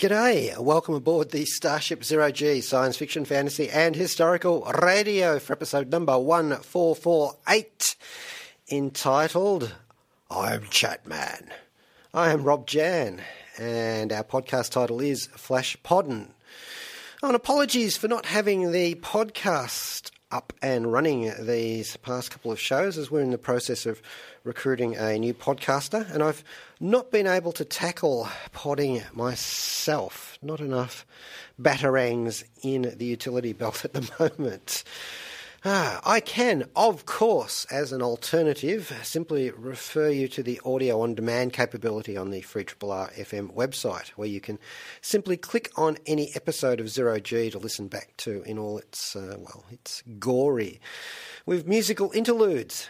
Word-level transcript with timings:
G'day, 0.00 0.56
welcome 0.56 0.94
aboard 0.94 1.30
the 1.30 1.44
Starship 1.44 2.02
Zero 2.02 2.30
G 2.30 2.62
science 2.62 2.96
fiction, 2.96 3.26
fantasy, 3.26 3.68
and 3.68 3.94
historical 3.94 4.62
radio 4.80 5.38
for 5.38 5.52
episode 5.52 5.90
number 5.90 6.18
1448, 6.18 7.96
entitled 8.72 9.74
I'm 10.30 10.62
Chatman. 10.62 11.50
I 12.14 12.32
am 12.32 12.44
Rob 12.44 12.66
Jan, 12.66 13.20
and 13.58 14.10
our 14.10 14.24
podcast 14.24 14.70
title 14.70 15.02
is 15.02 15.26
Flash 15.36 15.76
Podden. 15.84 16.28
And 17.22 17.36
apologies 17.36 17.98
for 17.98 18.08
not 18.08 18.24
having 18.24 18.72
the 18.72 18.94
podcast 18.94 20.09
up 20.30 20.52
and 20.62 20.92
running 20.92 21.32
these 21.40 21.96
past 21.98 22.30
couple 22.30 22.52
of 22.52 22.60
shows 22.60 22.96
as 22.96 23.10
we're 23.10 23.20
in 23.20 23.30
the 23.30 23.38
process 23.38 23.86
of 23.86 24.00
recruiting 24.44 24.96
a 24.96 25.18
new 25.18 25.34
podcaster 25.34 26.08
and 26.12 26.22
I've 26.22 26.44
not 26.78 27.10
been 27.10 27.26
able 27.26 27.52
to 27.52 27.64
tackle 27.64 28.28
podding 28.52 29.02
myself. 29.12 30.38
Not 30.40 30.60
enough 30.60 31.04
batarangs 31.60 32.44
in 32.62 32.94
the 32.96 33.04
utility 33.04 33.52
belt 33.60 33.84
at 33.84 33.92
the 33.92 34.08
moment. 34.18 34.84
Ah, 35.62 36.00
I 36.06 36.20
can, 36.20 36.70
of 36.74 37.04
course, 37.04 37.66
as 37.66 37.92
an 37.92 38.00
alternative, 38.00 38.98
simply 39.02 39.50
refer 39.50 40.08
you 40.08 40.26
to 40.28 40.42
the 40.42 40.58
audio 40.64 41.02
on 41.02 41.14
demand 41.14 41.52
capability 41.52 42.16
on 42.16 42.30
the 42.30 42.40
Free 42.40 42.64
Triple 42.64 42.90
R 42.90 43.10
FM 43.10 43.54
website, 43.54 44.08
where 44.16 44.26
you 44.26 44.40
can 44.40 44.58
simply 45.02 45.36
click 45.36 45.70
on 45.76 45.98
any 46.06 46.30
episode 46.34 46.80
of 46.80 46.88
Zero 46.88 47.20
G 47.20 47.50
to 47.50 47.58
listen 47.58 47.88
back 47.88 48.16
to 48.18 48.42
in 48.44 48.58
all 48.58 48.78
its, 48.78 49.14
uh, 49.14 49.36
well, 49.38 49.66
its 49.70 50.02
gory, 50.18 50.80
with 51.44 51.68
musical 51.68 52.10
interludes 52.12 52.88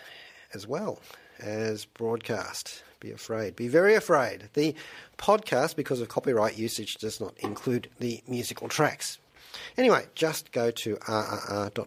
as 0.54 0.64
well 0.64 1.00
as 1.40 1.86
broadcast. 1.86 2.84
Be 3.00 3.10
afraid. 3.10 3.56
Be 3.56 3.66
very 3.66 3.96
afraid. 3.96 4.48
The 4.54 4.76
podcast, 5.18 5.74
because 5.74 6.00
of 6.00 6.08
copyright 6.08 6.56
usage, 6.56 6.98
does 7.00 7.20
not 7.20 7.36
include 7.38 7.88
the 7.98 8.22
musical 8.28 8.68
tracks. 8.68 9.18
Anyway, 9.76 10.06
just 10.14 10.52
go 10.52 10.70
to 10.70 10.96
rrr.org.au 10.96 11.78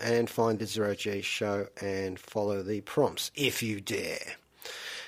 and 0.00 0.30
find 0.30 0.58
the 0.58 0.66
Zero 0.66 0.94
G 0.94 1.20
show 1.22 1.68
and 1.80 2.18
follow 2.18 2.62
the 2.62 2.80
prompts 2.82 3.30
if 3.34 3.62
you 3.62 3.80
dare. 3.80 4.36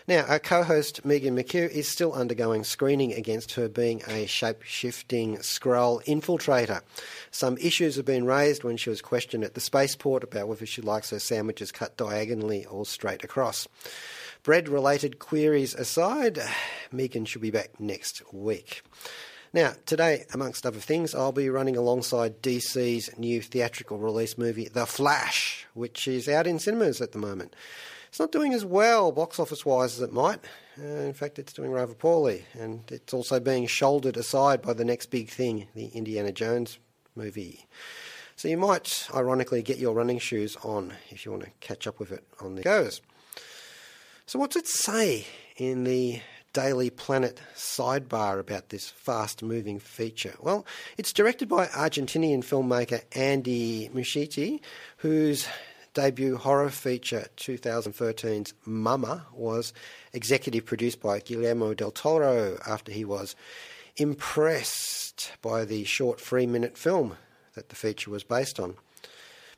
Now, 0.08 0.24
our 0.24 0.38
co 0.38 0.62
host 0.62 1.04
Megan 1.04 1.36
McHugh 1.36 1.68
is 1.68 1.86
still 1.86 2.14
undergoing 2.14 2.64
screening 2.64 3.12
against 3.12 3.52
her 3.52 3.68
being 3.68 4.02
a 4.08 4.24
shape 4.24 4.62
shifting 4.62 5.36
Skrull 5.38 6.02
infiltrator. 6.06 6.80
Some 7.30 7.58
issues 7.58 7.96
have 7.96 8.06
been 8.06 8.24
raised 8.24 8.64
when 8.64 8.78
she 8.78 8.88
was 8.88 9.02
questioned 9.02 9.44
at 9.44 9.52
the 9.52 9.60
spaceport 9.60 10.24
about 10.24 10.48
whether 10.48 10.64
she 10.64 10.80
likes 10.80 11.10
her 11.10 11.18
sandwiches 11.18 11.72
cut 11.72 11.98
diagonally 11.98 12.64
or 12.64 12.86
straight 12.86 13.22
across. 13.22 13.68
Bread 14.42 14.70
related 14.70 15.18
queries 15.18 15.74
aside, 15.74 16.38
Megan 16.90 17.26
should 17.26 17.42
be 17.42 17.50
back 17.50 17.78
next 17.78 18.22
week. 18.32 18.82
Now, 19.52 19.72
today, 19.86 20.24
amongst 20.34 20.66
other 20.66 20.78
things, 20.78 21.14
I'll 21.14 21.32
be 21.32 21.48
running 21.48 21.76
alongside 21.76 22.42
DC's 22.42 23.16
new 23.18 23.40
theatrical 23.40 23.98
release 23.98 24.36
movie, 24.36 24.68
The 24.68 24.84
Flash, 24.84 25.66
which 25.72 26.06
is 26.06 26.28
out 26.28 26.46
in 26.46 26.58
cinemas 26.58 27.00
at 27.00 27.12
the 27.12 27.18
moment. 27.18 27.56
It's 28.08 28.20
not 28.20 28.32
doing 28.32 28.52
as 28.52 28.64
well 28.64 29.10
box 29.10 29.38
office 29.38 29.64
wise 29.64 29.94
as 29.94 30.02
it 30.02 30.12
might. 30.12 30.40
Uh, 30.78 30.84
in 30.84 31.14
fact, 31.14 31.38
it's 31.38 31.54
doing 31.54 31.70
rather 31.70 31.94
poorly, 31.94 32.44
and 32.58 32.82
it's 32.90 33.14
also 33.14 33.40
being 33.40 33.66
shouldered 33.66 34.18
aside 34.18 34.60
by 34.60 34.74
the 34.74 34.84
next 34.84 35.06
big 35.06 35.30
thing, 35.30 35.68
the 35.74 35.86
Indiana 35.86 36.32
Jones 36.32 36.78
movie. 37.16 37.66
So 38.36 38.48
you 38.48 38.58
might, 38.58 39.08
ironically, 39.14 39.62
get 39.62 39.78
your 39.78 39.94
running 39.94 40.18
shoes 40.18 40.56
on 40.62 40.92
if 41.08 41.24
you 41.24 41.32
want 41.32 41.44
to 41.44 41.50
catch 41.60 41.86
up 41.86 41.98
with 41.98 42.12
it 42.12 42.24
on 42.40 42.54
the 42.54 42.62
goes. 42.62 43.00
So, 44.26 44.38
what's 44.38 44.56
it 44.56 44.68
say 44.68 45.26
in 45.56 45.84
the 45.84 46.20
Daily 46.52 46.90
Planet 46.90 47.40
sidebar 47.54 48.40
about 48.40 48.70
this 48.70 48.88
fast 48.88 49.42
moving 49.42 49.78
feature? 49.78 50.34
Well, 50.40 50.66
it's 50.96 51.12
directed 51.12 51.48
by 51.48 51.66
Argentinian 51.66 52.40
filmmaker 52.40 53.02
Andy 53.12 53.88
Muschietti, 53.90 54.60
whose 54.98 55.46
debut 55.94 56.36
horror 56.36 56.70
feature 56.70 57.26
2013's 57.36 58.54
Mama 58.64 59.26
was 59.32 59.72
executive 60.12 60.64
produced 60.64 61.00
by 61.00 61.20
Guillermo 61.20 61.74
del 61.74 61.90
Toro 61.90 62.58
after 62.66 62.92
he 62.92 63.04
was 63.04 63.34
impressed 63.96 65.32
by 65.42 65.64
the 65.64 65.84
short 65.84 66.20
three 66.20 66.46
minute 66.46 66.78
film 66.78 67.16
that 67.54 67.68
the 67.68 67.76
feature 67.76 68.10
was 68.10 68.22
based 68.24 68.60
on. 68.60 68.76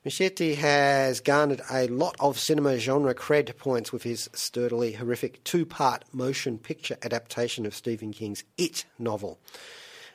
Muschietti 0.03 0.55
has 0.55 1.19
garnered 1.19 1.61
a 1.69 1.87
lot 1.87 2.15
of 2.19 2.39
cinema 2.39 2.79
genre 2.79 3.13
cred 3.13 3.55
points 3.55 3.93
with 3.93 4.01
his 4.01 4.31
sturdily 4.33 4.93
horrific 4.93 5.43
two 5.43 5.63
part 5.63 6.03
motion 6.11 6.57
picture 6.57 6.97
adaptation 7.03 7.67
of 7.67 7.75
Stephen 7.75 8.11
King's 8.11 8.43
It 8.57 8.85
novel. 8.97 9.39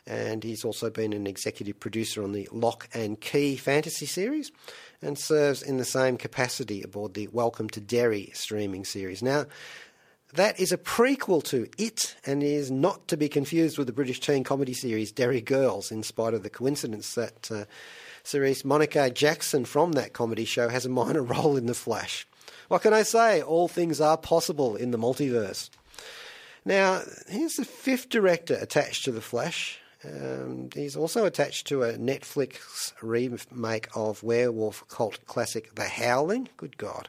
And 0.04 0.42
he's 0.42 0.64
also 0.64 0.90
been 0.90 1.12
an 1.12 1.28
executive 1.28 1.78
producer 1.78 2.24
on 2.24 2.32
the 2.32 2.48
Locke 2.50 2.88
and 2.92 3.20
Key 3.20 3.54
fantasy 3.54 4.06
series 4.06 4.50
and 5.00 5.16
serves 5.16 5.62
in 5.62 5.76
the 5.76 5.84
same 5.84 6.16
capacity 6.16 6.82
aboard 6.82 7.14
the 7.14 7.28
Welcome 7.28 7.70
to 7.70 7.80
Derry 7.80 8.32
streaming 8.34 8.84
series. 8.84 9.22
Now, 9.22 9.46
that 10.32 10.58
is 10.58 10.72
a 10.72 10.78
prequel 10.78 11.44
to 11.44 11.68
It 11.78 12.16
and 12.24 12.42
is 12.42 12.72
not 12.72 13.06
to 13.06 13.16
be 13.16 13.28
confused 13.28 13.78
with 13.78 13.86
the 13.86 13.92
British 13.92 14.18
teen 14.18 14.42
comedy 14.42 14.74
series 14.74 15.12
Derry 15.12 15.40
Girls, 15.40 15.92
in 15.92 16.02
spite 16.02 16.34
of 16.34 16.42
the 16.42 16.50
coincidence 16.50 17.14
that 17.14 17.50
uh, 17.52 17.64
Saoirse-Monica 18.26 19.10
Jackson 19.10 19.64
from 19.64 19.92
that 19.92 20.12
comedy 20.12 20.44
show 20.44 20.68
has 20.68 20.84
a 20.84 20.88
minor 20.88 21.22
role 21.34 21.56
in 21.56 21.66
The 21.66 21.74
Flash. 21.74 22.26
What 22.66 22.82
can 22.82 22.92
I 22.92 23.04
say? 23.04 23.40
All 23.40 23.68
things 23.68 24.00
are 24.00 24.18
possible 24.18 24.74
in 24.74 24.90
the 24.90 24.98
multiverse. 24.98 25.70
Now, 26.64 27.02
here's 27.28 27.54
the 27.54 27.64
fifth 27.64 28.08
director 28.08 28.54
attached 28.54 29.04
to 29.04 29.12
The 29.12 29.20
Flash. 29.20 29.78
Um, 30.04 30.70
he's 30.74 30.96
also 30.96 31.24
attached 31.24 31.68
to 31.68 31.84
a 31.84 31.92
Netflix 31.92 32.92
remake 33.00 33.88
of 33.94 34.24
werewolf 34.24 34.86
cult 34.88 35.24
classic 35.26 35.76
The 35.76 35.84
Howling. 35.84 36.48
Good 36.56 36.78
God. 36.78 37.08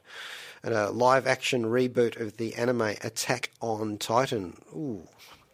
And 0.61 0.75
a 0.75 0.91
live 0.91 1.25
action 1.25 1.65
reboot 1.65 2.21
of 2.21 2.37
the 2.37 2.53
anime 2.53 2.95
Attack 3.03 3.49
on 3.59 3.97
Titan. 3.97 4.55
Ooh, 4.71 5.07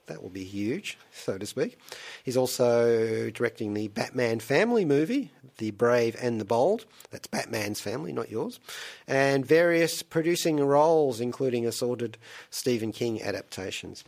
that 0.07 0.21
will 0.21 0.29
be 0.29 0.43
huge, 0.43 0.97
so 1.11 1.37
to 1.37 1.45
speak. 1.45 1.77
He's 2.23 2.37
also 2.37 3.29
directing 3.29 3.73
the 3.73 3.87
Batman 3.87 4.39
family 4.39 4.85
movie, 4.85 5.31
The 5.57 5.71
Brave 5.71 6.15
and 6.21 6.41
the 6.41 6.45
Bold. 6.45 6.85
That's 7.11 7.27
Batman's 7.27 7.79
family, 7.79 8.11
not 8.11 8.29
yours. 8.29 8.59
And 9.07 9.45
various 9.45 10.03
producing 10.03 10.59
roles, 10.63 11.19
including 11.19 11.65
assorted 11.65 12.17
Stephen 12.49 12.91
King 12.91 13.21
adaptations. 13.21 14.03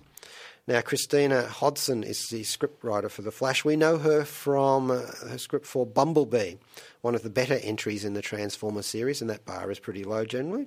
Now, 0.67 0.81
Christina 0.81 1.43
Hodson 1.43 2.03
is 2.03 2.25
the 2.31 2.41
scriptwriter 2.41 3.11
for 3.11 3.21
The 3.21 3.31
Flash. 3.31 3.63
We 3.63 3.75
know 3.75 3.99
her 3.99 4.25
from 4.25 4.89
uh, 4.89 5.01
her 5.29 5.37
script 5.37 5.67
for 5.67 5.85
Bumblebee, 5.85 6.55
one 7.01 7.13
of 7.13 7.21
the 7.21 7.29
better 7.29 7.59
entries 7.61 8.03
in 8.03 8.15
the 8.15 8.21
Transformer 8.23 8.81
series, 8.81 9.21
and 9.21 9.29
that 9.29 9.45
bar 9.45 9.69
is 9.69 9.77
pretty 9.77 10.03
low 10.03 10.25
generally. 10.25 10.65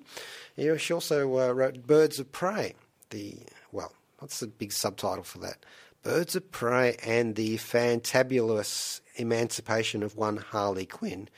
Yeah, 0.54 0.76
she 0.76 0.92
also 0.92 1.38
uh, 1.38 1.52
wrote 1.52 1.84
Birds 1.84 2.20
of 2.20 2.30
Prey, 2.30 2.74
the, 3.10 3.38
well, 3.72 3.92
what's 4.18 4.40
the 4.40 4.46
big 4.46 4.72
subtitle 4.72 5.24
for 5.24 5.38
that? 5.38 5.64
Birds 6.02 6.36
of 6.36 6.50
Prey 6.50 6.96
and 7.04 7.34
the 7.34 7.56
Fantabulous 7.56 9.00
Emancipation 9.16 10.02
of 10.02 10.16
One 10.16 10.36
Harley 10.36 10.86
Quinn, 10.86 11.28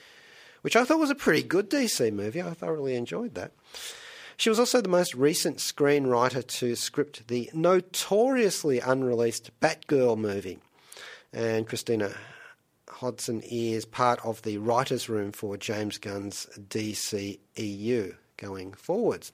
which 0.63 0.77
I 0.77 0.85
thought 0.85 0.99
was 0.99 1.11
a 1.11 1.15
pretty 1.15 1.43
good 1.43 1.71
DC 1.71 2.13
movie. 2.13 2.43
I 2.43 2.51
thoroughly 2.51 2.95
enjoyed 2.95 3.35
that. 3.35 3.53
She 4.37 4.49
was 4.49 4.59
also 4.59 4.81
the 4.81 4.89
most 4.89 5.15
recent 5.15 5.59
screenwriter 5.59 6.47
to 6.47 6.75
script 6.75 7.29
the 7.29 7.51
notoriously 7.53 8.81
unreleased 8.81 9.51
Batgirl 9.61 10.17
movie. 10.17 10.59
And 11.33 11.67
Christina 11.67 12.15
Hodson 12.89 13.43
is 13.43 13.85
part 13.85 14.19
of 14.25 14.43
the 14.43 14.59
writer's 14.59 15.09
room 15.09 15.33
for 15.33 15.57
James 15.57 15.99
Gunn's 15.99 16.47
DCEU 16.59 18.17
going 18.37 18.73
forwards. 18.73 19.33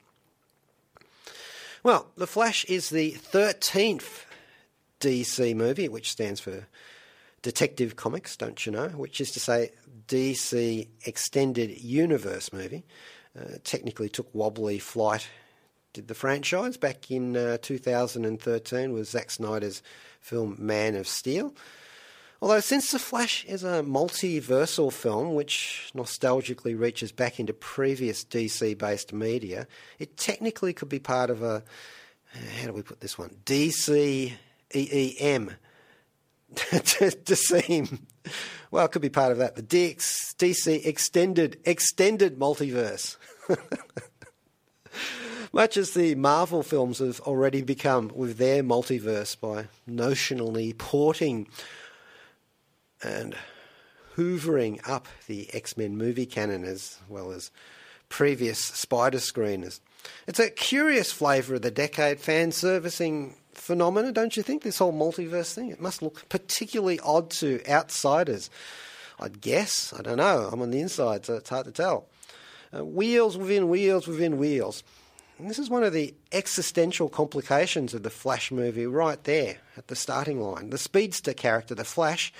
Well, 1.86 2.08
The 2.16 2.26
Flash 2.26 2.64
is 2.64 2.90
the 2.90 3.12
13th 3.12 4.24
DC 4.98 5.54
movie, 5.54 5.88
which 5.88 6.10
stands 6.10 6.40
for 6.40 6.66
Detective 7.42 7.94
Comics, 7.94 8.36
don't 8.36 8.66
you 8.66 8.72
know? 8.72 8.88
Which 8.88 9.20
is 9.20 9.30
to 9.30 9.38
say, 9.38 9.70
DC 10.08 10.88
Extended 11.04 11.80
Universe 11.80 12.52
movie. 12.52 12.84
Uh, 13.38 13.58
technically 13.62 14.08
took 14.08 14.26
wobbly 14.34 14.80
flight, 14.80 15.28
did 15.92 16.08
the 16.08 16.14
franchise 16.16 16.76
back 16.76 17.08
in 17.08 17.36
uh, 17.36 17.58
2013 17.62 18.92
with 18.92 19.06
Zack 19.06 19.30
Snyder's 19.30 19.80
film 20.20 20.56
Man 20.58 20.96
of 20.96 21.06
Steel. 21.06 21.54
Although, 22.42 22.60
since 22.60 22.90
The 22.90 22.98
Flash 22.98 23.44
is 23.46 23.64
a 23.64 23.82
multiversal 23.82 24.92
film 24.92 25.34
which 25.34 25.90
nostalgically 25.94 26.78
reaches 26.78 27.10
back 27.10 27.40
into 27.40 27.54
previous 27.54 28.24
DC 28.24 28.76
based 28.76 29.12
media, 29.12 29.66
it 29.98 30.16
technically 30.16 30.72
could 30.72 30.88
be 30.88 30.98
part 30.98 31.30
of 31.30 31.42
a. 31.42 31.62
How 32.60 32.66
do 32.66 32.72
we 32.74 32.82
put 32.82 33.00
this 33.00 33.16
one? 33.16 33.30
DC 33.44 34.32
EEM. 34.74 35.54
DCEM. 36.54 38.00
Well, 38.70 38.84
it 38.84 38.92
could 38.92 39.02
be 39.02 39.08
part 39.08 39.32
of 39.32 39.38
that. 39.38 39.56
The 39.56 39.62
DX, 39.62 40.34
DC 40.36 40.84
Extended 40.84 41.58
Extended 41.64 42.38
Multiverse. 42.38 43.16
Much 45.52 45.76
as 45.76 45.92
the 45.92 46.14
Marvel 46.16 46.62
films 46.62 46.98
have 46.98 47.20
already 47.20 47.62
become 47.62 48.10
with 48.14 48.36
their 48.36 48.62
multiverse 48.62 49.38
by 49.40 49.68
notionally 49.88 50.76
porting 50.76 51.46
and 53.06 53.36
hoovering 54.16 54.80
up 54.88 55.06
the 55.26 55.48
X 55.54 55.76
Men 55.76 55.96
movie 55.96 56.26
canon 56.26 56.64
as 56.64 56.98
well 57.08 57.30
as 57.32 57.50
previous 58.08 58.58
Spider 58.58 59.18
screeners. 59.18 59.80
It's 60.26 60.38
a 60.38 60.50
curious 60.50 61.12
flavour 61.12 61.56
of 61.56 61.62
the 61.62 61.70
decade 61.70 62.20
fan 62.20 62.52
servicing 62.52 63.36
phenomena, 63.52 64.12
don't 64.12 64.36
you 64.36 64.42
think? 64.42 64.62
This 64.62 64.78
whole 64.78 64.92
multiverse 64.92 65.54
thing? 65.54 65.70
It 65.70 65.80
must 65.80 66.02
look 66.02 66.28
particularly 66.28 67.00
odd 67.00 67.30
to 67.30 67.60
outsiders. 67.68 68.50
I'd 69.18 69.40
guess. 69.40 69.92
I 69.98 70.02
don't 70.02 70.18
know. 70.18 70.48
I'm 70.52 70.62
on 70.62 70.70
the 70.70 70.80
inside, 70.80 71.24
so 71.24 71.34
it's 71.34 71.50
hard 71.50 71.66
to 71.66 71.72
tell. 71.72 72.06
Uh, 72.76 72.84
wheels 72.84 73.36
within 73.36 73.68
wheels 73.68 74.06
within 74.06 74.38
wheels. 74.38 74.82
And 75.38 75.50
this 75.50 75.58
is 75.58 75.68
one 75.68 75.84
of 75.84 75.92
the 75.92 76.14
existential 76.32 77.08
complications 77.08 77.92
of 77.92 78.02
the 78.02 78.10
Flash 78.10 78.50
movie 78.50 78.86
right 78.86 79.22
there 79.24 79.58
at 79.76 79.88
the 79.88 79.96
starting 79.96 80.40
line. 80.40 80.70
The 80.70 80.78
speedster 80.78 81.34
character, 81.34 81.74
the 81.74 81.84
Flash, 81.84 82.32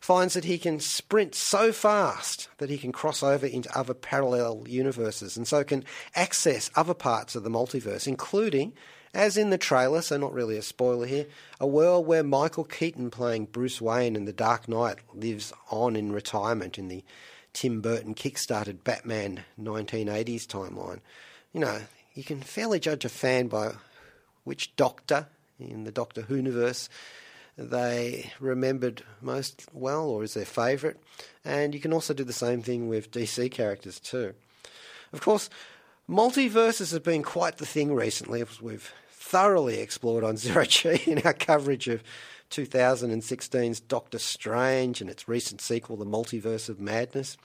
finds 0.00 0.34
that 0.34 0.44
he 0.44 0.58
can 0.58 0.80
sprint 0.80 1.34
so 1.34 1.72
fast 1.72 2.48
that 2.58 2.70
he 2.70 2.78
can 2.78 2.92
cross 2.92 3.22
over 3.22 3.46
into 3.46 3.76
other 3.76 3.94
parallel 3.94 4.64
universes 4.68 5.36
and 5.36 5.46
so 5.46 5.64
can 5.64 5.84
access 6.14 6.70
other 6.76 6.94
parts 6.94 7.34
of 7.34 7.42
the 7.42 7.50
multiverse, 7.50 8.06
including, 8.06 8.72
as 9.12 9.36
in 9.36 9.50
the 9.50 9.58
trailer, 9.58 10.00
so 10.00 10.16
not 10.16 10.32
really 10.32 10.56
a 10.56 10.62
spoiler 10.62 11.06
here, 11.06 11.26
a 11.60 11.66
world 11.66 12.06
where 12.06 12.22
Michael 12.22 12.64
Keaton 12.64 13.10
playing 13.10 13.46
Bruce 13.46 13.80
Wayne 13.80 14.16
in 14.16 14.24
The 14.24 14.32
Dark 14.32 14.68
Knight 14.68 14.98
lives 15.14 15.52
on 15.70 15.96
in 15.96 16.12
retirement 16.12 16.78
in 16.78 16.88
the 16.88 17.04
Tim 17.52 17.80
Burton 17.80 18.14
kickstarted 18.14 18.84
Batman 18.84 19.44
1980s 19.60 20.46
timeline. 20.46 21.00
You 21.52 21.60
know, 21.60 21.80
you 22.14 22.22
can 22.22 22.40
fairly 22.40 22.78
judge 22.78 23.04
a 23.04 23.08
fan 23.08 23.48
by 23.48 23.72
which 24.44 24.76
doctor 24.76 25.26
in 25.58 25.84
the 25.84 25.92
Doctor 25.92 26.22
Who 26.22 26.36
universe 26.36 26.88
they 27.58 28.32
remembered 28.38 29.02
most 29.20 29.66
well 29.72 30.04
or 30.08 30.22
is 30.22 30.34
their 30.34 30.44
favourite. 30.44 30.96
And 31.44 31.74
you 31.74 31.80
can 31.80 31.92
also 31.92 32.14
do 32.14 32.22
the 32.24 32.32
same 32.32 32.62
thing 32.62 32.88
with 32.88 33.10
DC 33.10 33.50
characters 33.50 33.98
too. 33.98 34.34
Of 35.12 35.20
course, 35.20 35.50
multiverses 36.08 36.92
have 36.92 37.02
been 37.02 37.24
quite 37.24 37.58
the 37.58 37.66
thing 37.66 37.92
recently. 37.92 38.44
We've 38.62 38.92
thoroughly 39.10 39.80
explored 39.80 40.22
on 40.22 40.36
Zero 40.38 40.64
G 40.64 41.02
in 41.06 41.22
our 41.22 41.32
coverage 41.32 41.88
of 41.88 42.02
2016's 42.50 43.80
Doctor 43.80 44.18
Strange 44.18 45.00
and 45.00 45.10
its 45.10 45.28
recent 45.28 45.60
sequel, 45.60 45.96
The 45.96 46.06
Multiverse 46.06 46.68
of 46.68 46.80
Madness. 46.80 47.36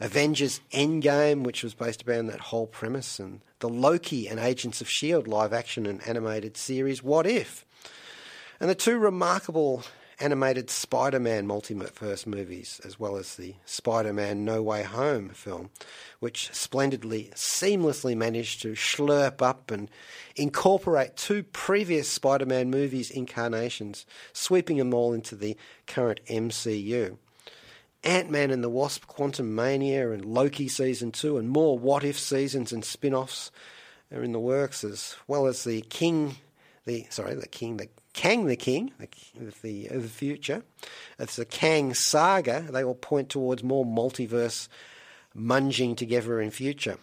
Avengers 0.00 0.60
Endgame, 0.72 1.42
which 1.42 1.62
was 1.62 1.72
based 1.72 2.06
around 2.06 2.26
that 2.26 2.40
whole 2.40 2.66
premise, 2.66 3.18
and 3.18 3.40
the 3.60 3.68
Loki 3.68 4.28
and 4.28 4.38
Agents 4.38 4.80
of 4.80 4.88
S.H.I.E.L.D. 4.88 5.30
live 5.30 5.52
action 5.52 5.86
and 5.86 6.06
animated 6.06 6.56
series, 6.56 7.02
What 7.02 7.26
If? 7.26 7.64
And 8.64 8.70
the 8.70 8.74
two 8.74 8.96
remarkable 8.96 9.82
animated 10.18 10.70
Spider 10.70 11.20
Man 11.20 11.46
multiverse 11.46 12.26
movies, 12.26 12.80
as 12.82 12.98
well 12.98 13.16
as 13.16 13.36
the 13.36 13.56
Spider 13.66 14.14
Man 14.14 14.46
No 14.46 14.62
Way 14.62 14.84
Home 14.84 15.28
film, 15.28 15.68
which 16.18 16.50
splendidly, 16.54 17.30
seamlessly 17.34 18.16
managed 18.16 18.62
to 18.62 18.72
slurp 18.72 19.42
up 19.42 19.70
and 19.70 19.90
incorporate 20.34 21.14
two 21.14 21.42
previous 21.42 22.08
Spider 22.08 22.46
Man 22.46 22.70
movies' 22.70 23.10
incarnations, 23.10 24.06
sweeping 24.32 24.78
them 24.78 24.94
all 24.94 25.12
into 25.12 25.36
the 25.36 25.58
current 25.86 26.20
MCU. 26.30 27.18
Ant 28.02 28.30
Man 28.30 28.50
and 28.50 28.64
the 28.64 28.70
Wasp 28.70 29.06
Quantumania, 29.06 30.10
and 30.14 30.24
Loki 30.24 30.68
Season 30.68 31.12
2 31.12 31.36
and 31.36 31.50
more 31.50 31.78
What 31.78 32.02
If 32.02 32.18
seasons 32.18 32.72
and 32.72 32.82
spin 32.82 33.12
offs 33.12 33.50
are 34.10 34.22
in 34.22 34.32
the 34.32 34.40
works, 34.40 34.82
as 34.84 35.16
well 35.28 35.46
as 35.46 35.64
the 35.64 35.82
King, 35.82 36.36
the 36.86 37.06
sorry, 37.10 37.34
the 37.34 37.46
King, 37.46 37.76
the 37.76 37.90
Kang 38.14 38.46
the 38.46 38.56
King, 38.56 38.92
the, 38.98 39.52
the, 39.62 39.90
uh, 39.90 39.98
the 39.98 40.08
future. 40.08 40.62
It's 41.18 41.36
the 41.36 41.44
Kang 41.44 41.92
saga. 41.94 42.64
They 42.70 42.82
all 42.82 42.94
point 42.94 43.28
towards 43.28 43.62
more 43.62 43.84
multiverse 43.84 44.68
munging 45.36 45.96
together 45.96 46.40
in 46.40 46.50
future. 46.50 46.96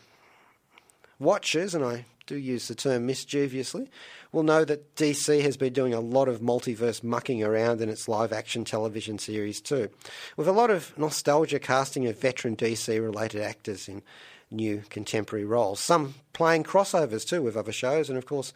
Watchers, 1.19 1.75
and 1.75 1.85
I 1.85 2.05
do 2.25 2.35
use 2.35 2.67
the 2.67 2.75
term 2.75 3.05
mischievously, 3.05 3.89
will 4.31 4.43
know 4.43 4.63
that 4.63 4.95
DC 4.95 5.41
has 5.41 5.57
been 5.57 5.73
doing 5.73 5.93
a 5.93 5.99
lot 5.99 6.29
of 6.29 6.39
multiverse 6.39 7.03
mucking 7.03 7.43
around 7.43 7.81
in 7.81 7.89
its 7.89 8.07
live 8.07 8.31
action 8.31 8.63
television 8.63 9.19
series 9.19 9.59
too, 9.59 9.89
with 10.37 10.47
a 10.47 10.53
lot 10.53 10.71
of 10.71 10.97
nostalgia 10.97 11.59
casting 11.59 12.07
of 12.07 12.19
veteran 12.19 12.55
DC 12.55 13.01
related 13.01 13.41
actors 13.41 13.89
in 13.89 14.01
new 14.49 14.81
contemporary 14.89 15.45
roles. 15.45 15.81
Some 15.81 16.15
playing 16.33 16.63
crossovers 16.63 17.27
too 17.27 17.41
with 17.41 17.57
other 17.57 17.73
shows, 17.73 18.09
and 18.09 18.17
of 18.17 18.25
course, 18.25 18.53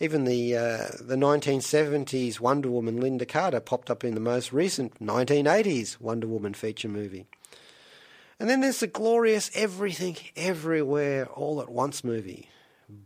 even 0.00 0.24
the 0.24 0.56
uh, 0.56 0.86
the 1.00 1.16
1970s 1.16 2.40
Wonder 2.40 2.70
Woman 2.70 3.00
Lynda 3.00 3.28
Carter 3.28 3.60
popped 3.60 3.90
up 3.90 4.04
in 4.04 4.14
the 4.14 4.20
most 4.20 4.52
recent 4.52 5.02
1980s 5.02 6.00
Wonder 6.00 6.26
Woman 6.26 6.54
feature 6.54 6.88
movie. 6.88 7.26
And 8.40 8.48
then 8.48 8.60
there's 8.60 8.80
the 8.80 8.86
glorious 8.86 9.50
Everything 9.54 10.16
Everywhere 10.36 11.26
All 11.26 11.60
at 11.60 11.68
Once 11.68 12.04
movie, 12.04 12.48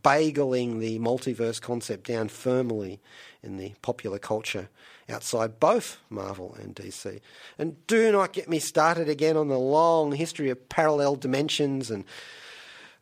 bageling 0.02 0.78
the 0.78 0.98
multiverse 0.98 1.60
concept 1.60 2.06
down 2.06 2.28
firmly 2.28 3.00
in 3.42 3.56
the 3.56 3.72
popular 3.80 4.18
culture 4.18 4.68
outside 5.08 5.58
both 5.58 5.98
Marvel 6.10 6.54
and 6.60 6.76
DC. 6.76 7.20
And 7.58 7.86
do 7.86 8.12
not 8.12 8.34
get 8.34 8.48
me 8.48 8.58
started 8.58 9.08
again 9.08 9.36
on 9.38 9.48
the 9.48 9.58
long 9.58 10.12
history 10.12 10.50
of 10.50 10.68
parallel 10.68 11.16
dimensions 11.16 11.90
and 11.90 12.04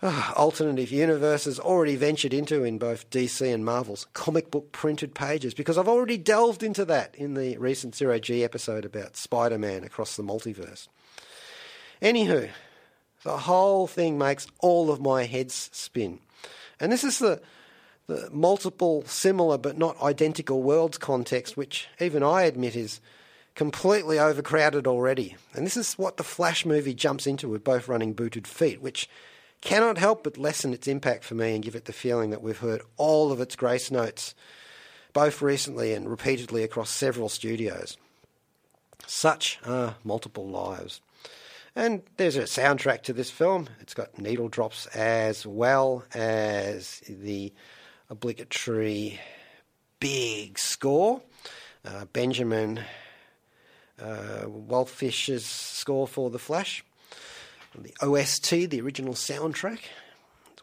uh, 0.03 0.33
alternative 0.37 0.91
universes 0.91 1.61
already 1.61 1.97
ventured 1.97 2.33
into 2.33 2.65
in 2.65 2.79
both 2.79 3.11
DC 3.11 3.53
and 3.53 3.65
Marvel's 3.65 4.07
comic 4.15 4.51
book 4.51 4.73
printed 4.73 5.15
pages 5.15 5.53
because 5.53 5.77
I've 5.77 5.89
already 5.89 6.17
delved 6.17 6.63
into 6.63 6.85
that 6.87 7.15
in 7.15 7.35
the 7.35 7.59
recent 7.59 7.95
Zero 7.95 8.19
G 8.19 8.43
episode 8.43 8.85
about 8.85 9.17
Spider 9.17 9.59
Man 9.59 9.85
across 9.85 10.17
the 10.17 10.23
multiverse. 10.23 10.89
Anywho, 12.01 12.49
the 13.25 13.37
whole 13.37 13.87
thing 13.87 14.17
makes 14.17 14.47
all 14.61 14.91
of 14.91 15.01
my 15.01 15.25
heads 15.25 15.69
spin. 15.73 16.21
And 16.79 16.91
this 16.91 17.05
is 17.05 17.19
the, 17.19 17.43
the 18.07 18.31
multiple, 18.33 19.05
similar 19.07 19.59
but 19.59 19.77
not 19.77 20.01
identical 20.01 20.63
worlds 20.63 20.97
context, 20.97 21.59
which 21.59 21.89
even 22.01 22.23
I 22.23 22.45
admit 22.45 22.75
is 22.75 23.01
completely 23.55 24.19
overcrowded 24.19 24.87
already. 24.87 25.37
And 25.53 25.67
this 25.67 25.77
is 25.77 25.99
what 25.99 26.17
the 26.17 26.25
Flash 26.25 26.65
movie 26.65 26.95
jumps 26.95 27.27
into 27.27 27.51
with 27.51 27.63
both 27.63 27.89
running 27.89 28.15
booted 28.15 28.47
feet, 28.47 28.81
which 28.81 29.07
cannot 29.61 29.99
help 29.99 30.25
but 30.25 30.39
lessen 30.39 30.73
its 30.73 30.89
impact 30.89 31.25
for 31.25 31.35
me 31.35 31.55
and 31.55 31.65
give 31.65 31.75
it 31.75 31.85
the 31.85 31.93
feeling 31.93 32.31
that 32.31 32.43
we've 32.43 32.59
heard 32.59 32.83
all 32.97 33.31
of 33.31 33.41
its 33.41 33.57
grace 33.57 33.91
notes, 33.91 34.35
both 35.13 35.43
recently 35.43 35.93
and 35.93 36.09
repeatedly 36.09 36.63
across 36.63 36.91
several 36.91 37.29
studios. 37.29 37.97
Such 39.07 39.59
are 39.67 39.97
multiple 40.05 40.49
lives. 40.49 41.01
And 41.77 42.03
there's 42.17 42.37
a 42.37 42.43
soundtrack 42.43 43.03
to 43.03 43.13
this 43.13 43.31
film. 43.31 43.69
It's 43.81 43.95
got 43.95 44.19
needle 44.19 44.49
drops 44.49 44.87
as 44.89 45.47
well 45.47 46.05
as 46.15 47.01
the 47.09 47.53
obligatory 48.09 49.21
big 50.01 50.59
score. 50.59 51.23
Uh, 51.85 52.07
Benjamin 52.07 52.81
uh, 54.01 54.45
Wallfisch's 54.47 55.45
score 55.45 56.09
for 56.09 56.31
The 56.31 56.39
Flash 56.39 56.85
the 57.79 57.95
OST, 58.03 58.71
the 58.71 58.81
original 58.81 59.15
soundtrack. 59.15 59.81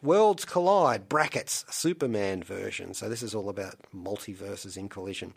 Worlds 0.02 0.46
Collide, 0.46 1.10
brackets, 1.10 1.66
Superman 1.70 2.44
version. 2.44 2.94
So 2.94 3.10
this 3.10 3.24
is 3.24 3.34
all 3.34 3.50
about 3.50 3.76
multiverses 3.96 4.78
in 4.78 4.90
collision, 4.90 5.34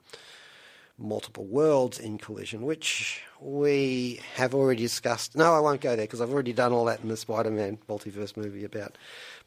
multiple 0.98 1.46
worlds 1.46 1.98
in 1.98 2.18
collision, 2.18 2.62
which 2.62 3.22
we 3.40 4.20
have 4.34 4.54
already 4.54 4.82
discussed. 4.82 5.34
No, 5.34 5.54
I 5.54 5.60
won't 5.60 5.80
go 5.80 5.96
there 5.96 6.04
because 6.04 6.20
I've 6.20 6.32
already 6.32 6.52
done 6.52 6.72
all 6.72 6.84
that 6.86 7.00
in 7.00 7.08
the 7.08 7.16
Spider 7.16 7.50
Man 7.50 7.78
multiverse 7.88 8.36
movie 8.36 8.64
about 8.64 8.98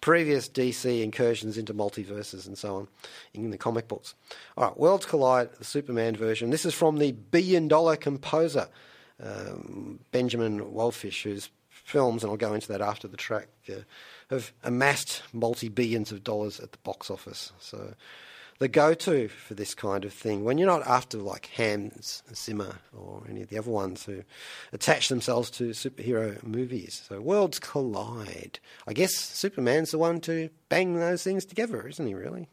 previous 0.01 0.49
DC 0.49 1.03
incursions 1.03 1.59
into 1.59 1.75
multiverses 1.75 2.47
and 2.47 2.57
so 2.57 2.75
on 2.77 2.87
in 3.35 3.51
the 3.51 3.57
comic 3.57 3.87
books. 3.87 4.15
All 4.57 4.69
right, 4.69 4.77
Worlds 4.79 5.05
Collide, 5.05 5.53
the 5.59 5.63
Superman 5.63 6.15
version. 6.15 6.49
This 6.49 6.65
is 6.65 6.73
from 6.73 6.97
the 6.97 7.11
Billion 7.11 7.67
Dollar 7.67 7.97
Composer 7.97 8.67
um, 9.21 9.99
Benjamin 10.11 10.59
Wallfisch, 10.59 11.21
whose 11.21 11.49
films, 11.83 12.23
and 12.23 12.31
I'll 12.31 12.37
go 12.37 12.53
into 12.53 12.67
that 12.69 12.81
after 12.81 13.07
the 13.07 13.17
track, 13.17 13.47
uh, 13.69 13.81
have 14.29 14.51
amassed 14.63 15.21
multi 15.33 15.69
billions 15.69 16.11
of 16.11 16.23
dollars 16.23 16.59
at 16.59 16.71
the 16.71 16.77
box 16.79 17.11
office. 17.11 17.51
So 17.59 17.93
the 18.59 18.67
go-to 18.67 19.27
for 19.27 19.55
this 19.55 19.73
kind 19.73 20.05
of 20.05 20.13
thing 20.13 20.43
when 20.43 20.57
you're 20.57 20.67
not 20.67 20.87
after 20.87 21.17
like 21.17 21.49
Hans 21.57 22.23
Zimmer 22.33 22.75
or 22.95 23.23
any 23.29 23.41
of 23.41 23.49
the 23.49 23.57
other 23.57 23.71
ones 23.71 24.05
who 24.05 24.23
attach 24.71 25.09
themselves 25.09 25.49
to 25.51 25.71
superhero 25.71 26.41
movies. 26.43 27.03
So 27.07 27.19
worlds 27.19 27.59
collide. 27.59 28.59
I 28.87 28.93
guess 28.93 29.13
Superman's 29.15 29.91
the 29.91 29.97
one 29.97 30.21
to 30.21 30.49
bang 30.69 30.97
those 30.97 31.23
things 31.23 31.45
together, 31.45 31.87
isn't 31.87 32.07
he? 32.07 32.13
Really? 32.13 32.47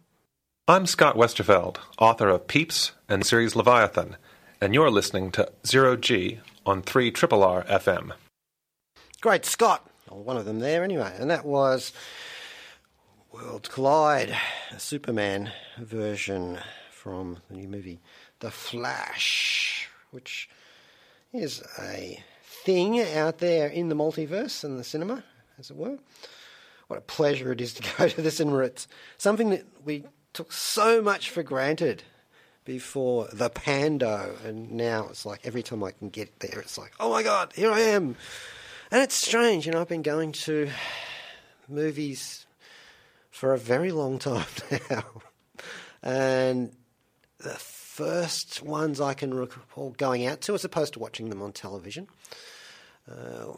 I'm 0.66 0.86
Scott 0.86 1.16
Westerfeld, 1.16 1.76
author 1.98 2.28
of 2.28 2.46
Peeps 2.46 2.92
and 3.08 3.24
series 3.24 3.56
Leviathan, 3.56 4.16
and 4.60 4.74
you're 4.74 4.90
listening 4.90 5.30
to 5.32 5.50
Zero 5.66 5.96
G 5.96 6.40
on 6.64 6.82
3 6.82 7.10
Triple 7.10 7.42
R 7.42 7.64
FM. 7.64 8.12
Great 9.20 9.44
Scott, 9.44 9.86
or 10.08 10.22
one 10.22 10.38
of 10.38 10.46
them 10.46 10.60
there 10.60 10.82
anyway, 10.82 11.14
and 11.18 11.30
that 11.30 11.44
was 11.44 11.92
Worlds 13.30 13.68
Collide, 13.68 14.34
a 14.70 14.80
Superman 14.80 15.52
version 15.78 16.58
from 16.90 17.36
the 17.50 17.56
new 17.56 17.68
movie 17.68 18.00
The 18.38 18.50
Flash, 18.50 19.90
which 20.10 20.48
is 21.34 21.62
a 21.78 22.24
thing 22.42 22.98
out 22.98 23.40
there 23.40 23.68
in 23.68 23.90
the 23.90 23.94
multiverse 23.94 24.64
and 24.64 24.78
the 24.78 24.84
cinema, 24.84 25.22
as 25.58 25.68
it 25.68 25.76
were. 25.76 25.98
What 26.88 26.98
a 26.98 27.02
pleasure 27.02 27.52
it 27.52 27.60
is 27.60 27.74
to 27.74 27.82
go 27.98 28.08
to 28.08 28.22
the 28.22 28.30
cinema. 28.30 28.60
It's 28.60 28.88
something 29.18 29.50
that 29.50 29.66
we 29.84 30.04
took 30.32 30.50
so 30.50 31.02
much 31.02 31.28
for 31.28 31.42
granted 31.42 32.04
before 32.64 33.28
the 33.34 33.50
Pando, 33.50 34.36
and 34.46 34.70
now 34.72 35.08
it's 35.10 35.26
like 35.26 35.40
every 35.44 35.62
time 35.62 35.84
I 35.84 35.90
can 35.90 36.08
get 36.08 36.40
there, 36.40 36.58
it's 36.60 36.78
like, 36.78 36.92
oh 36.98 37.10
my 37.10 37.22
god, 37.22 37.52
here 37.54 37.70
I 37.70 37.80
am. 37.80 38.16
And 38.92 39.02
it's 39.04 39.14
strange, 39.14 39.66
you 39.66 39.72
know, 39.72 39.80
I've 39.80 39.88
been 39.88 40.02
going 40.02 40.32
to 40.32 40.68
movies 41.68 42.44
for 43.30 43.54
a 43.54 43.58
very 43.58 43.92
long 43.92 44.18
time 44.18 44.46
now. 44.90 45.04
and 46.02 46.72
the 47.38 47.54
first 47.54 48.64
ones 48.64 49.00
I 49.00 49.14
can 49.14 49.32
recall 49.32 49.90
going 49.90 50.26
out 50.26 50.40
to, 50.42 50.54
as 50.54 50.64
opposed 50.64 50.94
to 50.94 50.98
watching 50.98 51.30
them 51.30 51.40
on 51.40 51.52
television, 51.52 52.08
uh, 53.08 53.52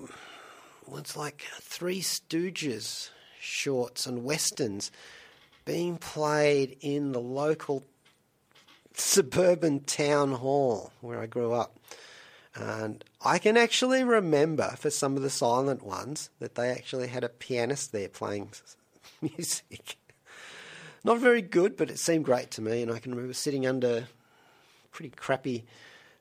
was 0.86 1.16
like 1.16 1.46
Three 1.62 2.02
Stooges 2.02 3.08
shorts 3.40 4.04
and 4.04 4.24
westerns 4.24 4.92
being 5.64 5.96
played 5.96 6.76
in 6.82 7.12
the 7.12 7.20
local 7.20 7.84
suburban 8.92 9.80
town 9.80 10.32
hall 10.32 10.92
where 11.00 11.18
I 11.18 11.26
grew 11.26 11.54
up. 11.54 11.78
And 12.54 13.02
I 13.24 13.38
can 13.38 13.56
actually 13.56 14.04
remember 14.04 14.74
for 14.78 14.90
some 14.90 15.16
of 15.16 15.22
the 15.22 15.30
silent 15.30 15.82
ones 15.82 16.30
that 16.38 16.54
they 16.54 16.70
actually 16.70 17.08
had 17.08 17.24
a 17.24 17.28
pianist 17.28 17.92
there 17.92 18.08
playing 18.08 18.50
music. 19.22 19.96
Not 21.04 21.18
very 21.18 21.42
good, 21.42 21.76
but 21.76 21.90
it 21.90 21.98
seemed 21.98 22.24
great 22.24 22.50
to 22.52 22.62
me. 22.62 22.82
And 22.82 22.92
I 22.92 22.98
can 22.98 23.12
remember 23.12 23.34
sitting 23.34 23.66
under 23.66 24.06
pretty 24.90 25.10
crappy 25.16 25.64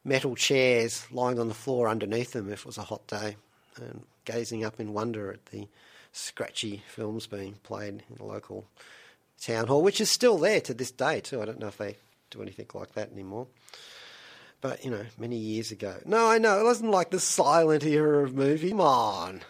metal 0.04 0.36
chairs 0.36 1.06
lying 1.12 1.38
on 1.40 1.48
the 1.48 1.54
floor 1.54 1.88
underneath 1.88 2.32
them 2.32 2.52
if 2.52 2.62
it 2.62 2.66
was 2.66 2.78
a 2.78 2.84
hot 2.84 3.06
day 3.08 3.36
and 3.76 4.04
gazing 4.26 4.64
up 4.64 4.80
in 4.80 4.94
wonder 4.94 5.32
at 5.32 5.46
the 5.48 5.68
scratchy 6.12 6.84
films 6.88 7.28
being 7.28 7.56
played 7.64 8.04
in 8.10 8.16
the 8.18 8.24
local 8.24 8.66
town 9.40 9.68
hall, 9.68 9.82
which 9.82 10.02
is 10.02 10.10
still 10.10 10.38
there 10.38 10.62
to 10.62 10.74
this 10.74 10.92
day, 10.92 11.20
too. 11.20 11.42
I 11.42 11.46
don't 11.46 11.60
know 11.60 11.68
if 11.68 11.78
they 11.78 11.98
do 12.30 12.42
anything 12.42 12.68
like 12.74 12.94
that 12.94 13.12
anymore. 13.12 13.48
But, 14.62 14.86
you 14.86 14.92
know, 14.92 15.06
many 15.18 15.38
years 15.38 15.72
ago. 15.72 15.96
No, 16.06 16.28
I 16.28 16.38
know, 16.38 16.60
it 16.60 16.64
wasn't 16.64 16.92
like 16.92 17.10
the 17.10 17.20
silent 17.20 17.84
era 17.84 18.24
of 18.24 18.36
movie. 18.36 18.70
Come 18.70 18.82
on. 18.82 19.42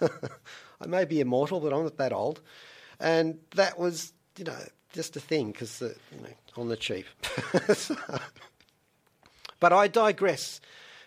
I 0.80 0.86
may 0.86 1.04
be 1.04 1.20
immortal, 1.20 1.60
but 1.60 1.72
I'm 1.72 1.84
not 1.84 1.96
that 1.98 2.12
old. 2.12 2.40
And 2.98 3.38
that 3.54 3.78
was, 3.78 4.12
you 4.36 4.44
know, 4.44 4.58
just 4.92 5.16
a 5.16 5.20
thing 5.20 5.52
because, 5.52 5.80
you 5.80 6.20
know, 6.20 6.28
on 6.56 6.68
the 6.68 6.76
cheap. 6.76 7.06
but 9.60 9.72
I 9.72 9.88
digress 9.88 10.60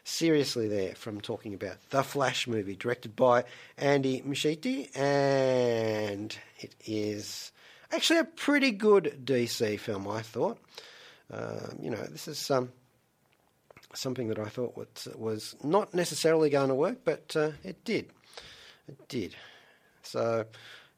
seriously 0.05 0.67
there 0.67 0.95
from 0.95 1.19
talking 1.19 1.53
about 1.53 1.77
the 1.89 2.03
Flash 2.03 2.47
movie, 2.47 2.75
directed 2.75 3.15
by 3.15 3.43
Andy 3.77 4.21
Muschietti, 4.21 4.95
and 4.95 6.37
it 6.59 6.73
is 6.85 7.51
actually 7.91 8.19
a 8.19 8.23
pretty 8.23 8.71
good 8.71 9.21
DC 9.25 9.79
film, 9.79 10.07
I 10.07 10.21
thought. 10.21 10.57
Um, 11.33 11.79
you 11.81 11.89
know, 11.89 12.03
this 12.03 12.27
is 12.27 12.51
um, 12.51 12.71
something 13.97 14.27
that 14.27 14.39
I 14.39 14.49
thought 14.49 14.75
was, 14.75 15.07
was 15.15 15.55
not 15.63 15.93
necessarily 15.93 16.49
going 16.49 16.69
to 16.69 16.75
work, 16.75 16.99
but 17.03 17.35
uh, 17.35 17.51
it 17.63 17.83
did. 17.83 18.09
It 18.87 19.07
did. 19.07 19.35
So, 20.03 20.45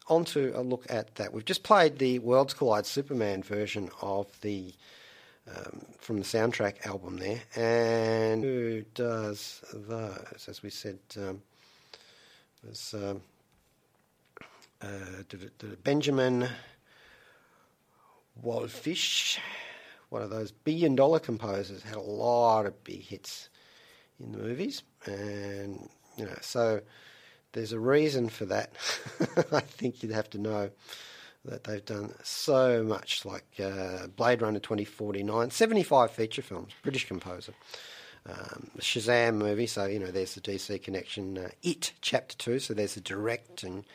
on 0.07 0.25
to 0.25 0.51
a 0.55 0.61
look 0.61 0.85
at 0.89 1.15
that. 1.15 1.33
We've 1.33 1.45
just 1.45 1.63
played 1.63 1.99
the 1.99 2.19
Worlds 2.19 2.53
Collide 2.53 2.85
Superman 2.85 3.43
version 3.43 3.89
of 4.01 4.27
the 4.41 4.73
um, 5.55 5.85
from 5.97 6.17
the 6.17 6.25
soundtrack 6.25 6.85
album 6.85 7.17
there, 7.17 7.39
and 7.55 8.43
who 8.43 8.83
does 8.93 9.63
those? 9.73 10.45
As 10.49 10.61
we 10.61 10.69
said, 10.69 10.99
um, 11.15 11.41
there's 12.63 12.93
um, 12.93 13.21
uh, 14.81 15.23
Benjamin 15.83 16.49
Wallfisch 18.43 19.39
one 20.09 20.21
of 20.21 20.29
those 20.29 20.51
billion 20.51 20.95
dollar 20.95 21.19
composers, 21.19 21.83
had 21.83 21.95
a 21.95 22.01
lot 22.01 22.65
of 22.65 22.83
big 22.83 23.03
hits 23.03 23.49
in 24.19 24.31
the 24.31 24.37
movies. 24.37 24.83
And, 25.05 25.89
you 26.17 26.25
know, 26.25 26.37
so 26.41 26.81
there's 27.53 27.73
a 27.73 27.79
reason 27.79 28.29
for 28.29 28.45
that. 28.45 28.71
I 29.51 29.61
think 29.61 30.01
you'd 30.01 30.11
have 30.11 30.29
to 30.31 30.37
know 30.37 30.69
that 31.45 31.63
they've 31.63 31.85
done 31.85 32.13
so 32.23 32.83
much, 32.83 33.25
like 33.25 33.45
uh, 33.59 34.07
Blade 34.07 34.41
Runner 34.41 34.59
2049, 34.59 35.49
75 35.49 36.11
feature 36.11 36.41
films, 36.41 36.73
British 36.83 37.07
composer. 37.07 37.53
Um, 38.29 38.71
Shazam 38.79 39.35
movie, 39.35 39.67
so 39.67 39.85
you 39.85 39.99
know 39.99 40.11
there's 40.11 40.35
the 40.35 40.41
DC 40.41 40.83
connection. 40.83 41.37
Uh, 41.37 41.49
it 41.63 41.93
Chapter 42.01 42.35
Two, 42.35 42.59
so 42.59 42.73
there's 42.73 42.95
the 42.95 42.99
directing 42.99 43.85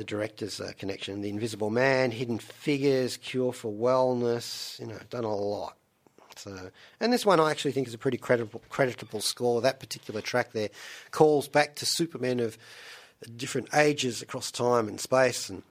the 0.00 0.04
director's 0.04 0.62
uh, 0.62 0.72
connection, 0.78 1.20
The 1.20 1.28
Invisible 1.28 1.68
Man, 1.68 2.10
Hidden 2.10 2.38
Figures, 2.38 3.18
Cure 3.18 3.52
for 3.52 3.70
Wellness, 3.70 4.80
you 4.80 4.86
know, 4.86 4.98
done 5.10 5.24
a 5.24 5.36
lot. 5.36 5.76
So, 6.36 6.70
and 7.00 7.12
this 7.12 7.26
one 7.26 7.38
I 7.38 7.50
actually 7.50 7.72
think 7.72 7.86
is 7.86 7.92
a 7.92 7.98
pretty 7.98 8.16
creditable, 8.16 8.62
creditable 8.70 9.20
score. 9.20 9.60
That 9.60 9.78
particular 9.78 10.22
track 10.22 10.52
there 10.52 10.70
calls 11.10 11.48
back 11.48 11.76
to 11.76 11.84
Supermen 11.84 12.40
of 12.40 12.56
different 13.36 13.68
ages 13.74 14.22
across 14.22 14.50
time 14.50 14.88
and 14.88 14.98
space 14.98 15.50
and 15.50 15.62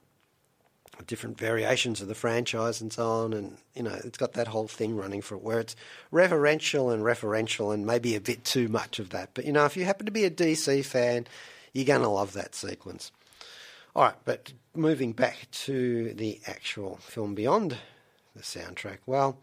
different 1.07 1.39
variations 1.39 1.99
of 1.99 2.07
the 2.07 2.13
franchise 2.13 2.81
and 2.81 2.93
so 2.93 3.07
on. 3.07 3.33
And, 3.33 3.57
you 3.73 3.81
know, 3.81 3.99
it's 4.03 4.19
got 4.19 4.33
that 4.33 4.49
whole 4.49 4.67
thing 4.67 4.95
running 4.95 5.23
for 5.23 5.37
it 5.37 5.41
where 5.41 5.59
it's 5.59 5.75
reverential 6.11 6.91
and 6.91 7.01
referential 7.01 7.73
and 7.73 7.83
maybe 7.83 8.15
a 8.15 8.21
bit 8.21 8.43
too 8.43 8.67
much 8.67 8.99
of 8.99 9.09
that. 9.09 9.31
But, 9.33 9.45
you 9.45 9.53
know, 9.53 9.65
if 9.65 9.75
you 9.75 9.85
happen 9.85 10.05
to 10.05 10.11
be 10.11 10.25
a 10.25 10.29
DC 10.29 10.85
fan, 10.85 11.25
you're 11.73 11.85
going 11.85 12.03
to 12.03 12.09
love 12.09 12.33
that 12.33 12.53
sequence. 12.53 13.11
All 13.99 14.05
right, 14.05 14.15
but 14.23 14.53
moving 14.73 15.11
back 15.11 15.51
to 15.51 16.13
the 16.13 16.39
actual 16.47 16.99
film 17.01 17.35
beyond 17.35 17.75
the 18.33 18.41
soundtrack, 18.41 18.99
well, 19.05 19.37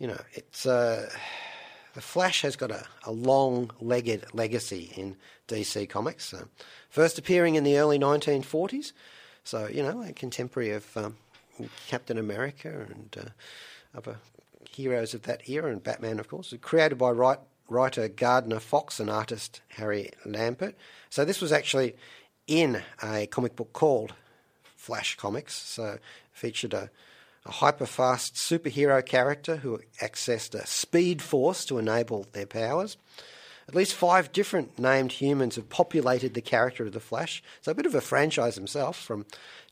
you 0.00 0.08
know, 0.08 0.20
it's 0.32 0.66
uh, 0.66 1.08
the 1.94 2.00
Flash 2.00 2.42
has 2.42 2.56
got 2.56 2.72
a, 2.72 2.84
a 3.04 3.12
long-legged 3.12 4.34
legacy 4.34 4.92
in 4.96 5.14
DC 5.46 5.88
Comics. 5.88 6.34
Uh, 6.34 6.46
first 6.90 7.20
appearing 7.20 7.54
in 7.54 7.62
the 7.62 7.78
early 7.78 8.00
1940s, 8.00 8.90
so 9.44 9.68
you 9.68 9.84
know, 9.84 10.02
a 10.02 10.12
contemporary 10.12 10.72
of 10.72 10.96
um, 10.96 11.14
Captain 11.86 12.18
America 12.18 12.88
and 12.90 13.16
uh, 13.16 13.96
other 13.96 14.16
heroes 14.72 15.14
of 15.14 15.22
that 15.22 15.48
era, 15.48 15.70
and 15.70 15.84
Batman, 15.84 16.18
of 16.18 16.26
course. 16.26 16.52
Created 16.62 16.98
by 16.98 17.12
writer 17.68 18.08
Gardner 18.08 18.58
Fox 18.58 18.98
and 18.98 19.08
artist 19.08 19.60
Harry 19.68 20.10
Lampert. 20.26 20.74
So 21.10 21.24
this 21.24 21.40
was 21.40 21.52
actually 21.52 21.94
in 22.52 22.82
a 23.02 23.26
comic 23.28 23.56
book 23.56 23.72
called 23.72 24.12
Flash 24.76 25.16
Comics. 25.16 25.54
So 25.54 25.98
featured 26.32 26.74
a, 26.74 26.90
a 27.46 27.50
hyper 27.50 27.86
fast 27.86 28.34
superhero 28.34 29.04
character 29.04 29.56
who 29.56 29.80
accessed 30.02 30.54
a 30.54 30.66
speed 30.66 31.22
force 31.22 31.64
to 31.64 31.78
enable 31.78 32.26
their 32.32 32.44
powers. 32.44 32.98
At 33.68 33.74
least 33.74 33.94
five 33.94 34.32
different 34.32 34.78
named 34.78 35.12
humans 35.12 35.56
have 35.56 35.70
populated 35.70 36.34
the 36.34 36.42
character 36.42 36.84
of 36.84 36.92
the 36.92 37.00
Flash. 37.00 37.42
So 37.62 37.72
a 37.72 37.74
bit 37.74 37.86
of 37.86 37.94
a 37.94 38.02
franchise 38.02 38.56
himself, 38.56 39.00
from 39.00 39.24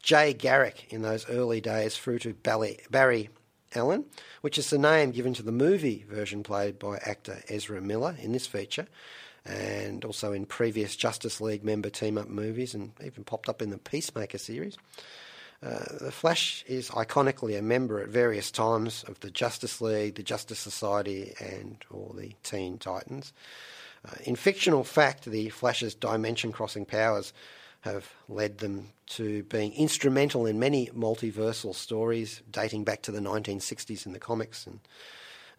Jay 0.02 0.32
Garrick 0.32 0.86
in 0.88 1.02
those 1.02 1.28
early 1.28 1.60
days 1.60 1.98
through 1.98 2.20
to 2.20 2.32
Barry 2.32 3.28
Allen, 3.74 4.06
which 4.40 4.56
is 4.56 4.70
the 4.70 4.78
name 4.78 5.10
given 5.10 5.34
to 5.34 5.42
the 5.42 5.52
movie 5.52 6.06
version 6.08 6.42
played 6.42 6.78
by 6.78 6.96
actor 7.04 7.42
Ezra 7.48 7.82
Miller 7.82 8.16
in 8.22 8.32
this 8.32 8.46
feature 8.46 8.86
and 9.44 10.04
also 10.04 10.32
in 10.32 10.46
previous 10.46 10.96
Justice 10.96 11.40
League 11.40 11.64
member 11.64 11.90
team 11.90 12.18
up 12.18 12.28
movies 12.28 12.74
and 12.74 12.92
even 13.04 13.24
popped 13.24 13.48
up 13.48 13.62
in 13.62 13.70
the 13.70 13.78
Peacemaker 13.78 14.38
series. 14.38 14.76
Uh, 15.62 15.84
the 16.00 16.12
Flash 16.12 16.64
is 16.66 16.88
iconically 16.90 17.58
a 17.58 17.62
member 17.62 18.00
at 18.00 18.08
various 18.08 18.50
times 18.50 19.04
of 19.04 19.20
the 19.20 19.30
Justice 19.30 19.80
League, 19.80 20.14
the 20.14 20.22
Justice 20.22 20.58
Society, 20.58 21.34
and 21.38 21.84
or 21.90 22.14
the 22.14 22.34
Teen 22.42 22.78
Titans. 22.78 23.32
Uh, 24.04 24.14
in 24.24 24.36
fictional 24.36 24.84
fact, 24.84 25.24
the 25.24 25.50
Flash's 25.50 25.94
dimension 25.94 26.52
crossing 26.52 26.86
powers 26.86 27.34
have 27.80 28.14
led 28.28 28.58
them 28.58 28.88
to 29.06 29.42
being 29.44 29.72
instrumental 29.74 30.46
in 30.46 30.58
many 30.58 30.86
multiversal 30.88 31.74
stories 31.74 32.42
dating 32.50 32.84
back 32.84 33.02
to 33.02 33.12
the 33.12 33.20
1960s 33.20 34.06
in 34.06 34.12
the 34.12 34.18
comics 34.18 34.66
and 34.66 34.80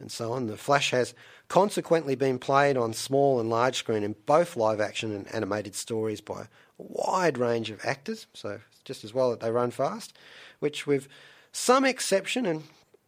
and 0.02 0.12
so 0.12 0.34
on. 0.34 0.48
The 0.48 0.58
Flash 0.58 0.92
has 0.92 1.14
consequently 1.48 2.16
been 2.16 2.40
played 2.40 2.76
on 2.76 2.94
small 2.94 3.40
and 3.40 3.50
large 3.50 3.78
screen 3.78 4.04
in 4.04 4.16
both 4.26 4.56
live 4.56 4.82
action 4.82 5.14
and 5.14 5.34
animated 5.34 5.76
stories 5.76 6.22
by 6.22 6.42
a 6.44 6.48
wide 6.78 7.38
range 7.38 7.70
of 7.70 7.86
actors, 7.86 8.28
so 8.34 8.60
it's 8.72 8.82
just 8.84 9.04
as 9.04 9.14
well 9.14 9.30
that 9.30 9.40
they 9.40 9.52
run 9.52 9.72
fast, 9.72 10.14
which 10.60 10.86
with 10.88 11.08
some 11.52 11.86
exception, 11.86 12.46
and 12.46 12.64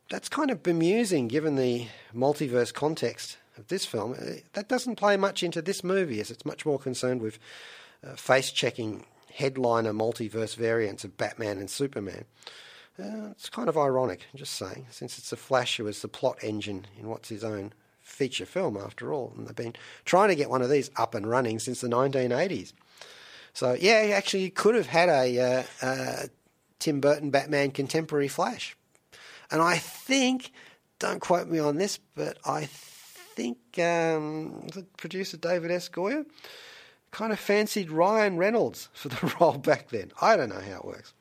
that's 0.10 0.30
kind 0.30 0.52
of 0.52 0.64
bemusing 0.64 1.28
given 1.28 1.56
the 1.56 1.88
multiverse 2.16 2.74
context 2.74 3.38
of 3.58 3.68
this 3.68 3.86
film, 3.86 4.14
uh, 4.14 4.36
that 4.54 4.68
doesn't 4.68 4.96
play 4.96 5.18
much 5.18 5.44
into 5.44 5.62
this 5.62 5.84
movie 5.84 6.20
as 6.20 6.32
it's 6.32 6.46
much 6.46 6.66
more 6.66 6.80
concerned 6.80 7.22
with 7.22 7.40
uh, 8.06 8.16
face 8.16 8.52
checking 8.52 9.06
headliner 9.34 9.94
multiverse 9.94 10.56
variants 10.56 11.04
of 11.04 11.18
Batman 11.18 11.58
and 11.58 11.70
Superman. 11.70 12.26
Uh, 13.00 13.32
it's 13.32 13.50
kind 13.50 13.70
of 13.70 13.78
ironic, 13.78 14.28
just 14.36 14.54
saying, 14.54 14.86
since 14.92 15.18
it's 15.18 15.32
a 15.32 15.38
Flash 15.38 15.78
who 15.78 15.88
is 15.88 16.02
the 16.02 16.08
plot 16.08 16.38
engine 16.44 16.86
in 16.98 17.08
what's 17.08 17.30
his 17.30 17.44
own 17.44 17.74
feature 18.02 18.46
film, 18.46 18.78
after 18.78 19.12
all. 19.12 19.34
And 19.36 19.48
they've 19.48 19.56
been 19.56 19.76
trying 20.06 20.30
to 20.30 20.36
get 20.36 20.50
one 20.50 20.62
of 20.62 20.70
these 20.70 20.92
up 20.96 21.16
and 21.16 21.28
running 21.28 21.58
since 21.58 21.82
the 21.82 21.88
1980s. 21.88 22.74
So, 23.54 23.76
yeah, 23.80 24.12
actually, 24.14 24.44
you 24.44 24.52
could 24.52 24.76
have 24.76 24.88
had 24.88 25.10
a 25.10 25.40
uh, 25.40 25.64
uh, 25.82 26.24
Tim 26.80 27.00
Burton 27.00 27.32
Batman 27.32 27.72
contemporary 27.72 28.28
Flash. 28.28 28.76
And 29.50 29.62
I 29.62 29.78
think, 29.78 30.52
don't 31.00 31.20
quote 31.20 31.48
me 31.48 31.60
on 31.60 31.78
this, 31.78 31.98
but 32.16 32.38
I 32.46 32.66
think 32.66 33.58
um, 33.80 34.68
the 34.74 34.86
producer 34.98 35.38
David 35.38 35.72
S. 35.72 35.90
Goyer 35.90 36.26
kind 37.12 37.32
of 37.32 37.40
fancied 37.40 37.92
Ryan 37.92 38.38
Reynolds 38.38 38.90
for 38.94 39.10
the 39.10 39.34
role 39.40 39.58
back 39.58 39.90
then. 39.90 40.12
I 40.22 40.36
don't 40.36 40.50
know 40.50 40.62
how 40.62 40.78
it 40.78 40.86
works. 40.86 41.14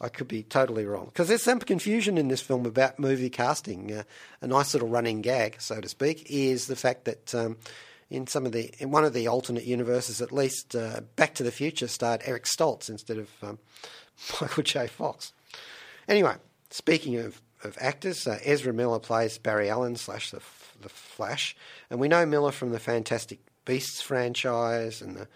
I 0.00 0.08
could 0.08 0.28
be 0.28 0.42
totally 0.42 0.86
wrong 0.86 1.06
because 1.06 1.28
there's 1.28 1.42
some 1.42 1.60
confusion 1.60 2.18
in 2.18 2.28
this 2.28 2.40
film 2.40 2.66
about 2.66 2.98
movie 2.98 3.30
casting. 3.30 3.92
Uh, 3.92 4.02
a 4.40 4.46
nice 4.46 4.74
little 4.74 4.88
running 4.88 5.22
gag, 5.22 5.56
so 5.60 5.80
to 5.80 5.88
speak, 5.88 6.26
is 6.28 6.66
the 6.66 6.76
fact 6.76 7.04
that 7.04 7.34
um, 7.34 7.56
in 8.10 8.26
some 8.26 8.46
of 8.46 8.52
the 8.52 8.72
in 8.78 8.90
one 8.90 9.04
of 9.04 9.12
the 9.12 9.28
alternate 9.28 9.64
universes, 9.64 10.20
at 10.20 10.32
least, 10.32 10.74
uh, 10.74 11.00
Back 11.16 11.34
to 11.34 11.42
the 11.42 11.52
Future 11.52 11.88
starred 11.88 12.22
Eric 12.24 12.44
Stoltz 12.44 12.88
instead 12.88 13.18
of 13.18 13.30
um, 13.42 13.58
Michael 14.40 14.62
J. 14.62 14.86
Fox. 14.86 15.32
Anyway, 16.08 16.34
speaking 16.70 17.16
of 17.16 17.40
of 17.62 17.78
actors, 17.80 18.26
uh, 18.26 18.38
Ezra 18.44 18.72
Miller 18.72 18.98
plays 18.98 19.38
Barry 19.38 19.70
Allen 19.70 19.96
slash 19.96 20.30
the 20.30 20.40
the 20.82 20.88
Flash, 20.88 21.56
and 21.90 22.00
we 22.00 22.08
know 22.08 22.26
Miller 22.26 22.52
from 22.52 22.70
the 22.70 22.80
Fantastic 22.80 23.38
Beasts 23.64 24.02
franchise 24.02 25.00
and 25.00 25.16
the 25.16 25.28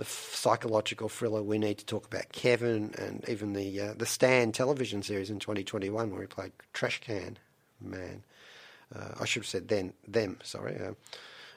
the 0.00 0.06
psychological 0.06 1.10
thriller 1.10 1.42
we 1.42 1.58
need 1.58 1.76
to 1.76 1.84
talk 1.84 2.06
about 2.06 2.32
Kevin 2.32 2.94
and 2.96 3.22
even 3.28 3.52
the 3.52 3.78
uh, 3.78 3.94
the 3.94 4.06
Stan 4.06 4.50
television 4.50 5.02
series 5.02 5.28
in 5.28 5.38
2021 5.38 6.10
where 6.10 6.22
he 6.22 6.26
played 6.26 6.52
Trash 6.72 7.02
Can 7.02 7.36
Man. 7.82 8.22
Uh, 8.96 9.08
I 9.20 9.26
should 9.26 9.42
have 9.42 9.48
said 9.48 9.68
then 9.68 9.92
them. 10.08 10.38
Sorry. 10.42 10.80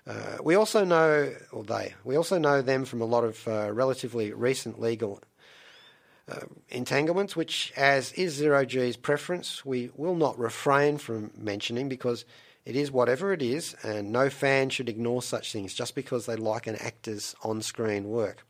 Uh, 0.06 0.38
we 0.44 0.56
also 0.56 0.84
know, 0.84 1.34
or 1.54 1.64
they, 1.64 1.94
we 2.04 2.18
also 2.18 2.38
know 2.38 2.62
them 2.62 2.84
from 2.84 3.00
a 3.00 3.06
lot 3.06 3.24
of 3.24 3.48
uh, 3.48 3.72
relatively 3.72 4.34
recent 4.34 4.78
legal 4.78 5.22
uh, 6.30 6.42
entanglements, 6.68 7.38
which, 7.38 7.72
as 7.78 8.12
is 8.12 8.34
Zero 8.34 8.66
G's 8.66 8.98
preference, 8.98 9.64
we 9.64 9.90
will 9.96 10.16
not 10.16 10.38
refrain 10.38 10.98
from 10.98 11.32
mentioning 11.38 11.88
because 11.88 12.26
it 12.66 12.76
is 12.76 12.92
whatever 12.92 13.34
it 13.34 13.42
is, 13.42 13.76
and 13.84 14.12
no 14.12 14.30
fan 14.30 14.70
should 14.70 14.90
ignore 14.90 15.22
such 15.22 15.52
things 15.52 15.74
just 15.74 15.96
because 15.96 16.26
they 16.26 16.36
like 16.36 16.68
an 16.68 16.76
actor's 16.78 17.36
on 17.44 17.62
screen 17.62 18.10
work. 18.10 18.46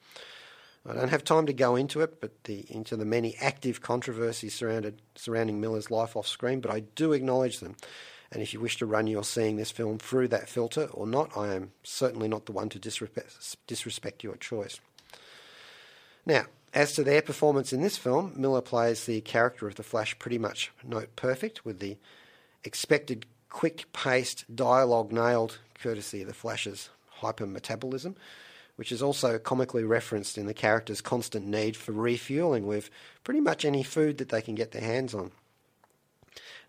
I 0.85 0.93
don't 0.93 1.09
have 1.09 1.23
time 1.23 1.45
to 1.45 1.53
go 1.53 1.75
into 1.75 2.01
it, 2.01 2.19
but 2.19 2.43
the, 2.43 2.65
into 2.69 2.97
the 2.97 3.05
many 3.05 3.35
active 3.39 3.81
controversies 3.81 4.53
surrounding 4.53 5.61
Miller's 5.61 5.89
life 5.89 6.17
off 6.17 6.27
screen, 6.27 6.59
but 6.59 6.71
I 6.71 6.81
do 6.81 7.13
acknowledge 7.13 7.59
them. 7.59 7.75
And 8.31 8.41
if 8.41 8.53
you 8.53 8.59
wish 8.59 8.77
to 8.77 8.85
run 8.85 9.07
your 9.07 9.23
seeing 9.23 9.55
this 9.55 9.71
film 9.71 9.97
through 9.97 10.27
that 10.29 10.49
filter 10.49 10.89
or 10.91 11.07
not, 11.07 11.37
I 11.37 11.53
am 11.53 11.71
certainly 11.83 12.27
not 12.27 12.47
the 12.47 12.51
one 12.51 12.67
to 12.69 12.79
disrespect, 12.79 13.57
disrespect 13.67 14.23
your 14.23 14.35
choice. 14.35 14.79
Now, 16.25 16.45
as 16.73 16.93
to 16.93 17.03
their 17.03 17.21
performance 17.21 17.71
in 17.71 17.81
this 17.81 17.97
film, 17.97 18.33
Miller 18.35 18.61
plays 18.61 19.05
the 19.05 19.21
character 19.21 19.67
of 19.67 19.75
the 19.75 19.83
Flash 19.83 20.17
pretty 20.17 20.39
much 20.39 20.71
note 20.83 21.15
perfect, 21.15 21.63
with 21.63 21.79
the 21.79 21.97
expected 22.63 23.25
quick 23.53 23.85
paced 23.93 24.43
dialogue 24.53 25.13
nailed, 25.13 25.59
courtesy 25.79 26.21
of 26.21 26.27
the 26.27 26.33
Flash's 26.33 26.89
hypermetabolism, 27.21 28.15
which 28.75 28.91
is 28.91 29.01
also 29.01 29.37
comically 29.37 29.83
referenced 29.83 30.37
in 30.37 30.47
the 30.47 30.53
character's 30.53 30.99
constant 30.99 31.45
need 31.45 31.77
for 31.77 31.93
refueling 31.93 32.67
with 32.67 32.89
pretty 33.23 33.39
much 33.39 33.63
any 33.63 33.83
food 33.83 34.17
that 34.17 34.29
they 34.29 34.41
can 34.41 34.55
get 34.55 34.71
their 34.71 34.81
hands 34.81 35.13
on. 35.13 35.31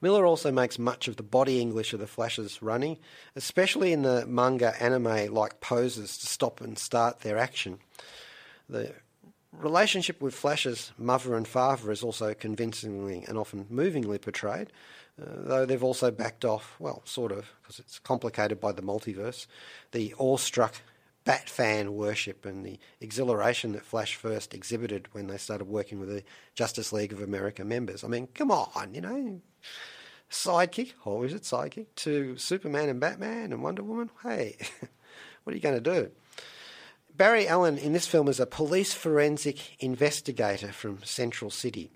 Miller 0.02 0.26
also 0.26 0.52
makes 0.52 0.78
much 0.78 1.08
of 1.08 1.16
the 1.16 1.22
body 1.22 1.60
English 1.60 1.94
of 1.94 2.00
the 2.00 2.06
Flash's 2.06 2.60
running, 2.60 2.98
especially 3.34 3.92
in 3.92 4.02
the 4.02 4.26
manga 4.26 4.80
anime 4.80 5.32
like 5.32 5.60
poses 5.60 6.18
to 6.18 6.26
stop 6.26 6.60
and 6.60 6.78
start 6.78 7.20
their 7.20 7.38
action. 7.38 7.78
The 8.68 8.92
relationship 9.52 10.20
with 10.20 10.34
Flash's 10.34 10.92
mother 10.98 11.34
and 11.34 11.48
father 11.48 11.90
is 11.90 12.02
also 12.02 12.34
convincingly 12.34 13.24
and 13.26 13.38
often 13.38 13.66
movingly 13.70 14.18
portrayed, 14.18 14.70
Uh, 15.20 15.26
though 15.36 15.66
they've 15.66 15.84
also 15.84 16.10
backed 16.10 16.44
off, 16.44 16.74
well, 16.78 17.02
sort 17.04 17.30
of, 17.30 17.52
because 17.62 17.78
it's 17.78 17.98
complicated 18.00 18.60
by 18.60 18.72
the 18.72 18.82
multiverse, 18.82 19.46
the 19.92 20.14
awestruck 20.18 20.74
Bat 21.24 21.48
fan 21.48 21.94
worship 21.94 22.44
and 22.44 22.66
the 22.66 22.78
exhilaration 23.00 23.72
that 23.72 23.86
Flash 23.86 24.14
first 24.14 24.52
exhibited 24.52 25.08
when 25.12 25.26
they 25.26 25.38
started 25.38 25.64
working 25.64 25.98
with 25.98 26.10
the 26.10 26.22
Justice 26.54 26.92
League 26.92 27.14
of 27.14 27.22
America 27.22 27.64
members. 27.64 28.04
I 28.04 28.08
mean, 28.08 28.28
come 28.34 28.50
on, 28.50 28.92
you 28.92 29.00
know, 29.00 29.40
sidekick, 30.30 30.92
or 31.06 31.24
is 31.24 31.32
it 31.32 31.42
sidekick, 31.42 31.86
to 31.96 32.36
Superman 32.36 32.90
and 32.90 33.00
Batman 33.00 33.52
and 33.52 33.62
Wonder 33.62 33.82
Woman? 33.82 34.10
Hey, 34.22 34.58
what 35.44 35.52
are 35.52 35.56
you 35.56 35.62
going 35.62 35.82
to 35.82 36.02
do? 36.02 36.10
Barry 37.16 37.48
Allen 37.48 37.78
in 37.78 37.94
this 37.94 38.06
film 38.06 38.28
is 38.28 38.38
a 38.40 38.44
police 38.44 38.92
forensic 38.92 39.82
investigator 39.82 40.72
from 40.72 41.02
Central 41.04 41.50
City. 41.50 41.90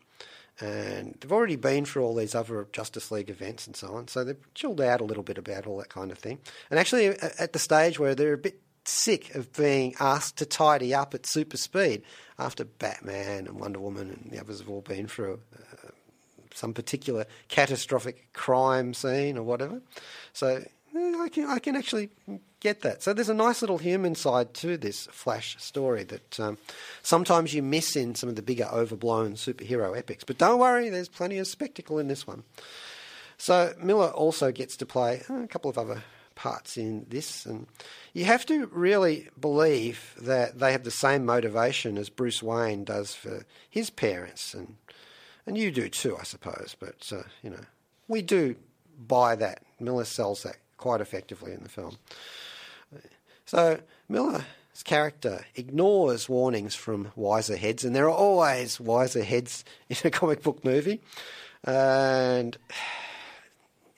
And 0.60 1.16
they've 1.20 1.30
already 1.30 1.56
been 1.56 1.84
through 1.84 2.04
all 2.04 2.14
these 2.14 2.34
other 2.34 2.66
Justice 2.72 3.10
League 3.10 3.30
events 3.30 3.66
and 3.66 3.76
so 3.76 3.92
on, 3.92 4.08
so 4.08 4.24
they've 4.24 4.54
chilled 4.54 4.80
out 4.80 5.00
a 5.00 5.04
little 5.04 5.22
bit 5.22 5.38
about 5.38 5.66
all 5.66 5.76
that 5.78 5.88
kind 5.88 6.10
of 6.10 6.18
thing. 6.18 6.38
And 6.70 6.80
actually, 6.80 7.08
at 7.08 7.52
the 7.52 7.58
stage 7.60 7.98
where 7.98 8.14
they're 8.14 8.32
a 8.32 8.38
bit 8.38 8.60
sick 8.84 9.34
of 9.34 9.52
being 9.52 9.94
asked 10.00 10.38
to 10.38 10.46
tidy 10.46 10.94
up 10.94 11.14
at 11.14 11.26
super 11.26 11.56
speed 11.56 12.02
after 12.38 12.64
Batman 12.64 13.46
and 13.46 13.60
Wonder 13.60 13.78
Woman 13.78 14.10
and 14.10 14.32
the 14.32 14.40
others 14.40 14.60
have 14.60 14.68
all 14.68 14.80
been 14.80 15.06
through 15.06 15.40
uh, 15.54 15.90
some 16.54 16.72
particular 16.72 17.26
catastrophic 17.48 18.32
crime 18.32 18.94
scene 18.94 19.36
or 19.36 19.42
whatever. 19.42 19.80
So 20.32 20.64
I 20.94 21.28
can 21.30 21.46
I 21.46 21.58
can 21.58 21.76
actually 21.76 22.10
get 22.60 22.80
that. 22.82 23.02
So 23.02 23.12
there's 23.12 23.28
a 23.28 23.34
nice 23.34 23.60
little 23.60 23.78
human 23.78 24.14
side 24.14 24.54
to 24.54 24.76
this 24.76 25.06
Flash 25.12 25.56
story 25.62 26.04
that 26.04 26.40
um, 26.40 26.58
sometimes 27.02 27.54
you 27.54 27.62
miss 27.62 27.96
in 27.96 28.14
some 28.14 28.28
of 28.28 28.36
the 28.36 28.42
bigger 28.42 28.68
overblown 28.72 29.34
superhero 29.34 29.96
epics. 29.96 30.24
But 30.24 30.38
don't 30.38 30.58
worry, 30.58 30.88
there's 30.88 31.08
plenty 31.08 31.38
of 31.38 31.46
spectacle 31.46 31.98
in 31.98 32.08
this 32.08 32.26
one. 32.26 32.42
So 33.36 33.74
Miller 33.80 34.08
also 34.08 34.50
gets 34.50 34.76
to 34.78 34.86
play 34.86 35.22
a 35.28 35.46
couple 35.46 35.70
of 35.70 35.78
other 35.78 36.02
parts 36.34 36.76
in 36.76 37.06
this, 37.08 37.46
and 37.46 37.66
you 38.12 38.24
have 38.24 38.46
to 38.46 38.66
really 38.66 39.28
believe 39.40 40.14
that 40.20 40.58
they 40.58 40.72
have 40.72 40.84
the 40.84 40.90
same 40.90 41.24
motivation 41.24 41.98
as 41.98 42.08
Bruce 42.08 42.42
Wayne 42.42 42.84
does 42.84 43.14
for 43.14 43.44
his 43.68 43.90
parents, 43.90 44.54
and 44.54 44.76
and 45.46 45.56
you 45.56 45.70
do 45.70 45.88
too, 45.88 46.16
I 46.18 46.24
suppose. 46.24 46.76
But 46.78 47.10
uh, 47.12 47.22
you 47.42 47.50
know, 47.50 47.64
we 48.08 48.22
do 48.22 48.56
buy 49.06 49.36
that. 49.36 49.62
Miller 49.78 50.04
sells 50.04 50.42
that 50.42 50.56
quite 50.78 51.02
effectively 51.02 51.52
in 51.52 51.62
the 51.62 51.68
film. 51.68 51.98
So 53.44 53.80
Miller's 54.08 54.44
character 54.84 55.44
ignores 55.54 56.28
warnings 56.28 56.74
from 56.74 57.12
wiser 57.16 57.56
heads, 57.56 57.84
and 57.84 57.94
there 57.94 58.06
are 58.06 58.16
always 58.16 58.80
wiser 58.80 59.22
heads 59.22 59.64
in 59.90 59.98
a 60.04 60.10
comic 60.10 60.42
book 60.42 60.64
movie, 60.64 61.02
and 61.64 62.56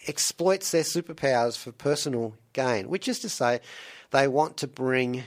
exploits 0.08 0.72
their 0.72 0.82
superpowers 0.82 1.56
for 1.56 1.72
personal 1.72 2.34
gain, 2.52 2.88
which 2.88 3.06
is 3.06 3.20
to 3.20 3.28
say, 3.28 3.60
they 4.10 4.26
want 4.26 4.56
to 4.56 4.66
bring 4.66 5.24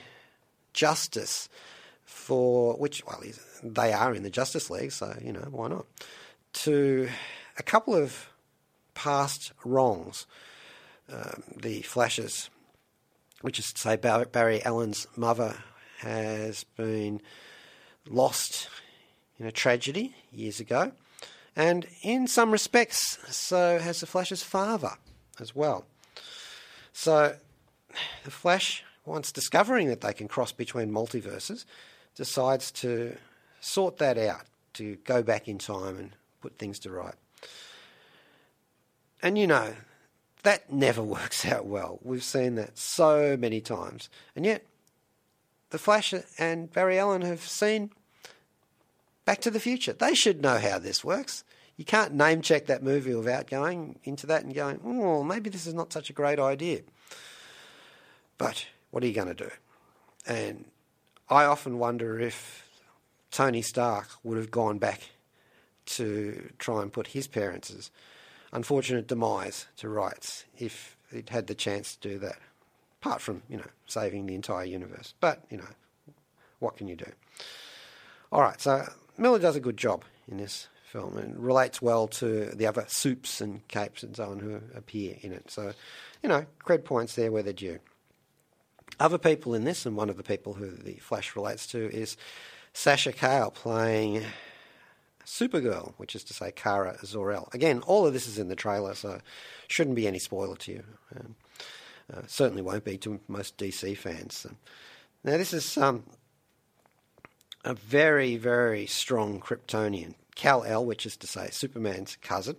justice 0.74 1.48
for 2.04 2.76
which, 2.76 3.06
well, 3.06 3.22
they 3.64 3.94
are 3.94 4.14
in 4.14 4.24
the 4.24 4.30
Justice 4.30 4.70
League, 4.70 4.92
so 4.92 5.18
you 5.22 5.32
know 5.32 5.48
why 5.52 5.68
not? 5.68 5.86
To 6.54 7.10
a 7.58 7.64
couple 7.64 7.96
of 7.96 8.30
past 8.94 9.54
wrongs 9.64 10.26
um, 11.12 11.44
the 11.56 11.82
flashes, 11.82 12.50
which 13.42 13.60
is 13.60 13.74
to 13.74 13.82
say 13.82 13.96
Barry 13.96 14.64
Allen's 14.64 15.08
mother 15.16 15.56
has 16.00 16.64
been 16.76 17.22
lost 18.10 18.70
in 19.40 19.46
a 19.46 19.52
tragedy 19.52 20.16
years 20.32 20.60
ago, 20.60 20.92
and 21.56 21.86
in 22.02 22.28
some 22.28 22.52
respects, 22.52 23.18
so 23.36 23.80
has 23.80 24.00
the 24.00 24.08
Flash's 24.08 24.44
father 24.44 24.92
as 25.40 25.56
well. 25.56 25.86
So 26.92 27.36
the 28.24 28.32
Flash 28.32 28.84
once 29.06 29.32
discovering 29.32 29.88
that 29.88 30.02
they 30.02 30.14
can 30.14 30.28
cross 30.28 30.52
between 30.52 30.92
multiverses, 30.92 31.66
decides 32.16 32.72
to 32.72 33.18
sort 33.60 33.98
that 33.98 34.18
out, 34.18 34.46
to 34.74 34.96
go 35.04 35.22
back 35.22 35.48
in 35.48 35.58
time 35.58 35.98
and 35.98 36.16
put 36.42 36.58
things 36.58 36.80
to 36.80 36.90
right. 36.90 37.16
And 39.22 39.38
you 39.38 39.48
know, 39.48 39.74
that 40.44 40.72
never 40.72 41.02
works 41.18 41.46
out 41.46 41.66
well. 41.66 42.00
We've 42.04 42.24
seen 42.24 42.56
that 42.56 42.78
so 42.78 43.36
many 43.38 43.60
times. 43.62 44.10
And 44.36 44.46
yet, 44.46 44.66
The 45.72 45.78
Flash 45.78 46.14
and 46.38 46.72
Barry 46.72 47.00
Allen 47.00 47.24
have 47.24 47.42
seen 47.42 47.92
Back 49.26 49.42
to 49.42 49.52
the 49.52 49.60
Future. 49.60 49.94
They 49.94 50.14
should 50.14 50.42
know 50.42 50.58
how 50.58 50.80
this 50.80 51.04
works. 51.04 51.44
You 51.78 51.86
can't 51.86 52.14
name 52.14 52.42
check 52.42 52.68
that 52.68 52.84
movie 52.84 53.16
without 53.16 53.48
going 53.48 54.00
into 54.04 54.28
that 54.28 54.44
and 54.44 54.54
going, 54.54 54.80
oh, 54.86 55.24
maybe 55.24 55.50
this 55.50 55.66
is 55.66 55.74
not 55.74 55.92
such 55.92 56.10
a 56.10 56.14
great 56.14 56.40
idea. 56.40 56.82
But 58.38 58.68
what 58.92 59.04
are 59.04 59.08
you 59.08 59.14
going 59.14 59.34
to 59.34 59.34
do? 59.34 59.50
And 60.28 60.66
I 61.30 61.46
often 61.46 61.80
wonder 61.80 62.20
if 62.20 62.70
Tony 63.32 63.62
Stark 63.62 64.10
would 64.24 64.38
have 64.38 64.52
gone 64.52 64.78
back 64.78 65.02
to 65.86 66.52
try 66.60 66.82
and 66.82 66.94
put 66.94 67.08
his 67.08 67.28
parents' 67.28 67.90
unfortunate 68.54 69.08
demise 69.08 69.66
to 69.78 69.90
rights 69.90 70.46
if 70.58 70.96
he'd 71.12 71.30
had 71.30 71.48
the 71.48 71.56
chance 71.56 71.96
to 71.96 72.10
do 72.10 72.20
that. 72.20 72.38
Apart 73.02 73.20
from, 73.20 73.42
you 73.50 73.58
know, 73.58 73.68
saving 73.86 74.28
the 74.28 74.36
entire 74.36 74.64
universe. 74.64 75.14
But, 75.20 75.44
you 75.50 75.58
know, 75.58 75.68
what 76.60 76.78
can 76.78 76.88
you 76.88 76.96
do? 76.96 77.12
All 78.32 78.42
right, 78.42 78.62
so 78.62 78.88
Miller 79.18 79.40
does 79.40 79.58
a 79.58 79.60
good 79.60 79.76
job 79.76 80.06
in 80.32 80.38
this 80.38 80.68
film 80.86 81.18
and 81.18 81.38
relates 81.38 81.82
well 81.82 82.08
to 82.08 82.46
the 82.54 82.68
other 82.68 82.86
soups 82.88 83.42
and 83.42 83.68
capes 83.68 84.04
and 84.04 84.16
so 84.16 84.32
on 84.32 84.40
who 84.40 84.62
appear 84.76 85.18
in 85.22 85.34
it. 85.34 85.52
So, 85.52 85.74
you 86.22 86.30
know, 86.30 86.46
cred 86.64 86.86
points 86.86 87.16
there 87.16 87.32
where 87.32 87.44
they're 87.44 87.52
due. 87.52 87.80
Other 89.00 89.18
people 89.18 89.56
in 89.56 89.64
this, 89.64 89.86
and 89.86 89.98
one 89.98 90.10
of 90.10 90.18
the 90.18 90.24
people 90.24 90.54
who 90.54 90.70
the 90.70 90.94
Flash 90.96 91.36
relates 91.36 91.68
to 91.68 91.92
is 91.92 92.16
Sasha 92.74 93.12
Calle 93.12 93.52
playing 93.52 94.24
Supergirl, 95.26 95.94
which 95.98 96.16
is 96.16 96.24
to 96.26 96.34
say 96.34 96.52
Kara 96.52 96.98
Zor-El. 97.06 97.50
Again, 97.54 97.82
all 97.82 98.06
of 98.06 98.14
this 98.14 98.28
is 98.28 98.38
in 98.38 98.50
the 98.50 98.56
trailer, 98.56 98.94
so 98.94 99.20
shouldn't 99.68 99.96
be 99.96 100.08
any 100.08 100.20
spoiler 100.20 100.56
to 100.58 100.72
you. 100.72 100.84
Um, 101.16 101.36
uh, 102.14 102.22
certainly 102.28 102.62
won't 102.62 102.84
be 102.84 102.98
to 102.98 103.20
most 103.28 103.58
DC 103.58 103.98
fans. 103.98 104.46
now, 105.24 105.38
this 105.38 105.54
is 105.54 105.78
um, 105.78 106.04
a 107.64 107.74
very, 107.74 108.36
very 108.38 108.86
strong 108.86 109.40
Kryptonian. 109.40 110.16
Kal-El, 110.36 110.86
which 110.86 111.06
is 111.06 111.16
to 111.18 111.28
say 111.28 111.50
Superman's 111.52 112.18
cousin, 112.22 112.56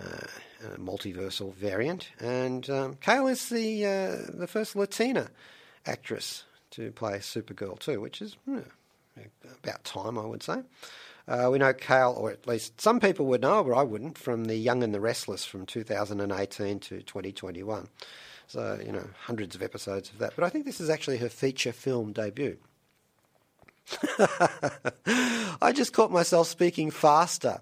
uh, 0.00 0.26
a 0.74 0.78
multiversal 0.78 1.54
variant, 1.54 2.10
and 2.18 2.68
um, 2.70 2.94
Calle 2.96 3.28
is 3.28 3.48
the 3.48 3.86
uh, 3.86 4.16
the 4.28 4.46
first 4.46 4.74
Latina 4.76 5.30
actress 5.86 6.44
to 6.70 6.92
play 6.92 7.18
Supergirl 7.18 7.78
too, 7.78 8.00
which 8.00 8.20
is 8.20 8.36
you 8.46 8.64
know, 9.16 9.24
about 9.62 9.84
time, 9.84 10.18
I 10.18 10.26
would 10.26 10.42
say. 10.42 10.62
Uh, 11.28 11.50
we 11.52 11.58
know 11.58 11.74
Calle, 11.74 12.14
or 12.14 12.30
at 12.30 12.46
least 12.46 12.80
some 12.80 13.00
people 13.00 13.26
would 13.26 13.42
know, 13.42 13.62
but 13.62 13.74
I 13.74 13.82
wouldn't, 13.82 14.16
from 14.16 14.46
The 14.46 14.56
Young 14.56 14.82
and 14.82 14.94
the 14.94 15.00
Restless 15.00 15.44
from 15.44 15.66
2018 15.66 16.80
to 16.80 17.02
2021. 17.02 17.88
So, 18.46 18.80
you 18.84 18.92
know, 18.92 19.06
hundreds 19.24 19.54
of 19.54 19.62
episodes 19.62 20.08
of 20.08 20.18
that. 20.18 20.32
But 20.34 20.44
I 20.44 20.48
think 20.48 20.64
this 20.64 20.80
is 20.80 20.88
actually 20.88 21.18
her 21.18 21.28
feature 21.28 21.72
film 21.72 22.12
debut. 22.12 22.56
I 24.18 25.72
just 25.74 25.92
caught 25.92 26.10
myself 26.10 26.46
speaking 26.46 26.90
faster 26.90 27.60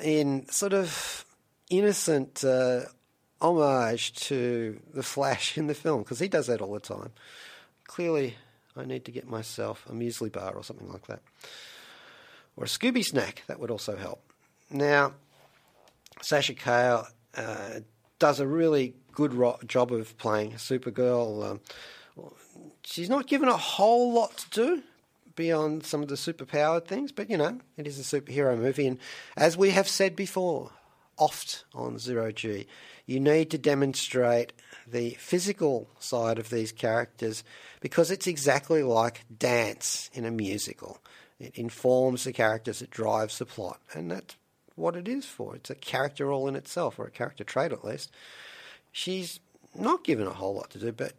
in 0.00 0.48
sort 0.48 0.72
of 0.72 1.24
innocent 1.70 2.44
uh, 2.44 2.82
homage 3.40 4.12
to 4.26 4.80
the 4.92 5.02
Flash 5.02 5.58
in 5.58 5.66
the 5.66 5.74
film 5.74 6.02
because 6.02 6.20
he 6.20 6.28
does 6.28 6.46
that 6.46 6.60
all 6.60 6.72
the 6.72 6.80
time. 6.80 7.10
Clearly, 7.88 8.36
I 8.76 8.84
need 8.84 9.04
to 9.06 9.12
get 9.12 9.28
myself 9.28 9.84
a 9.88 9.92
muesli 9.92 10.30
bar 10.30 10.52
or 10.52 10.62
something 10.62 10.90
like 10.90 11.08
that 11.08 11.22
or 12.56 12.64
a 12.64 12.68
Scooby 12.68 13.04
snack. 13.04 13.42
That 13.46 13.60
would 13.60 13.70
also 13.70 13.96
help. 13.96 14.20
Now, 14.70 15.14
Sasha 16.20 16.54
Calle 16.54 17.06
uh, 17.36 17.80
does 18.18 18.40
a 18.40 18.46
really 18.46 18.94
good 19.12 19.34
ro- 19.34 19.58
job 19.66 19.92
of 19.92 20.16
playing 20.18 20.52
Supergirl. 20.52 21.50
Um, 21.50 21.60
she's 22.82 23.10
not 23.10 23.26
given 23.26 23.48
a 23.48 23.56
whole 23.56 24.12
lot 24.12 24.36
to 24.38 24.50
do 24.50 24.82
beyond 25.36 25.84
some 25.84 26.02
of 26.02 26.08
the 26.08 26.14
superpowered 26.14 26.86
things, 26.86 27.12
but 27.12 27.28
you 27.28 27.36
know, 27.36 27.58
it 27.76 27.86
is 27.86 27.98
a 27.98 28.20
superhero 28.20 28.58
movie. 28.58 28.86
And 28.86 28.98
as 29.36 29.56
we 29.56 29.70
have 29.70 29.88
said 29.88 30.14
before, 30.14 30.70
oft 31.16 31.64
on 31.74 31.98
Zero 31.98 32.32
G, 32.32 32.66
you 33.06 33.20
need 33.20 33.50
to 33.50 33.58
demonstrate 33.58 34.52
the 34.86 35.10
physical 35.18 35.88
side 35.98 36.38
of 36.38 36.50
these 36.50 36.72
characters 36.72 37.44
because 37.80 38.10
it's 38.10 38.26
exactly 38.26 38.82
like 38.82 39.24
dance 39.36 40.10
in 40.12 40.24
a 40.24 40.30
musical. 40.30 40.98
It 41.38 41.56
informs 41.56 42.24
the 42.24 42.32
characters, 42.32 42.80
it 42.80 42.90
drives 42.90 43.38
the 43.38 43.46
plot, 43.46 43.80
and 43.92 44.10
that's 44.10 44.36
what 44.76 44.96
it 44.96 45.08
is 45.08 45.26
for. 45.26 45.56
It's 45.56 45.70
a 45.70 45.74
character 45.74 46.32
all 46.32 46.48
in 46.48 46.56
itself, 46.56 46.98
or 46.98 47.06
a 47.06 47.10
character 47.10 47.44
trait 47.44 47.72
at 47.72 47.84
least. 47.84 48.10
She's 48.92 49.40
not 49.74 50.04
given 50.04 50.26
a 50.26 50.32
whole 50.32 50.54
lot 50.54 50.70
to 50.70 50.78
do, 50.78 50.92
but 50.92 51.14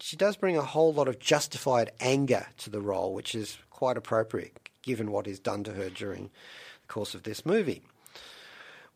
she 0.00 0.16
does 0.16 0.36
bring 0.36 0.56
a 0.56 0.62
whole 0.62 0.92
lot 0.92 1.08
of 1.08 1.18
justified 1.18 1.92
anger 2.00 2.46
to 2.58 2.70
the 2.70 2.80
role, 2.80 3.14
which 3.14 3.34
is 3.34 3.58
quite 3.70 3.96
appropriate 3.96 4.68
given 4.82 5.12
what 5.12 5.28
is 5.28 5.38
done 5.38 5.62
to 5.64 5.72
her 5.72 5.88
during 5.88 6.24
the 6.24 6.88
course 6.88 7.14
of 7.14 7.22
this 7.22 7.46
movie. 7.46 7.82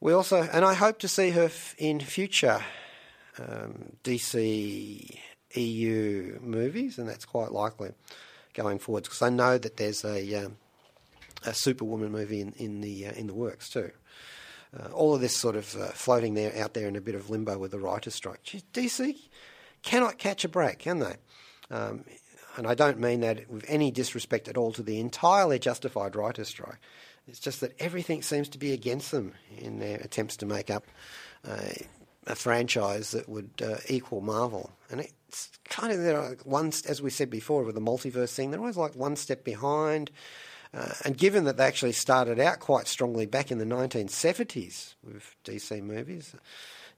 We 0.00 0.12
also, 0.12 0.42
and 0.42 0.64
I 0.64 0.74
hope 0.74 0.98
to 0.98 1.08
see 1.08 1.30
her 1.30 1.50
in 1.78 2.00
future 2.00 2.64
um, 3.38 3.96
DC 4.02 5.18
EU 5.54 6.38
movies, 6.42 6.98
and 6.98 7.08
that's 7.08 7.24
quite 7.24 7.52
likely 7.52 7.92
going 8.56 8.78
forwards 8.80 9.06
because 9.06 9.22
I 9.22 9.28
know 9.28 9.58
that 9.58 9.76
there's 9.76 10.04
a 10.04 10.44
um, 10.44 10.56
a 11.44 11.54
Superwoman 11.54 12.10
movie 12.10 12.40
in, 12.40 12.52
in 12.56 12.80
the 12.80 13.06
uh, 13.06 13.12
in 13.12 13.28
the 13.28 13.34
works 13.34 13.68
too. 13.68 13.92
Uh, 14.76 14.88
all 14.88 15.14
of 15.14 15.20
this 15.20 15.36
sort 15.36 15.54
of 15.54 15.74
uh, 15.76 15.86
floating 15.88 16.34
there 16.34 16.52
out 16.58 16.74
there 16.74 16.88
in 16.88 16.96
a 16.96 17.00
bit 17.00 17.14
of 17.14 17.30
limbo 17.30 17.56
with 17.56 17.70
the 17.70 17.78
writer's 17.78 18.14
strike. 18.14 18.42
DC 18.74 19.16
cannot 19.82 20.18
catch 20.18 20.44
a 20.44 20.48
break, 20.48 20.80
can 20.80 20.98
they? 20.98 21.14
Um, 21.70 22.04
and 22.56 22.66
I 22.66 22.74
don't 22.74 22.98
mean 22.98 23.20
that 23.20 23.48
with 23.50 23.64
any 23.68 23.90
disrespect 23.90 24.48
at 24.48 24.56
all 24.56 24.72
to 24.72 24.82
the 24.82 24.98
entirely 24.98 25.58
justified 25.58 26.16
writer's 26.16 26.48
strike. 26.48 26.78
It's 27.28 27.38
just 27.38 27.60
that 27.60 27.74
everything 27.78 28.22
seems 28.22 28.48
to 28.50 28.58
be 28.58 28.72
against 28.72 29.10
them 29.10 29.34
in 29.58 29.78
their 29.78 29.98
attempts 29.98 30.36
to 30.38 30.46
make 30.46 30.70
up 30.70 30.86
uh, 31.46 31.72
a 32.26 32.34
franchise 32.34 33.12
that 33.12 33.28
would 33.28 33.50
uh, 33.62 33.76
equal 33.88 34.20
Marvel. 34.20 34.70
And 34.90 35.00
it's 35.00 35.50
kind 35.68 35.92
of 35.92 35.98
they're 35.98 36.36
one, 36.44 36.68
as 36.88 37.00
we 37.00 37.10
said 37.10 37.30
before, 37.30 37.62
with 37.64 37.74
the 37.74 37.80
multiverse 37.80 38.34
thing, 38.34 38.50
they're 38.50 38.60
always 38.60 38.76
like 38.76 38.94
one 38.94 39.16
step 39.16 39.44
behind. 39.44 40.10
Uh, 40.74 40.92
and 41.04 41.16
given 41.16 41.44
that 41.44 41.56
they 41.56 41.64
actually 41.64 41.92
started 41.92 42.38
out 42.38 42.60
quite 42.60 42.86
strongly 42.86 43.26
back 43.26 43.50
in 43.50 43.58
the 43.58 43.64
1970s 43.64 44.94
with 45.02 45.34
DC 45.44 45.82
movies, 45.82 46.34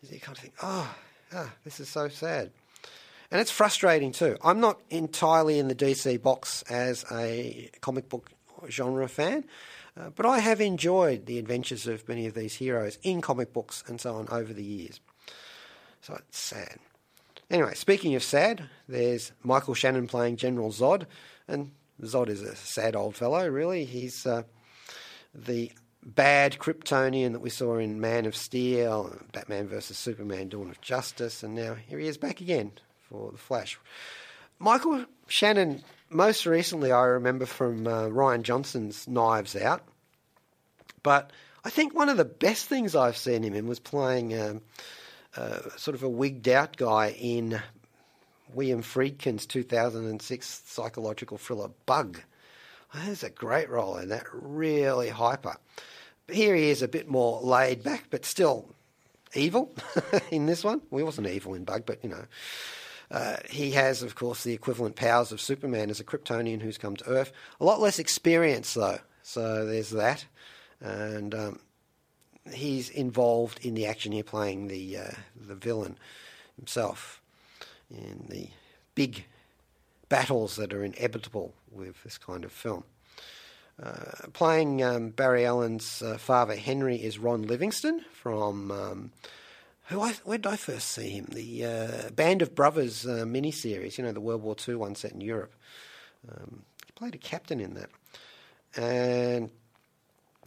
you 0.03 0.19
kind 0.21 0.37
of 0.37 0.43
think, 0.43 0.55
oh, 0.63 0.95
ah, 1.33 1.53
this 1.65 1.79
is 1.79 1.89
so 1.89 2.09
sad. 2.09 2.51
And 3.31 3.41
it's 3.41 3.51
frustrating 3.51 4.13
too. 4.13 4.39
I'm 4.43 4.61
not 4.61 4.81
entirely 4.89 5.59
in 5.59 5.69
the 5.69 5.75
DC 5.75 6.23
box 6.23 6.63
as 6.63 7.05
a 7.13 7.71
comic 7.83 8.09
book 8.09 8.31
genre 8.71 9.07
fan, 9.07 9.45
uh, 9.99 10.11
but 10.11 10.25
I 10.25 10.39
have 10.39 10.61
enjoyed 10.61 11.27
the 11.27 11.39
adventures 11.39 11.87
of 11.87 12.09
many 12.09 12.27
of 12.27 12.35
these 12.35 12.55
heroes 12.55 12.99
in 13.03 13.21
comic 13.21 13.53
books 13.53 13.85
and 13.87 14.01
so 14.01 14.15
on 14.15 14.29
over 14.31 14.53
the 14.53 14.65
years. 14.65 15.01
So 16.01 16.15
it's 16.15 16.39
sad. 16.39 16.79
Anyway, 17.51 17.75
speaking 17.75 18.15
of 18.15 18.23
sad, 18.23 18.69
there's 18.89 19.33
Michael 19.43 19.75
Shannon 19.75 20.07
playing 20.07 20.37
General 20.37 20.71
Zod, 20.71 21.07
and 21.47 21.73
Zod 22.03 22.29
is 22.29 22.43
a 22.43 22.55
sad 22.55 22.95
old 22.95 23.17
fellow, 23.17 23.49
really. 23.49 23.85
He's 23.85 24.27
uh, 24.27 24.43
the 25.35 25.73
bad 26.03 26.59
Kryptonian 26.59 27.33
that 27.33 27.41
we 27.41 27.51
saw 27.51 27.77
in 27.77 28.01
Man 28.01 28.27
of 28.27 28.37
Steel, 28.37 29.17
Batman 29.33 29.67
vs 29.67 29.97
Superman, 29.97 30.49
Dawn 30.49 30.71
of 30.71 30.81
Justice, 30.81 31.43
and 31.43 31.55
now 31.55 31.75
here 31.75 31.99
he 31.99 32.07
is 32.07 32.19
back 32.19 32.41
again 32.41 32.73
for 33.09 33.33
The 33.33 33.39
Flash. 33.39 33.79
Michael 34.59 35.07
Shannon, 35.27 35.83
most 36.11 36.47
recently, 36.47 36.93
I 36.93 37.05
remember 37.05 37.47
from 37.47 37.87
uh, 37.87 38.09
Rian 38.09 38.43
Johnson's 38.43 39.09
Knives 39.09 39.57
Out, 39.57 39.83
but 41.03 41.33
I 41.65 41.71
think 41.71 41.95
one 41.95 42.09
of 42.09 42.17
the 42.17 42.25
best 42.25 42.67
things 42.67 42.95
I've 42.95 43.17
seen 43.17 43.43
him 43.43 43.55
in 43.55 43.67
was 43.67 43.79
playing 43.79 44.39
um, 44.39 44.61
sort 45.77 45.95
of 45.95 46.03
a 46.03 46.09
wigged 46.09 46.49
out 46.49 46.77
guy 46.77 47.11
in 47.19 47.61
William 48.53 48.83
Friedkin's 48.83 49.47
2006 49.47 50.63
psychological 50.67 51.39
thriller 51.39 51.71
Bug. 51.87 52.21
That's 52.95 53.23
a 53.23 53.31
great 53.31 53.69
role 53.69 53.99
in 53.99 54.09
that, 54.09 54.27
really 54.33 55.11
hyper. 55.11 55.57
But 56.27 56.37
here 56.37 56.55
he 56.55 56.71
is 56.71 56.83
a 56.83 56.89
bit 56.89 57.09
more 57.09 57.41
laid 57.43 57.83
back, 57.83 58.05
but 58.11 58.25
still 58.25 58.75
evil 59.35 59.75
in 60.31 60.47
this 60.47 60.65
one. 60.65 60.81
Well, 60.91 60.99
he 60.99 61.05
wasn't 61.05 61.29
evil 61.29 61.55
in 61.55 61.65
Bug, 61.65 61.85
but 61.87 62.03
you 62.03 62.11
know. 62.11 62.25
Uh, 63.11 63.37
he 63.49 63.71
has, 63.71 64.03
of 64.03 64.15
course, 64.15 64.45
the 64.45 64.53
equivalent 64.53 64.95
powers 64.95 65.33
of 65.33 65.41
Superman 65.41 65.89
as 65.89 65.99
a 65.99 66.05
Kryptonian 66.05 66.61
who's 66.61 66.77
come 66.77 66.95
to 66.97 67.09
Earth. 67.09 67.33
A 67.59 67.65
lot 67.65 67.81
less 67.81 67.99
experience, 67.99 68.75
though, 68.75 68.99
so 69.23 69.65
there's 69.65 69.91
that. 69.91 70.27
And 70.81 71.35
um, 71.35 71.61
he's 72.53 72.91
involved 72.91 73.65
in 73.65 73.75
the 73.75 73.87
action 73.87 74.13
here, 74.13 74.25
playing 74.25 74.69
the 74.69 74.99
uh, 74.99 75.11
the 75.47 75.55
villain 75.55 75.97
himself 76.57 77.21
in 77.91 78.27
the 78.29 78.49
big 78.95 79.25
battles 80.09 80.57
that 80.57 80.73
are 80.73 80.85
inevitable 80.85 81.55
with 81.71 82.03
this 82.03 82.19
kind 82.19 82.45
of 82.45 82.53
film. 82.53 82.85
Uh, 83.81 84.27
playing 84.33 84.83
um, 84.83 85.11
Barry 85.11 85.47
Allen's 85.47 86.03
uh, 86.03 86.19
father 86.19 86.57
Henry 86.57 86.97
is 86.97 87.19
Ron 87.19 87.43
Livingston 87.43 88.05
from 88.13 88.73
um, 88.73 89.13
who 89.85 90.01
I, 90.01 90.15
where 90.25 90.39
did 90.39 90.49
I 90.49 90.57
first 90.57 90.89
see 90.89 91.11
him? 91.11 91.27
The 91.33 91.65
uh, 91.65 92.11
Band 92.11 92.43
of 92.43 92.55
Brothers 92.55 93.07
uh, 93.07 93.25
miniseries, 93.25 93.97
you 93.97 94.05
know, 94.05 94.13
the 94.13 94.21
World 94.21 94.43
War 94.43 94.57
II 94.67 94.75
one 94.77 94.95
set 94.97 95.13
in 95.13 95.21
Europe. 95.21 95.55
Um, 96.31 96.63
he 96.85 96.93
played 96.93 97.15
a 97.15 97.19
captain 97.19 97.61
in 97.61 97.75
that, 97.75 97.91
and 98.77 99.51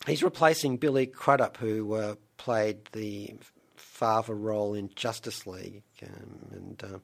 he's 0.07 0.23
replacing 0.23 0.77
Billy 0.77 1.05
Crudup, 1.05 1.57
who 1.57 1.93
uh, 1.93 2.15
played 2.37 2.85
the 2.91 3.35
father 3.75 4.33
role 4.33 4.73
in 4.73 4.89
Justice 4.95 5.45
League, 5.45 5.83
um, 6.03 6.39
and 6.51 6.83
um, 6.83 7.01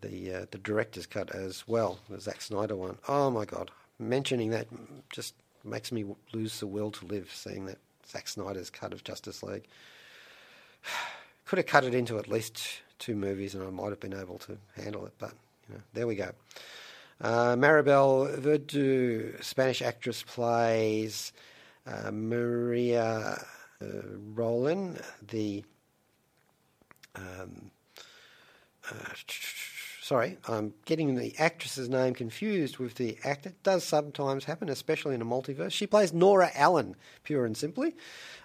the 0.00 0.34
uh, 0.34 0.46
the 0.50 0.58
director's 0.58 1.06
cut 1.06 1.34
as 1.34 1.66
well, 1.66 1.98
the 2.08 2.20
Zack 2.20 2.40
Snyder 2.40 2.76
one. 2.76 2.98
Oh 3.08 3.30
my 3.30 3.44
God, 3.44 3.70
mentioning 3.98 4.50
that 4.50 4.68
just 5.12 5.34
makes 5.64 5.92
me 5.92 6.04
lose 6.32 6.60
the 6.60 6.66
will 6.66 6.90
to 6.92 7.06
live. 7.06 7.30
Seeing 7.34 7.66
that 7.66 7.78
Zack 8.08 8.28
Snyder's 8.28 8.70
cut 8.70 8.92
of 8.92 9.04
Justice 9.04 9.42
League 9.42 9.66
could 11.46 11.58
have 11.58 11.66
cut 11.66 11.84
it 11.84 11.94
into 11.94 12.18
at 12.18 12.28
least 12.28 12.62
two 12.98 13.16
movies, 13.16 13.54
and 13.54 13.64
I 13.64 13.70
might 13.70 13.90
have 13.90 14.00
been 14.00 14.14
able 14.14 14.38
to 14.38 14.58
handle 14.76 15.06
it. 15.06 15.14
But 15.18 15.32
you 15.68 15.74
know, 15.74 15.80
there 15.94 16.06
we 16.06 16.14
go. 16.14 16.30
Uh, 17.20 17.54
Maribel 17.54 18.36
Verdú, 18.38 19.42
Spanish 19.42 19.80
actress, 19.80 20.22
plays 20.22 21.32
Maria 22.12 23.44
uh, 23.80 23.86
Roland, 24.34 25.00
the 25.26 25.64
um, 27.14 27.70
uh, 28.90 28.94
sorry, 30.00 30.38
I'm 30.48 30.74
getting 30.84 31.14
the 31.14 31.34
actress's 31.38 31.88
name 31.88 32.14
confused 32.14 32.78
with 32.78 32.94
the 32.94 33.16
actor. 33.24 33.50
It 33.50 33.62
does 33.62 33.84
sometimes 33.84 34.44
happen, 34.44 34.68
especially 34.68 35.14
in 35.14 35.22
a 35.22 35.24
multiverse. 35.24 35.72
She 35.72 35.86
plays 35.86 36.12
Nora 36.12 36.50
Allen, 36.54 36.96
pure 37.22 37.44
and 37.44 37.56
simply. 37.56 37.94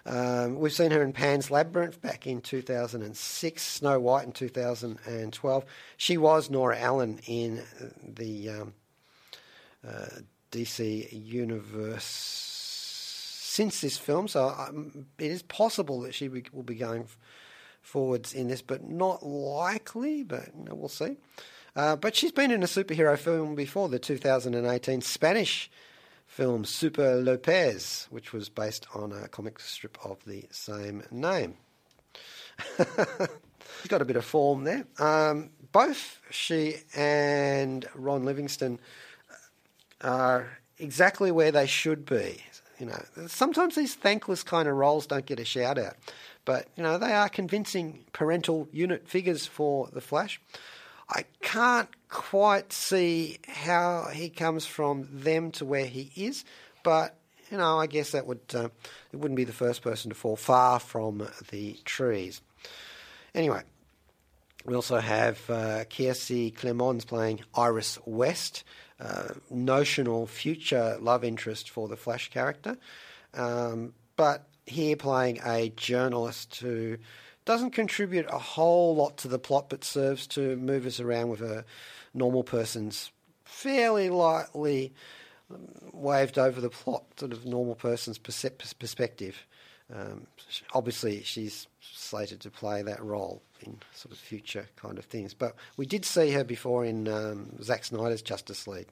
Um, 0.06 0.56
we've 0.56 0.72
seen 0.72 0.90
her 0.90 1.02
in 1.02 1.12
Pan's 1.12 1.50
Labyrinth 1.50 2.00
back 2.00 2.26
in 2.26 2.40
2006, 2.40 3.62
Snow 3.62 4.00
White 4.00 4.26
in 4.26 4.32
2012. 4.32 5.64
She 5.96 6.16
was 6.16 6.48
Nora 6.48 6.78
Allen 6.78 7.20
in 7.26 7.62
the 8.02 8.50
um, 8.50 8.74
uh, 9.86 10.06
DC 10.50 11.08
universe 11.12 12.57
since 13.58 13.80
this 13.80 13.98
film, 13.98 14.28
so 14.28 14.54
um, 14.56 15.06
it 15.18 15.32
is 15.32 15.42
possible 15.42 16.02
that 16.02 16.14
she 16.14 16.28
will 16.28 16.62
be 16.62 16.76
going 16.76 17.08
forwards 17.82 18.32
in 18.32 18.46
this, 18.46 18.62
but 18.62 18.88
not 18.88 19.26
likely. 19.26 20.22
But 20.22 20.50
you 20.56 20.62
know, 20.62 20.76
we'll 20.76 20.88
see. 20.88 21.16
Uh, 21.74 21.96
but 21.96 22.14
she's 22.14 22.30
been 22.30 22.52
in 22.52 22.62
a 22.62 22.66
superhero 22.66 23.18
film 23.18 23.56
before, 23.56 23.88
the 23.88 23.98
2018 23.98 25.00
Spanish 25.00 25.68
film 26.28 26.64
Super 26.64 27.16
Lopez, 27.16 28.06
which 28.10 28.32
was 28.32 28.48
based 28.48 28.86
on 28.94 29.10
a 29.10 29.26
comic 29.26 29.58
strip 29.58 29.98
of 30.04 30.24
the 30.24 30.44
same 30.52 31.02
name. 31.10 31.56
She's 32.78 33.88
got 33.88 34.02
a 34.02 34.04
bit 34.04 34.16
of 34.16 34.24
form 34.24 34.62
there. 34.62 34.86
Um, 35.00 35.50
both 35.72 36.20
she 36.30 36.76
and 36.94 37.84
Ron 37.96 38.24
Livingston 38.24 38.78
are 40.00 40.58
exactly 40.78 41.32
where 41.32 41.50
they 41.50 41.66
should 41.66 42.06
be. 42.06 42.44
You 42.78 42.86
know, 42.86 43.26
sometimes 43.26 43.74
these 43.74 43.94
thankless 43.94 44.42
kind 44.42 44.68
of 44.68 44.76
roles 44.76 45.06
don't 45.06 45.26
get 45.26 45.40
a 45.40 45.44
shout 45.44 45.78
out, 45.78 45.96
but 46.44 46.68
you 46.76 46.82
know 46.82 46.96
they 46.98 47.12
are 47.12 47.28
convincing 47.28 48.04
parental 48.12 48.68
unit 48.72 49.08
figures 49.08 49.46
for 49.46 49.88
the 49.92 50.00
Flash. 50.00 50.40
I 51.10 51.24
can't 51.40 51.88
quite 52.08 52.72
see 52.72 53.38
how 53.48 54.08
he 54.12 54.28
comes 54.28 54.66
from 54.66 55.08
them 55.10 55.50
to 55.52 55.64
where 55.64 55.86
he 55.86 56.12
is, 56.14 56.44
but 56.82 57.18
you 57.50 57.56
know, 57.56 57.78
I 57.78 57.86
guess 57.86 58.12
that 58.12 58.26
would 58.26 58.40
uh, 58.54 58.68
it 59.12 59.16
wouldn't 59.16 59.36
be 59.36 59.44
the 59.44 59.52
first 59.52 59.82
person 59.82 60.10
to 60.10 60.14
fall 60.14 60.36
far 60.36 60.78
from 60.78 61.26
the 61.50 61.78
trees. 61.84 62.40
Anyway, 63.34 63.62
we 64.64 64.74
also 64.74 64.98
have 64.98 65.38
uh, 65.48 65.84
Kiersey 65.84 66.54
Clemons 66.54 67.06
playing 67.06 67.40
Iris 67.54 67.98
West, 68.04 68.64
uh, 69.00 69.34
notional 69.50 70.26
future 70.26 70.96
love 71.00 71.24
interest 71.24 71.70
for 71.70 71.88
the 71.88 71.96
Flash 71.96 72.30
character, 72.30 72.76
um, 73.34 73.94
but 74.16 74.46
here 74.66 74.96
playing 74.96 75.40
a 75.44 75.70
journalist 75.76 76.56
who 76.56 76.98
doesn't 77.44 77.70
contribute 77.70 78.26
a 78.28 78.38
whole 78.38 78.94
lot 78.94 79.16
to 79.18 79.28
the 79.28 79.38
plot, 79.38 79.70
but 79.70 79.84
serves 79.84 80.26
to 80.26 80.56
move 80.56 80.84
us 80.84 81.00
around 81.00 81.30
with 81.30 81.40
a 81.40 81.64
normal 82.12 82.42
person's 82.42 83.10
fairly 83.44 84.10
lightly 84.10 84.92
um, 85.50 85.66
waved 85.92 86.38
over 86.38 86.60
the 86.60 86.68
plot, 86.68 87.04
sort 87.18 87.32
of 87.32 87.46
normal 87.46 87.74
person's 87.74 88.18
perspective. 88.18 89.46
Um, 89.94 90.26
obviously, 90.74 91.22
she's 91.22 91.66
slated 91.80 92.40
to 92.40 92.50
play 92.50 92.82
that 92.82 93.02
role 93.02 93.42
in 93.62 93.78
sort 93.94 94.12
of 94.12 94.18
future 94.18 94.68
kind 94.76 94.98
of 94.98 95.04
things. 95.04 95.34
But 95.34 95.54
we 95.76 95.86
did 95.86 96.04
see 96.04 96.30
her 96.32 96.44
before 96.44 96.84
in 96.84 97.08
um, 97.08 97.62
Zack 97.62 97.84
Snyder's 97.84 98.22
Justice 98.22 98.66
League 98.66 98.88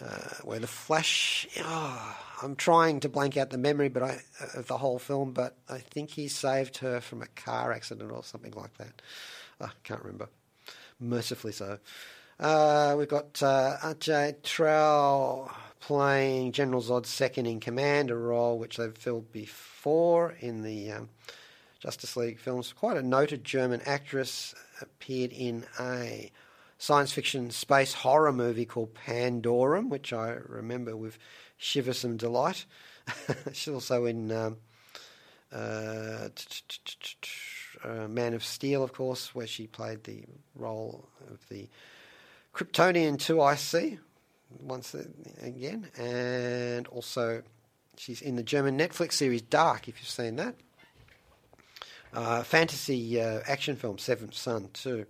uh, 0.00 0.28
where 0.42 0.58
the 0.58 0.66
Flash. 0.66 1.46
Oh, 1.60 2.16
I'm 2.42 2.56
trying 2.56 3.00
to 3.00 3.08
blank 3.08 3.36
out 3.36 3.50
the 3.50 3.58
memory, 3.58 3.88
but 3.88 4.02
I 4.02 4.20
of 4.54 4.66
the 4.66 4.78
whole 4.78 4.98
film, 4.98 5.32
but 5.32 5.56
I 5.68 5.78
think 5.78 6.10
he 6.10 6.28
saved 6.28 6.78
her 6.78 7.00
from 7.00 7.22
a 7.22 7.26
car 7.26 7.72
accident 7.72 8.10
or 8.10 8.24
something 8.24 8.52
like 8.56 8.76
that. 8.78 9.02
I 9.60 9.68
can't 9.84 10.02
remember. 10.02 10.28
Mercifully 11.00 11.52
so. 11.52 11.78
Uh, 12.40 12.96
we've 12.98 13.08
got 13.08 13.40
uh, 13.42 13.76
Antje 13.82 15.48
playing 15.80 16.52
General 16.52 16.82
Zod's 16.82 17.08
second 17.08 17.46
in 17.46 17.60
command, 17.60 18.10
a 18.10 18.16
role 18.16 18.58
which 18.58 18.76
they've 18.78 18.96
filled 18.96 19.30
before 19.30 20.34
in 20.40 20.62
the 20.62 20.90
um, 20.90 21.08
Justice 21.84 22.16
League 22.16 22.38
films. 22.38 22.72
Quite 22.72 22.96
a 22.96 23.02
noted 23.02 23.44
German 23.44 23.82
actress, 23.84 24.54
appeared 24.80 25.34
in 25.34 25.66
a 25.78 26.30
science 26.78 27.12
fiction 27.12 27.50
space 27.50 27.92
horror 27.92 28.32
movie 28.32 28.64
called 28.64 28.94
Pandorum, 28.94 29.90
which 29.90 30.10
I 30.10 30.30
remember 30.48 30.96
with 30.96 31.18
shiversome 31.58 32.16
delight. 32.16 32.64
She's 33.52 33.74
also 33.74 34.06
in 34.06 34.32
um, 34.32 34.56
uh, 35.52 36.30
uh, 37.84 38.08
Man 38.08 38.32
of 38.32 38.42
Steel, 38.42 38.82
of 38.82 38.94
course, 38.94 39.34
where 39.34 39.46
she 39.46 39.66
played 39.66 40.04
the 40.04 40.24
role 40.56 41.06
of 41.30 41.46
the 41.50 41.68
Kryptonian 42.54 43.18
2IC 43.18 43.98
once 44.58 44.96
again, 45.42 45.90
and 45.98 46.86
also 46.86 47.42
she's 47.98 48.22
in 48.22 48.36
the 48.36 48.42
German 48.42 48.78
Netflix 48.78 49.12
series 49.12 49.42
Dark, 49.42 49.86
if 49.86 50.00
you've 50.00 50.08
seen 50.08 50.36
that. 50.36 50.54
Uh, 52.14 52.44
fantasy 52.44 53.20
uh, 53.20 53.40
action 53.48 53.74
film 53.76 53.98
Seventh 53.98 54.34
Son 54.34 54.68
too. 54.72 55.04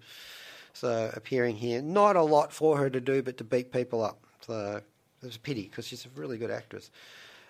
So 0.73 1.11
appearing 1.15 1.57
here, 1.57 1.83
not 1.83 2.17
a 2.17 2.23
lot 2.23 2.53
for 2.53 2.79
her 2.79 2.89
to 2.89 3.01
do, 3.01 3.23
but 3.23 3.37
to 3.39 3.45
beat 3.45 3.73
people 3.73 4.03
up. 4.03 4.25
So 4.47 4.81
it's 5.23 5.37
a 5.37 5.41
pity 5.41 5.63
because 5.63 5.87
she's 5.87 6.07
a 6.07 6.09
really 6.19 6.39
good 6.39 6.51
actress. 6.51 6.91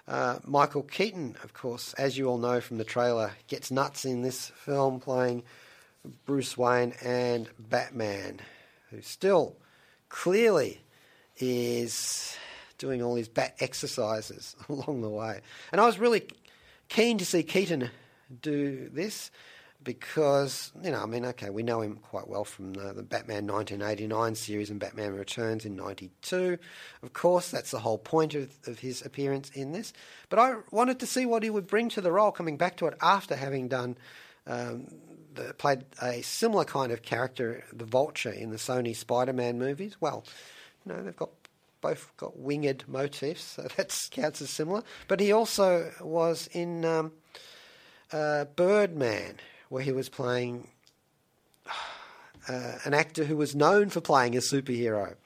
Uh, 0.06 0.38
Michael 0.44 0.82
Keaton, 0.82 1.36
of 1.42 1.54
course, 1.54 1.94
as 1.94 2.18
you 2.18 2.26
all 2.26 2.36
know 2.36 2.60
from 2.60 2.76
the 2.78 2.84
trailer, 2.84 3.32
gets 3.46 3.70
nuts 3.70 4.04
in 4.04 4.22
this 4.22 4.50
film 4.50 5.00
playing 5.00 5.42
Bruce 6.26 6.58
Wayne 6.58 6.92
and 7.02 7.48
Batman, 7.58 8.40
who 8.90 9.00
still 9.00 9.56
clearly 10.10 10.80
is 11.38 12.36
doing 12.76 13.02
all 13.02 13.14
his 13.14 13.28
bat 13.28 13.54
exercises 13.60 14.56
along 14.68 15.00
the 15.00 15.08
way. 15.08 15.40
And 15.72 15.80
I 15.80 15.86
was 15.86 15.98
really 15.98 16.26
keen 16.88 17.18
to 17.18 17.24
see 17.24 17.42
Keaton 17.42 17.90
do 18.40 18.88
this 18.92 19.30
because 19.84 20.72
you 20.82 20.90
know, 20.90 21.02
I 21.02 21.06
mean, 21.06 21.24
okay, 21.26 21.50
we 21.50 21.62
know 21.62 21.82
him 21.82 21.96
quite 21.96 22.26
well 22.26 22.44
from 22.44 22.72
the, 22.72 22.92
the, 22.94 23.02
Batman 23.02 23.46
1989 23.46 24.34
series 24.34 24.70
and 24.70 24.80
Batman 24.80 25.14
Returns 25.14 25.64
in 25.64 25.76
'92. 25.76 26.58
Of 27.02 27.12
course, 27.12 27.50
that's 27.50 27.70
the 27.70 27.78
whole 27.78 27.98
point 27.98 28.34
of, 28.34 28.50
of, 28.66 28.78
his 28.78 29.04
appearance 29.04 29.50
in 29.50 29.72
this. 29.72 29.92
But 30.30 30.38
I 30.38 30.56
wanted 30.70 31.00
to 31.00 31.06
see 31.06 31.26
what 31.26 31.42
he 31.42 31.50
would 31.50 31.66
bring 31.66 31.90
to 31.90 32.00
the 32.00 32.10
role, 32.10 32.32
coming 32.32 32.56
back 32.56 32.76
to 32.78 32.86
it 32.86 32.96
after 33.00 33.36
having 33.36 33.68
done. 33.68 33.96
Um, 34.46 34.88
the, 35.34 35.52
played 35.54 35.84
a 36.00 36.22
similar 36.22 36.64
kind 36.64 36.92
of 36.92 37.02
character, 37.02 37.64
the 37.72 37.84
Vulture, 37.84 38.30
in 38.30 38.50
the 38.50 38.56
Sony 38.56 38.94
Spider-Man 38.94 39.58
movies. 39.58 39.96
Well, 40.00 40.24
you 40.86 40.92
know, 40.92 41.02
they've 41.02 41.16
got 41.16 41.30
both 41.80 42.12
got 42.16 42.38
winged 42.38 42.84
motifs, 42.86 43.42
so 43.42 43.62
that 43.76 44.08
counts 44.10 44.40
as 44.40 44.50
similar. 44.50 44.82
But 45.08 45.20
he 45.20 45.32
also 45.32 45.92
was 46.00 46.48
in 46.52 46.84
um, 46.84 47.12
uh, 48.14 48.44
Birdman, 48.56 49.40
where 49.68 49.82
he 49.82 49.92
was 49.92 50.08
playing 50.08 50.68
uh, 52.48 52.78
an 52.84 52.94
actor 52.94 53.24
who 53.24 53.36
was 53.36 53.54
known 53.54 53.90
for 53.90 54.00
playing 54.00 54.36
a 54.36 54.40
superhero. 54.40 55.16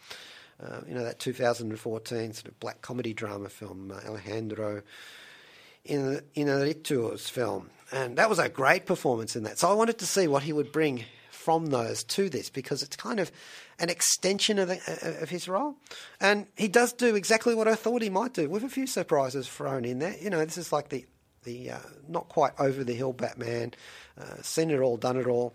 Uh, 0.61 0.81
you 0.89 0.95
know, 0.95 1.05
that 1.05 1.21
2014 1.21 2.33
sort 2.33 2.49
of 2.49 2.59
black 2.59 2.83
comedy 2.83 3.15
drama 3.15 3.49
film, 3.49 3.93
uh, 3.93 4.09
Alejandro 4.09 4.83
Inarritu's 5.87 7.29
film. 7.29 7.71
And 7.93 8.19
that 8.19 8.29
was 8.29 8.41
a 8.41 8.49
great 8.49 8.85
performance 8.85 9.37
in 9.37 9.45
that. 9.45 9.59
So 9.59 9.71
I 9.71 9.75
wanted 9.75 9.99
to 9.99 10.07
see 10.07 10.27
what 10.27 10.43
he 10.43 10.53
would 10.53 10.73
bring 10.73 11.05
from 11.31 11.67
those 11.67 12.03
to 12.05 12.29
this 12.29 12.51
because 12.51 12.83
it's 12.83 12.97
kind 12.97 13.21
of 13.21 13.31
an 13.79 13.89
extension 13.89 14.59
of, 14.59 14.69
the, 14.69 14.81
uh, 14.89 15.23
of 15.23 15.31
his 15.31 15.49
role. 15.49 15.77
And 16.21 16.47
he 16.57 16.67
does 16.67 16.93
do 16.93 17.15
exactly 17.15 17.55
what 17.55 17.69
I 17.69 17.77
thought 17.77 18.03
he 18.03 18.11
might 18.11 18.35
do, 18.35 18.51
with 18.51 18.65
a 18.65 18.69
few 18.69 18.87
surprises 18.87 19.49
thrown 19.49 19.85
in 19.85 20.01
there. 20.01 20.17
You 20.21 20.31
know, 20.31 20.45
this 20.45 20.59
is 20.59 20.73
like 20.73 20.89
the, 20.89 21.07
the 21.45 21.73
uh, 21.73 21.79
not 22.09 22.29
quite 22.29 22.53
over 22.59 22.85
the 22.85 22.95
hill 22.95 23.13
Batman, 23.13 23.75
uh, 24.21 24.43
seen 24.43 24.71
it 24.71 24.81
all, 24.81 24.97
done 24.97 25.17
it 25.17 25.27
all, 25.27 25.55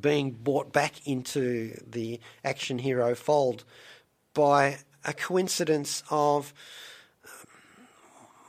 being 0.00 0.32
brought 0.32 0.72
back 0.72 1.06
into 1.06 1.78
the 1.86 2.20
action 2.44 2.78
hero 2.78 3.14
fold 3.14 3.64
by 4.32 4.78
a 5.04 5.12
coincidence 5.12 6.02
of 6.10 6.52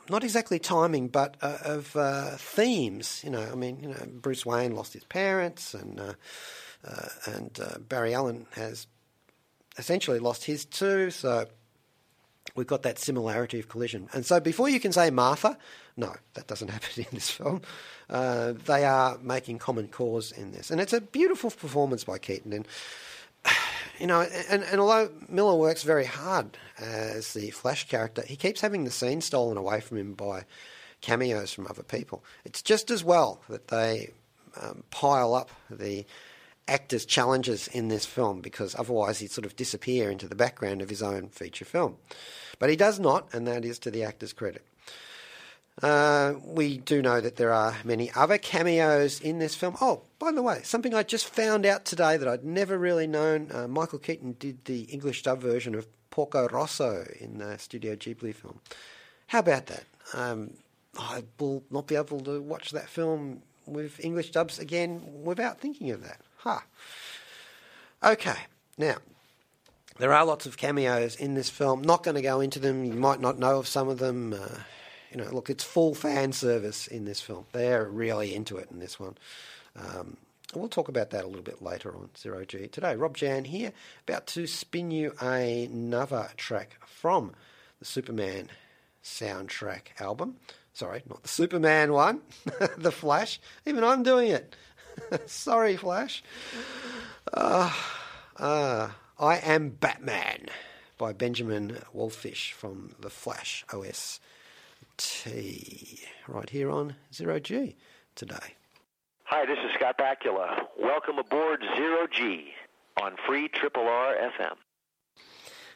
not 0.09 0.23
exactly 0.23 0.59
timing, 0.59 1.07
but 1.07 1.35
uh, 1.41 1.57
of 1.63 1.95
uh, 1.95 2.31
themes. 2.38 3.21
You 3.23 3.31
know, 3.31 3.41
I 3.51 3.55
mean, 3.55 3.79
you 3.81 3.89
know, 3.89 4.05
Bruce 4.07 4.45
Wayne 4.45 4.75
lost 4.75 4.93
his 4.93 5.03
parents, 5.03 5.73
and 5.73 5.99
uh, 5.99 6.13
uh 6.88 7.07
and 7.25 7.59
Barry 7.89 8.13
Allen 8.13 8.45
has 8.51 8.88
essentially 9.77 10.19
lost 10.19 10.45
his 10.45 10.65
too. 10.65 11.11
So 11.11 11.47
we've 12.55 12.67
got 12.67 12.83
that 12.83 12.99
similarity 12.99 13.59
of 13.59 13.67
collision. 13.67 14.09
And 14.13 14.25
so 14.25 14.39
before 14.39 14.69
you 14.69 14.79
can 14.79 14.91
say 14.91 15.09
Martha, 15.09 15.57
no, 15.97 16.13
that 16.34 16.47
doesn't 16.47 16.67
happen 16.71 17.03
in 17.03 17.08
this 17.12 17.29
film. 17.29 17.62
Uh, 18.10 18.53
they 18.65 18.86
are 18.86 19.17
making 19.21 19.60
common 19.60 19.88
cause 19.88 20.31
in 20.31 20.51
this, 20.51 20.71
and 20.71 20.79
it's 20.81 20.93
a 20.93 21.01
beautiful 21.01 21.49
performance 21.49 22.03
by 22.03 22.17
Keaton. 22.17 22.53
And 22.53 22.67
you 23.99 24.08
know, 24.08 24.21
and, 24.49 24.63
and 24.63 24.79
although 24.79 25.10
Miller 25.29 25.55
works 25.55 25.84
very 25.84 26.05
hard 26.05 26.58
as 26.77 27.34
the 27.34 27.51
Flash 27.51 27.88
character, 27.88 28.23
he 28.25 28.36
keeps 28.36 28.62
having 28.62 28.84
the 28.84 28.91
scene 28.91 29.21
stolen 29.21 29.58
away 29.58 29.79
from 29.81 29.97
him 29.97 30.13
by 30.13 30.45
cameos 31.01 31.53
from 31.53 31.67
other 31.67 31.84
people. 31.84 32.23
It's 32.43 32.62
just 32.62 32.89
as 32.91 33.03
well 33.03 33.41
that 33.49 33.67
they 33.67 34.12
um, 34.62 34.84
pile 34.89 35.34
up 35.34 35.51
the 35.69 36.05
actors' 36.67 37.05
challenges 37.05 37.67
in 37.67 37.89
this 37.89 38.05
film 38.05 38.41
because 38.41 38.75
otherwise 38.75 39.19
he'd 39.19 39.31
sort 39.31 39.45
of 39.45 39.55
disappear 39.55 40.10
into 40.10 40.27
the 40.27 40.36
background 40.36 40.81
of 40.81 40.89
his 40.89 41.03
own 41.03 41.29
feature 41.29 41.65
film. 41.65 41.97
But 42.58 42.69
he 42.69 42.75
does 42.75 42.99
not, 42.99 43.31
and 43.34 43.45
that 43.47 43.65
is 43.65 43.77
to 43.79 43.91
the 43.91 44.03
actor's 44.03 44.34
credit. 44.34 44.65
Uh, 45.81 46.35
we 46.43 46.77
do 46.77 47.01
know 47.01 47.19
that 47.19 47.35
there 47.35 47.51
are 47.51 47.75
many 47.83 48.09
other 48.13 48.38
cameos 48.38 49.19
in 49.19 49.39
this 49.39 49.55
film. 49.55 49.75
Oh, 49.81 50.03
by 50.19 50.31
the 50.31 50.41
way, 50.41 50.61
something 50.63 50.93
I 50.93 51.03
just 51.03 51.27
found 51.27 51.65
out 51.65 51.83
today 51.83 52.15
that 52.15 52.27
I'd 52.27 52.45
never 52.45 52.77
really 52.77 53.07
known. 53.07 53.51
Uh, 53.53 53.67
Michael 53.67 53.99
Keaton 53.99 54.38
did 54.39 54.63
the 54.65 54.83
English 54.83 55.23
dub 55.23 55.41
version 55.41 55.75
of 55.75 55.88
Porco 56.11 56.47
Rosso 56.47 57.05
in 57.19 57.39
the 57.39 57.57
Studio 57.57 57.95
Ghibli 57.95 58.33
film. 58.33 58.61
How 59.27 59.39
about 59.39 59.65
that? 59.65 59.83
Um, 60.13 60.51
I 60.97 61.23
will 61.39 61.63
not 61.69 61.88
be 61.88 61.95
able 61.95 62.21
to 62.21 62.41
watch 62.41 62.71
that 62.71 62.88
film 62.88 63.41
with 63.65 64.03
English 64.03 64.31
dubs 64.31 64.59
again 64.59 65.01
without 65.23 65.59
thinking 65.59 65.91
of 65.91 66.03
that. 66.03 66.21
Ha. 66.38 66.63
Huh. 68.01 68.11
Okay, 68.13 68.38
now 68.77 68.95
there 69.97 70.13
are 70.13 70.25
lots 70.25 70.45
of 70.45 70.55
cameos 70.55 71.15
in 71.15 71.33
this 71.33 71.49
film. 71.49 71.81
Not 71.81 72.03
going 72.03 72.15
to 72.15 72.21
go 72.21 72.39
into 72.39 72.59
them. 72.59 72.85
You 72.85 72.93
might 72.93 73.19
not 73.19 73.39
know 73.39 73.57
of 73.59 73.67
some 73.67 73.89
of 73.89 73.97
them. 73.97 74.33
Uh, 74.33 74.59
you 75.15 75.23
know, 75.23 75.32
look, 75.32 75.49
it's 75.49 75.63
full 75.63 75.95
fan 75.95 76.34
service 76.34 76.88
in 76.88 77.06
this 77.06 77.21
film. 77.21 77.45
They're 77.54 77.86
really 77.86 78.36
into 78.36 78.58
it 78.58 78.67
in 78.69 78.80
this 78.80 78.99
one. 78.99 79.17
Um, 79.73 80.17
we'll 80.54 80.67
talk 80.67 80.89
about 80.89 81.12
that 81.12 81.23
a 81.23 81.28
little 81.28 81.41
bit 81.41 81.62
later 81.62 81.95
on 81.95 82.10
Zero 82.17 82.43
G. 82.43 82.67
Today, 82.67 82.97
Rob 82.97 83.15
Jan 83.15 83.45
here, 83.45 83.71
about 84.06 84.28
to 84.28 84.45
spin 84.45 84.91
you 84.91 85.13
another 85.21 86.32
track 86.36 86.78
from 86.86 87.32
the 87.80 87.86
Superman 87.86 88.49
soundtrack 89.06 90.01
album. 90.01 90.36
Sorry, 90.73 91.01
not 91.08 91.23
the 91.23 91.30
Superman 91.30 91.93
one, 91.93 92.19
the 92.78 92.91
Flash. 92.91 93.39
Even 93.65 93.86
I'm 93.86 94.04
doing 94.04 94.32
it. 94.32 94.54
Sorry, 95.28 95.78
Flash. 95.78 96.23
Uh, 97.34 97.71
uh, 98.36 98.89
I 99.17 99.38
Am 99.38 99.69
Batman 99.69 100.47
by 100.97 101.13
Benjamin 101.13 101.78
Wallfisch 101.95 102.51
from 102.51 102.95
the 102.99 103.10
Flash 103.10 103.63
OS 103.71 104.19
T 104.97 105.99
right 106.27 106.49
here 106.49 106.69
on 106.71 106.95
Zero 107.13 107.39
G 107.39 107.75
today. 108.15 108.55
Hi, 109.25 109.45
this 109.45 109.58
is 109.60 109.71
Scott 109.75 109.97
Bakula. 109.97 110.67
Welcome 110.79 111.17
aboard 111.19 111.63
Zero 111.75 112.08
G 112.12 112.51
on 113.01 113.15
Free 113.27 113.47
Triple 113.47 113.88
R 113.88 114.15
FM. 114.15 114.55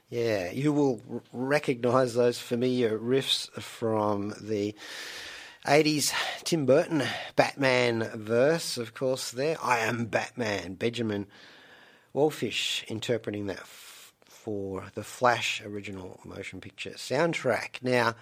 Yeah, 0.10 0.51
you 0.51 0.73
will 0.73 1.01
r- 1.12 1.21
recognize 1.34 2.13
those 2.15 2.39
familiar 2.39 2.97
riffs 2.97 3.49
from 3.62 4.34
the 4.41 4.73
80s 5.67 6.13
Tim 6.43 6.65
Burton 6.65 7.03
Batman 7.36 8.10
verse, 8.15 8.77
of 8.77 8.93
course, 8.93 9.32
there. 9.32 9.58
I 9.62 9.79
am 9.79 10.05
Batman. 10.05 10.75
Benjamin 10.75 11.27
Wallfisch 12.15 12.84
interpreting 12.88 13.47
that 13.47 13.60
f- 13.60 14.13
for 14.25 14.86
the 14.95 15.03
Flash 15.03 15.62
original 15.63 16.19
motion 16.23 16.60
picture 16.62 16.91
soundtrack. 16.91 17.84
Now, 17.84 18.15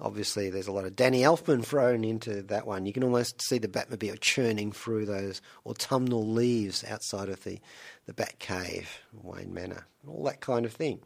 Obviously, 0.00 0.48
there's 0.48 0.68
a 0.68 0.72
lot 0.72 0.84
of 0.84 0.94
Danny 0.94 1.22
Elfman 1.22 1.64
thrown 1.64 2.04
into 2.04 2.42
that 2.42 2.68
one. 2.68 2.86
You 2.86 2.92
can 2.92 3.02
almost 3.02 3.42
see 3.42 3.58
the 3.58 3.66
Batmobile 3.66 4.20
churning 4.20 4.70
through 4.70 5.06
those 5.06 5.42
autumnal 5.66 6.24
leaves 6.24 6.84
outside 6.84 7.28
of 7.28 7.42
the, 7.42 7.58
the 8.06 8.12
Batcave, 8.12 8.86
Wayne 9.22 9.52
Manor, 9.52 9.86
all 10.06 10.22
that 10.24 10.40
kind 10.40 10.64
of 10.64 10.72
thing. 10.72 11.00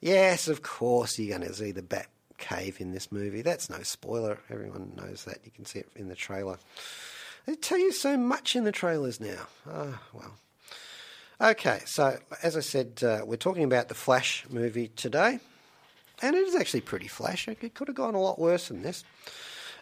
Yes, 0.00 0.48
of 0.48 0.62
course, 0.62 1.18
you're 1.18 1.36
going 1.36 1.46
to 1.48 1.54
see 1.54 1.70
the 1.70 1.82
Bat 1.82 2.06
Cave 2.38 2.80
in 2.80 2.92
this 2.92 3.12
movie. 3.12 3.42
That's 3.42 3.68
no 3.68 3.82
spoiler. 3.82 4.38
Everyone 4.48 4.92
knows 4.96 5.24
that. 5.24 5.38
You 5.44 5.50
can 5.50 5.66
see 5.66 5.80
it 5.80 5.88
in 5.94 6.08
the 6.08 6.14
trailer. 6.14 6.58
They 7.44 7.56
tell 7.56 7.78
you 7.78 7.92
so 7.92 8.16
much 8.16 8.56
in 8.56 8.64
the 8.64 8.72
trailers 8.72 9.20
now. 9.20 9.46
Ah, 9.70 10.00
well. 10.14 10.34
Okay, 11.40 11.82
so 11.84 12.18
as 12.42 12.56
I 12.56 12.60
said, 12.60 13.02
uh, 13.02 13.20
we're 13.26 13.36
talking 13.36 13.64
about 13.64 13.88
the 13.88 13.94
Flash 13.94 14.46
movie 14.48 14.88
today 14.88 15.40
and 16.24 16.34
it 16.34 16.48
is 16.48 16.54
actually 16.54 16.80
pretty 16.80 17.06
flash. 17.06 17.46
It 17.46 17.74
could 17.74 17.88
have 17.88 17.96
gone 17.96 18.14
a 18.14 18.20
lot 18.20 18.38
worse 18.38 18.68
than 18.68 18.80
this. 18.80 19.04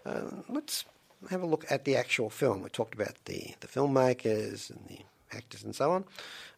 Uh, 0.05 0.23
let's 0.49 0.85
have 1.31 1.41
a 1.41 1.47
look 1.47 1.65
at 1.71 1.85
the 1.85 1.97
actual 1.97 2.31
film. 2.31 2.63
We 2.63 2.69
talked 2.69 2.95
about 2.95 3.15
the, 3.27 3.55
the 3.61 3.69
filmmakers 3.69 4.69
and 4.69 4.81
the 4.89 4.99
actors 5.33 5.63
and 5.63 5.75
so 5.75 5.93
on. 5.93 6.05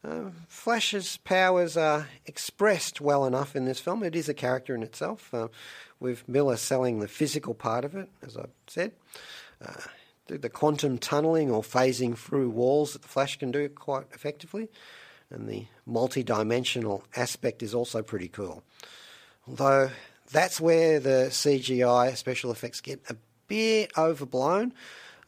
Uh, 0.02 0.30
Flash's 0.48 1.18
powers 1.18 1.76
are 1.76 2.08
expressed 2.24 3.02
well 3.02 3.26
enough 3.26 3.54
in 3.54 3.66
this 3.66 3.78
film. 3.78 4.02
It 4.02 4.16
is 4.16 4.26
a 4.26 4.34
character 4.34 4.74
in 4.74 4.82
itself, 4.82 5.32
uh, 5.34 5.48
with 6.00 6.26
Miller 6.26 6.56
selling 6.56 7.00
the 7.00 7.08
physical 7.08 7.52
part 7.52 7.84
of 7.84 7.94
it, 7.94 8.08
as 8.22 8.38
I 8.38 8.46
said. 8.66 8.92
Uh, 9.62 9.82
the 10.26 10.48
quantum 10.48 10.96
tunneling 10.96 11.50
or 11.50 11.62
phasing 11.62 12.16
through 12.16 12.48
walls 12.48 12.94
that 12.94 13.02
the 13.02 13.08
Flash 13.08 13.38
can 13.38 13.50
do 13.50 13.68
quite 13.68 14.06
effectively, 14.12 14.70
and 15.28 15.46
the 15.46 15.66
multi 15.84 16.22
dimensional 16.22 17.04
aspect 17.14 17.62
is 17.62 17.74
also 17.74 18.02
pretty 18.02 18.28
cool. 18.28 18.62
Although 19.48 19.90
that's 20.30 20.60
where 20.60 21.00
the 21.00 21.28
CGI 21.30 22.16
special 22.16 22.50
effects 22.50 22.80
get 22.80 23.02
a 23.08 23.16
bit 23.46 23.92
overblown. 23.96 24.72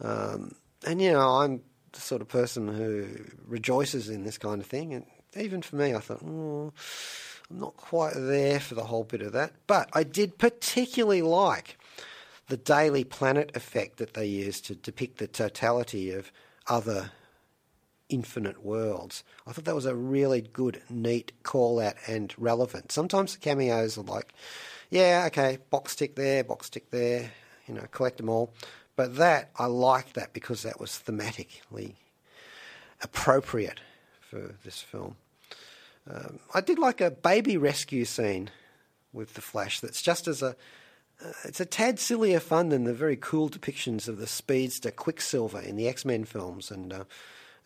Um, 0.00 0.54
and, 0.86 1.00
you 1.00 1.12
know, 1.12 1.28
I'm 1.28 1.62
the 1.92 2.00
sort 2.00 2.22
of 2.22 2.28
person 2.28 2.68
who 2.68 3.08
rejoices 3.46 4.08
in 4.08 4.24
this 4.24 4.38
kind 4.38 4.60
of 4.60 4.66
thing. 4.66 4.94
And 4.94 5.04
even 5.36 5.62
for 5.62 5.76
me, 5.76 5.94
I 5.94 6.00
thought, 6.00 6.22
oh, 6.24 6.72
I'm 7.50 7.60
not 7.60 7.76
quite 7.76 8.14
there 8.16 8.60
for 8.60 8.74
the 8.74 8.84
whole 8.84 9.04
bit 9.04 9.22
of 9.22 9.32
that. 9.32 9.52
But 9.66 9.88
I 9.92 10.02
did 10.02 10.38
particularly 10.38 11.22
like 11.22 11.78
the 12.48 12.56
Daily 12.56 13.04
Planet 13.04 13.50
effect 13.54 13.98
that 13.98 14.14
they 14.14 14.26
used 14.26 14.64
to 14.66 14.74
depict 14.74 15.18
the 15.18 15.26
totality 15.26 16.10
of 16.10 16.30
other 16.68 17.10
infinite 18.08 18.64
worlds. 18.64 19.24
I 19.46 19.52
thought 19.52 19.64
that 19.64 19.74
was 19.74 19.86
a 19.86 19.94
really 19.94 20.40
good, 20.40 20.82
neat 20.88 21.32
call 21.42 21.80
out 21.80 21.94
and 22.06 22.34
relevant. 22.38 22.92
Sometimes 22.92 23.32
the 23.34 23.40
cameos 23.40 23.98
are 23.98 24.02
like, 24.02 24.32
yeah, 24.90 25.24
okay, 25.28 25.58
box 25.70 25.96
tick 25.96 26.14
there, 26.14 26.44
box 26.44 26.70
tick 26.70 26.90
there, 26.90 27.30
you 27.66 27.74
know, 27.74 27.84
collect 27.90 28.18
them 28.18 28.28
all. 28.28 28.52
But 28.94 29.16
that, 29.16 29.50
I 29.58 29.66
liked 29.66 30.14
that 30.14 30.32
because 30.32 30.62
that 30.62 30.80
was 30.80 31.02
thematically 31.04 31.94
appropriate 33.02 33.80
for 34.20 34.54
this 34.64 34.80
film. 34.80 35.16
Um, 36.08 36.38
I 36.54 36.60
did 36.60 36.78
like 36.78 37.00
a 37.00 37.10
baby 37.10 37.56
rescue 37.56 38.04
scene 38.04 38.50
with 39.12 39.34
the 39.34 39.40
Flash 39.40 39.80
that's 39.80 40.02
just 40.02 40.28
as 40.28 40.42
a 40.42 40.56
uh, 41.24 41.32
it's 41.44 41.60
a 41.60 41.66
tad 41.66 41.98
sillier 41.98 42.40
fun 42.40 42.68
than 42.68 42.84
the 42.84 42.92
very 42.92 43.16
cool 43.16 43.48
depictions 43.48 44.06
of 44.06 44.18
the 44.18 44.26
speedster 44.26 44.90
Quicksilver 44.90 45.60
in 45.60 45.76
the 45.76 45.88
X 45.88 46.04
Men 46.04 46.24
films, 46.24 46.70
and 46.70 46.92
uh, 46.92 47.04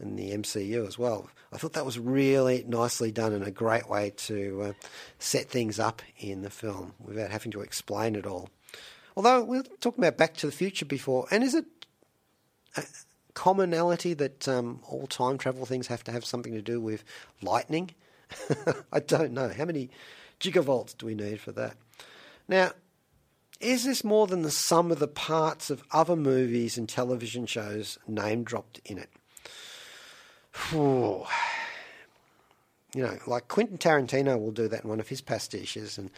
in 0.00 0.16
the 0.16 0.30
MCU 0.30 0.86
as 0.86 0.98
well. 0.98 1.30
I 1.52 1.58
thought 1.58 1.72
that 1.74 1.84
was 1.84 1.98
really 1.98 2.64
nicely 2.66 3.10
done 3.10 3.32
and 3.32 3.44
a 3.44 3.50
great 3.50 3.88
way 3.88 4.10
to 4.16 4.62
uh, 4.62 4.72
set 5.18 5.48
things 5.48 5.78
up 5.78 6.02
in 6.18 6.42
the 6.42 6.50
film 6.50 6.94
without 6.98 7.30
having 7.30 7.52
to 7.52 7.60
explain 7.60 8.14
it 8.14 8.26
all. 8.26 8.50
Although 9.16 9.44
we 9.44 9.58
were 9.58 9.64
talking 9.80 10.02
about 10.02 10.16
Back 10.16 10.34
to 10.38 10.46
the 10.46 10.52
Future 10.52 10.84
before, 10.84 11.26
and 11.30 11.42
is 11.42 11.54
it 11.54 11.66
a 12.76 12.84
commonality 13.34 14.14
that 14.14 14.48
um, 14.48 14.80
all 14.88 15.06
time 15.06 15.38
travel 15.38 15.66
things 15.66 15.88
have 15.88 16.04
to 16.04 16.12
have 16.12 16.24
something 16.24 16.52
to 16.52 16.62
do 16.62 16.80
with 16.80 17.04
lightning? 17.42 17.90
I 18.92 19.00
don't 19.00 19.32
know. 19.32 19.48
How 19.48 19.64
many 19.64 19.90
gigavolts 20.38 20.96
do 20.96 21.06
we 21.06 21.14
need 21.14 21.40
for 21.40 21.52
that? 21.52 21.76
Now, 22.48 22.70
is 23.60 23.84
this 23.84 24.02
more 24.02 24.26
than 24.26 24.42
the 24.42 24.50
sum 24.50 24.90
of 24.90 25.00
the 25.00 25.08
parts 25.08 25.68
of 25.68 25.82
other 25.92 26.16
movies 26.16 26.78
and 26.78 26.88
television 26.88 27.44
shows 27.44 27.98
name 28.08 28.42
dropped 28.42 28.80
in 28.84 28.96
it? 28.96 29.10
You 32.94 33.02
know, 33.02 33.18
like 33.26 33.46
Quentin 33.48 33.78
Tarantino 33.78 34.38
will 34.40 34.50
do 34.50 34.66
that 34.68 34.82
in 34.82 34.90
one 34.90 34.98
of 34.98 35.08
his 35.08 35.22
pastiches 35.22 35.96
and, 35.96 36.10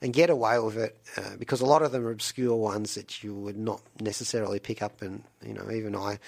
and 0.00 0.12
get 0.12 0.30
away 0.30 0.58
with 0.60 0.76
it 0.76 0.96
uh, 1.16 1.36
because 1.38 1.60
a 1.60 1.66
lot 1.66 1.82
of 1.82 1.90
them 1.90 2.06
are 2.06 2.12
obscure 2.12 2.54
ones 2.54 2.94
that 2.94 3.24
you 3.24 3.34
would 3.34 3.56
not 3.56 3.80
necessarily 4.00 4.60
pick 4.60 4.80
up. 4.80 5.02
And, 5.02 5.24
you 5.44 5.54
know, 5.54 5.68
even 5.72 5.96
I 5.96 6.20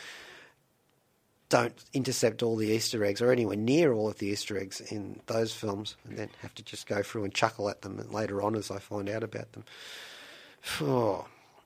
don't 1.50 1.84
intercept 1.92 2.42
all 2.42 2.56
the 2.56 2.68
Easter 2.68 3.04
eggs 3.04 3.22
or 3.22 3.30
anywhere 3.30 3.56
near 3.56 3.92
all 3.92 4.08
of 4.08 4.18
the 4.18 4.26
Easter 4.26 4.58
eggs 4.58 4.80
in 4.80 5.20
those 5.26 5.52
films 5.52 5.96
and 6.04 6.16
then 6.16 6.30
have 6.40 6.54
to 6.54 6.64
just 6.64 6.88
go 6.88 7.02
through 7.02 7.24
and 7.24 7.34
chuckle 7.34 7.68
at 7.68 7.82
them 7.82 8.04
later 8.10 8.42
on 8.42 8.56
as 8.56 8.70
I 8.70 8.78
find 8.78 9.08
out 9.08 9.22
about 9.22 9.52
them. 9.52 9.64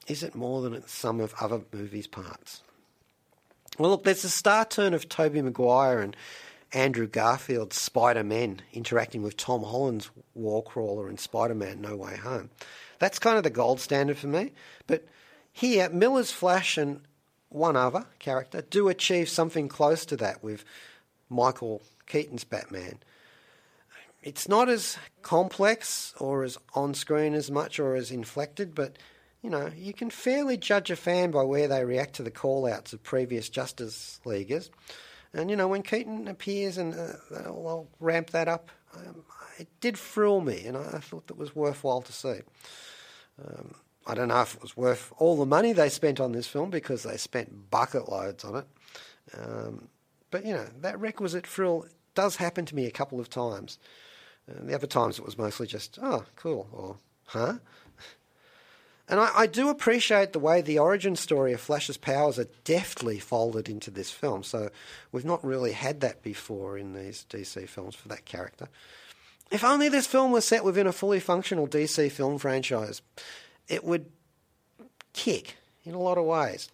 Is 0.09 0.23
it 0.23 0.35
more 0.35 0.61
than 0.61 0.87
sum 0.87 1.21
of 1.21 1.35
other 1.41 1.63
movies' 1.73 2.07
parts? 2.07 2.63
Well, 3.79 3.91
look, 3.91 4.05
there's 4.05 4.25
a 4.25 4.31
star 4.31 4.65
turn 4.65 4.95
of 4.95 5.09
Tobey 5.09 5.43
Maguire 5.43 6.01
and 6.01 6.17
Andrew 6.73 7.07
Garfield's 7.07 7.81
Spider 7.81 8.25
Man 8.25 8.63
interacting 8.73 9.23
with 9.23 9.37
Tom 9.37 9.63
Holland's 9.63 10.11
Warcrawler 10.39 11.11
in 11.11 11.19
Spider 11.19 11.55
Man 11.55 11.83
No 11.83 11.95
Way 11.97 12.17
Home. 12.17 12.51
That's 12.99 13.19
kind 13.19 13.37
of 13.37 13.45
the 13.45 13.51
gold 13.51 13.81
standard 13.81 14.17
for 14.17 14.29
me. 14.29 14.53
But 14.87 15.05
here, 15.53 15.91
Miller's 15.91 16.33
Flash 16.33 16.79
and 16.79 17.03
one 17.51 17.77
other 17.77 18.07
character 18.19 18.63
do 18.63 18.89
achieve 18.89 19.29
something 19.29 19.69
close 19.69 20.07
to 20.07 20.17
that 20.17 20.43
with 20.43 20.65
Michael 21.29 21.83
Keaton's 22.07 22.45
Batman. 22.45 22.99
It's 24.23 24.49
not 24.49 24.69
as 24.69 24.97
complex 25.23 26.15
or 26.19 26.45
as 26.45 26.59
on 26.75 26.95
screen 26.95 27.35
as 27.35 27.51
much 27.51 27.79
or 27.79 27.95
as 27.95 28.11
inflected, 28.11 28.75
but 28.75 28.97
you 29.47 29.51
know, 29.51 29.71
you 29.77 29.93
can 29.93 30.11
fairly 30.11 30.57
judge 30.57 30.91
a 30.91 30.97
fan 30.97 31.31
by 31.31 31.45
where 31.45 31.69
they 31.69 31.85
react 31.85 32.15
to 32.15 32.25
the 32.25 32.33
call 32.33 32.67
outs 32.67 32.93
of 32.93 33.01
previous 33.05 33.49
Justice 33.49 34.21
Leaguers. 34.25 34.73
And, 35.33 35.51
you 35.51 35.55
know, 35.55 35.69
when 35.69 35.85
Keaton 35.85 36.27
appears 36.27 36.79
and 36.79 36.93
uh, 36.93 37.13
they'll, 37.31 37.63
they'll, 37.63 37.89
ramp 38.01 38.31
that 38.31 38.49
up, 38.49 38.73
um, 38.97 39.23
it 39.57 39.69
did 39.81 39.97
thrill 39.97 40.41
me 40.41 40.67
and 40.67 40.77
I, 40.77 40.99
thought 40.99 41.29
that 41.29 41.37
was 41.37 41.55
worthwhile 41.55 42.01
to 42.01 42.13
see. 42.13 42.41
Um, 43.41 43.77
I 44.05 44.15
don't 44.15 44.27
know 44.27 44.43
if 44.43 44.57
it 44.57 44.63
was 44.63 44.77
worth 44.77 45.13
all 45.17 45.37
the 45.37 45.47
money 45.47 45.73
they 45.73 45.91
spent 45.91 46.19
on 46.19 46.33
this 46.33 46.49
film 46.49 46.71
because 46.71 47.05
they 47.05 47.17
spent 47.17 47.71
bucket 47.71 48.09
loads 48.09 48.43
on 48.43 48.57
it. 48.57 48.67
Um, 49.39 49.87
but, 50.33 50.45
you 50.45 50.55
know, 50.55 50.67
that 50.81 50.99
requisite 50.99 51.47
thrill 51.47 51.87
does 52.17 52.35
happen 52.35 52.67
to 52.67 52.75
me 52.75 52.87
a 52.87 52.91
couple 52.91 53.21
of 53.21 53.31
times. 53.31 53.79
And 54.49 54.69
the 54.69 54.75
other 54.75 54.89
times 54.89 55.21
it 55.21 55.25
was 55.25 55.39
mostly 55.39 55.69
just, 55.69 56.01
oh, 56.03 56.25
cool, 56.35 56.67
or 56.73 56.97
huh? 57.27 57.59
And 59.09 59.21
I, 59.21 59.31
I, 59.37 59.47
do 59.47 59.69
appreciate 59.69 60.33
the 60.33 60.41
way 60.41 60.61
the 60.61 60.81
origin 60.81 61.15
story 61.15 61.53
of 61.53 61.61
Flash's 61.61 61.97
powers 61.97 62.41
are 62.41 62.49
deftly 62.65 63.21
folded 63.21 63.69
into 63.69 63.91
this 63.91 64.11
film. 64.11 64.43
So 64.43 64.71
we've 65.13 65.25
not 65.25 65.45
really 65.45 65.73
had 65.73 66.01
that 66.01 66.23
before 66.23 66.77
in 66.77 66.93
these 66.93 67.25
DC 67.31 67.69
films 67.69 67.95
for 67.95 68.09
that 68.09 68.25
character. 68.25 68.69
If 69.51 69.63
only 69.63 69.89
this 69.89 70.09
film 70.09 70.33
was 70.33 70.45
set 70.45 70.65
within 70.65 70.89
a 70.89 70.93
fully 70.93 71.21
functional 71.21 71.69
DC 71.69 72.11
film 72.11 72.39
franchise, 72.39 73.01
it 73.69 73.85
would 73.85 74.07
kick 75.13 75.57
in 75.85 75.95
a 75.95 76.01
lot 76.01 76.19
of 76.19 76.25
ways. 76.25 76.69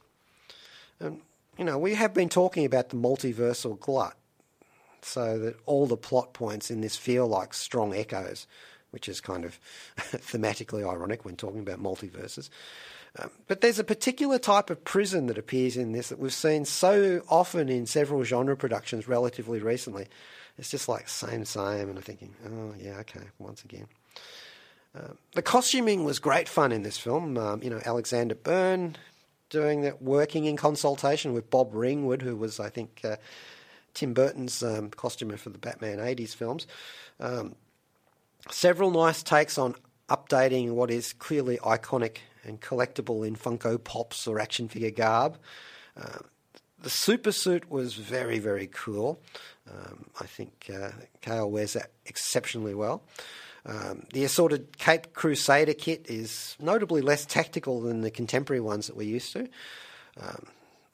And, 1.00 1.20
you 1.58 1.66
know, 1.66 1.78
we 1.78 1.94
have 1.94 2.14
been 2.14 2.30
talking 2.30 2.64
about 2.64 2.88
the 2.88 2.96
multiversal 2.96 3.78
glut, 3.78 4.16
so 5.02 5.38
that 5.38 5.56
all 5.66 5.86
the 5.86 5.96
plot 5.96 6.32
points 6.32 6.70
in 6.70 6.80
this 6.80 6.96
feel 6.96 7.26
like 7.26 7.52
strong 7.52 7.94
echoes 7.94 8.46
which 8.92 9.08
is 9.08 9.20
kind 9.20 9.44
of 9.44 9.58
thematically 9.96 10.88
ironic 10.88 11.24
when 11.24 11.36
talking 11.36 11.60
about 11.60 11.82
multiverses. 11.82 12.48
Um, 13.18 13.30
but 13.46 13.60
there's 13.60 13.78
a 13.78 13.84
particular 13.84 14.38
type 14.38 14.70
of 14.70 14.84
prison 14.84 15.26
that 15.26 15.36
appears 15.36 15.76
in 15.76 15.92
this 15.92 16.08
that 16.08 16.18
we've 16.18 16.32
seen 16.32 16.64
so 16.64 17.22
often 17.28 17.68
in 17.68 17.84
several 17.84 18.24
genre 18.24 18.56
productions 18.56 19.06
relatively 19.06 19.60
recently. 19.60 20.06
It's 20.56 20.70
just 20.70 20.88
like 20.88 21.08
same, 21.08 21.44
same, 21.44 21.88
and 21.88 21.98
I'm 21.98 22.02
thinking, 22.02 22.34
oh 22.46 22.74
yeah, 22.78 22.98
okay, 23.00 23.24
once 23.38 23.64
again. 23.64 23.86
Um, 24.94 25.18
the 25.34 25.42
costuming 25.42 26.04
was 26.04 26.18
great 26.18 26.48
fun 26.48 26.72
in 26.72 26.82
this 26.82 26.98
film. 26.98 27.36
Um, 27.38 27.62
you 27.62 27.70
know, 27.70 27.80
Alexander 27.84 28.34
Byrne 28.34 28.96
doing 29.48 29.82
that, 29.82 30.02
working 30.02 30.44
in 30.44 30.56
consultation 30.56 31.32
with 31.32 31.50
Bob 31.50 31.74
Ringwood, 31.74 32.22
who 32.22 32.36
was, 32.36 32.60
I 32.60 32.68
think, 32.68 33.00
uh, 33.04 33.16
Tim 33.94 34.14
Burton's 34.14 34.62
um, 34.62 34.90
costumer 34.90 35.36
for 35.36 35.50
the 35.50 35.58
Batman 35.58 35.98
80s 35.98 36.34
films. 36.34 36.66
Several 38.50 38.90
nice 38.90 39.22
takes 39.22 39.56
on 39.56 39.74
updating 40.08 40.72
what 40.72 40.90
is 40.90 41.12
clearly 41.12 41.58
iconic 41.58 42.18
and 42.44 42.60
collectible 42.60 43.26
in 43.26 43.36
Funko 43.36 43.82
Pops 43.82 44.26
or 44.26 44.40
action 44.40 44.68
figure 44.68 44.90
garb. 44.90 45.38
Uh, 45.96 46.18
the 46.80 46.90
super 46.90 47.32
suit 47.32 47.70
was 47.70 47.94
very, 47.94 48.38
very 48.38 48.66
cool. 48.66 49.22
Um, 49.70 50.06
I 50.20 50.26
think 50.26 50.70
uh, 50.74 50.90
Calle 51.20 51.50
wears 51.50 51.74
that 51.74 51.92
exceptionally 52.04 52.74
well. 52.74 53.04
Um, 53.64 54.06
the 54.12 54.24
assorted 54.24 54.76
Cape 54.78 55.14
Crusader 55.14 55.74
kit 55.74 56.06
is 56.08 56.56
notably 56.58 57.00
less 57.00 57.24
tactical 57.24 57.80
than 57.80 58.00
the 58.00 58.10
contemporary 58.10 58.60
ones 58.60 58.88
that 58.88 58.96
we're 58.96 59.08
used 59.08 59.32
to. 59.34 59.48
Um, 60.20 60.46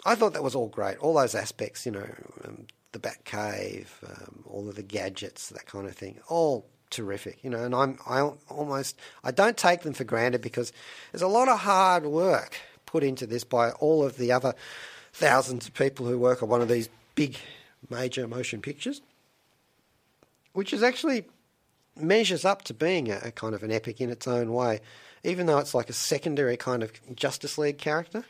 I 0.05 0.15
thought 0.15 0.35
that 0.35 0.43
was 0.43 0.55
all 0.55 0.69
great. 0.69 0.99
All 0.99 1.15
those 1.15 1.35
aspects, 1.35 1.87
you 1.87 1.93
know, 1.93 2.09
um, 2.45 2.67
the 2.93 2.99
Batcave, 2.99 3.87
um, 4.07 4.45
all 4.47 4.69
of 4.69 4.75
the 4.75 4.83
gadgets, 4.83 5.49
that 5.49 5.67
kind 5.67 5.87
of 5.87 5.95
thing, 5.95 6.21
all 6.29 6.67
terrific, 6.91 7.39
you 7.43 7.51
know. 7.51 7.64
And 7.64 7.74
I'm 7.74 7.99
I 8.07 8.20
almost 8.49 8.99
I 9.24 9.30
don't 9.30 9.57
take 9.57 9.82
them 9.82 9.93
for 9.93 10.05
granted 10.05 10.41
because 10.41 10.72
there's 11.12 11.22
a 11.22 11.28
lot 11.28 11.49
of 11.49 11.61
hard 11.61 12.05
work 12.07 12.57
put 12.86 13.05
into 13.05 13.26
this 13.26 13.45
by 13.45 13.70
all 13.72 14.05
of 14.05 14.16
the 14.16 14.32
other 14.32 14.55
thousands 15.12 15.66
of 15.66 15.74
people 15.74 16.07
who 16.07 16.18
work 16.18 16.43
on 16.43 16.49
one 16.49 16.62
of 16.62 16.68
these 16.68 16.89
big 17.14 17.36
major 17.91 18.26
motion 18.26 18.61
pictures, 18.61 19.01
which 20.53 20.72
is 20.72 20.82
actually 20.82 21.24
measures 21.97 22.45
up 22.45 22.62
to 22.62 22.74
being 22.74 23.11
a, 23.11 23.20
a 23.24 23.30
kind 23.30 23.55
of 23.55 23.62
an 23.62 23.72
epic 23.72 24.01
in 24.01 24.11
its 24.11 24.26
own 24.26 24.53
way, 24.53 24.80
even 25.24 25.47
though 25.47 25.59
it's 25.59 25.74
like 25.74 25.91
a 25.91 25.95
secondary 25.95 26.57
kind 26.57 26.82
of 26.82 26.93
Justice 27.14 27.59
League 27.59 27.78
character. 27.78 28.24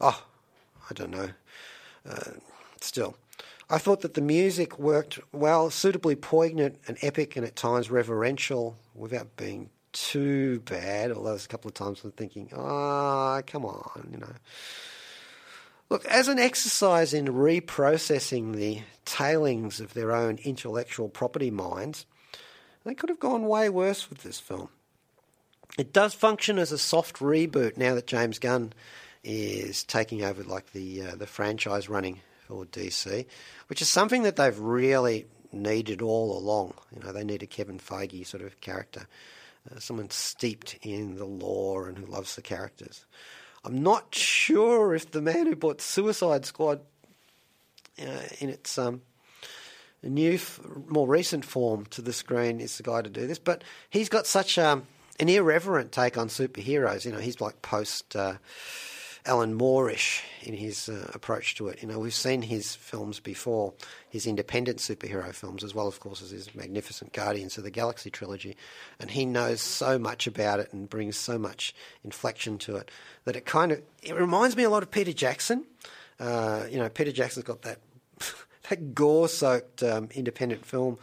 Oh, 0.00 0.24
I 0.90 0.94
don't 0.94 1.10
know. 1.10 1.30
Uh, 2.08 2.30
still, 2.80 3.16
I 3.70 3.78
thought 3.78 4.00
that 4.00 4.14
the 4.14 4.22
music 4.22 4.78
worked 4.78 5.18
well, 5.32 5.68
suitably 5.70 6.16
poignant 6.16 6.78
and 6.86 6.96
epic 7.02 7.36
and 7.36 7.44
at 7.44 7.54
times 7.54 7.90
reverential 7.90 8.78
without 8.94 9.36
being 9.36 9.68
too 9.92 10.60
bad. 10.60 11.12
Although 11.12 11.30
there's 11.30 11.44
a 11.44 11.48
couple 11.48 11.68
of 11.68 11.74
times 11.74 12.02
I'm 12.02 12.12
thinking, 12.12 12.50
ah, 12.56 13.38
oh, 13.38 13.42
come 13.46 13.66
on, 13.66 14.08
you 14.10 14.18
know. 14.18 14.32
Look, 15.90 16.04
as 16.06 16.28
an 16.28 16.38
exercise 16.38 17.12
in 17.12 17.26
reprocessing 17.26 18.54
the 18.54 18.82
tailings 19.04 19.80
of 19.80 19.94
their 19.94 20.12
own 20.12 20.38
intellectual 20.44 21.08
property 21.08 21.50
minds, 21.50 22.06
they 22.84 22.94
could 22.94 23.08
have 23.10 23.20
gone 23.20 23.46
way 23.46 23.68
worse 23.68 24.08
with 24.08 24.22
this 24.22 24.38
film. 24.38 24.68
It 25.78 25.92
does 25.92 26.14
function 26.14 26.58
as 26.58 26.72
a 26.72 26.78
soft 26.78 27.18
reboot 27.18 27.76
now 27.76 27.94
that 27.94 28.06
James 28.06 28.38
Gunn 28.38 28.72
is 29.24 29.84
taking 29.84 30.22
over 30.22 30.42
like 30.42 30.72
the 30.72 31.02
uh, 31.02 31.16
the 31.16 31.26
franchise 31.26 31.88
running 31.88 32.20
for 32.48 32.64
DC, 32.64 33.26
which 33.68 33.82
is 33.82 33.92
something 33.92 34.22
that 34.22 34.36
they've 34.36 34.58
really 34.58 35.26
needed 35.52 36.02
all 36.02 36.36
along. 36.36 36.74
You 36.94 37.02
know, 37.02 37.12
they 37.12 37.24
need 37.24 37.42
a 37.42 37.46
Kevin 37.46 37.78
Feige 37.78 38.26
sort 38.26 38.42
of 38.42 38.60
character, 38.60 39.06
uh, 39.70 39.78
someone 39.78 40.10
steeped 40.10 40.78
in 40.82 41.16
the 41.16 41.26
lore 41.26 41.88
and 41.88 41.98
who 41.98 42.06
loves 42.06 42.34
the 42.34 42.42
characters. 42.42 43.04
I'm 43.64 43.82
not 43.82 44.14
sure 44.14 44.94
if 44.94 45.10
the 45.10 45.20
man 45.20 45.46
who 45.46 45.56
brought 45.56 45.80
Suicide 45.80 46.46
Squad 46.46 46.80
uh, 48.00 48.22
in 48.38 48.48
its 48.48 48.78
um, 48.78 49.02
new, 50.02 50.38
more 50.86 51.06
recent 51.06 51.44
form 51.44 51.84
to 51.86 52.00
the 52.00 52.12
screen 52.12 52.60
is 52.60 52.76
the 52.78 52.82
guy 52.82 53.02
to 53.02 53.10
do 53.10 53.26
this, 53.26 53.38
but 53.38 53.62
he's 53.90 54.08
got 54.08 54.26
such 54.26 54.56
um, 54.58 54.86
an 55.20 55.28
irreverent 55.28 55.92
take 55.92 56.16
on 56.16 56.28
superheroes. 56.28 57.04
You 57.04 57.12
know, 57.12 57.18
he's 57.18 57.40
like 57.40 57.60
post. 57.60 58.16
Uh, 58.16 58.34
Alan 59.28 59.52
Moore-ish 59.52 60.24
in 60.42 60.54
his 60.54 60.88
uh, 60.88 61.10
approach 61.12 61.54
to 61.56 61.68
it. 61.68 61.82
You 61.82 61.88
know, 61.88 61.98
we've 61.98 62.14
seen 62.14 62.40
his 62.40 62.74
films 62.74 63.20
before, 63.20 63.74
his 64.08 64.26
independent 64.26 64.78
superhero 64.78 65.34
films, 65.34 65.62
as 65.62 65.74
well, 65.74 65.86
of 65.86 66.00
course, 66.00 66.22
as 66.22 66.30
his 66.30 66.54
magnificent 66.54 67.12
Guardians 67.12 67.58
of 67.58 67.64
the 67.64 67.70
Galaxy 67.70 68.10
trilogy, 68.10 68.56
and 68.98 69.10
he 69.10 69.26
knows 69.26 69.60
so 69.60 69.98
much 69.98 70.26
about 70.26 70.60
it 70.60 70.72
and 70.72 70.88
brings 70.88 71.18
so 71.18 71.38
much 71.38 71.74
inflection 72.02 72.56
to 72.58 72.76
it 72.76 72.90
that 73.24 73.36
it 73.36 73.44
kind 73.44 73.70
of 73.70 73.82
it 74.02 74.14
reminds 74.14 74.56
me 74.56 74.62
a 74.62 74.70
lot 74.70 74.82
of 74.82 74.90
Peter 74.90 75.12
Jackson. 75.12 75.66
Uh, 76.18 76.64
you 76.70 76.78
know, 76.78 76.88
Peter 76.88 77.12
Jackson's 77.12 77.44
got 77.44 77.62
that 77.62 77.80
that 78.70 78.94
gore-soaked 78.94 79.82
um, 79.82 80.08
independent 80.14 80.64
film 80.64 80.98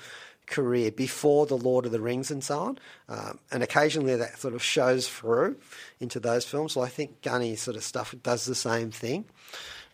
career 0.47 0.91
before 0.91 1.45
the 1.45 1.57
Lord 1.57 1.85
of 1.85 1.91
the 1.91 1.99
Rings 1.99 2.31
and 2.31 2.43
so 2.43 2.59
on, 2.59 2.79
um, 3.09 3.39
and 3.51 3.63
occasionally 3.63 4.15
that 4.15 4.39
sort 4.39 4.53
of 4.53 4.63
shows 4.63 5.07
through 5.07 5.57
into 5.99 6.19
those 6.19 6.45
films. 6.45 6.73
So 6.73 6.81
I 6.81 6.89
think 6.89 7.21
Gunny 7.21 7.55
sort 7.55 7.77
of 7.77 7.83
stuff 7.83 8.13
does 8.23 8.45
the 8.45 8.55
same 8.55 8.91
thing 8.91 9.25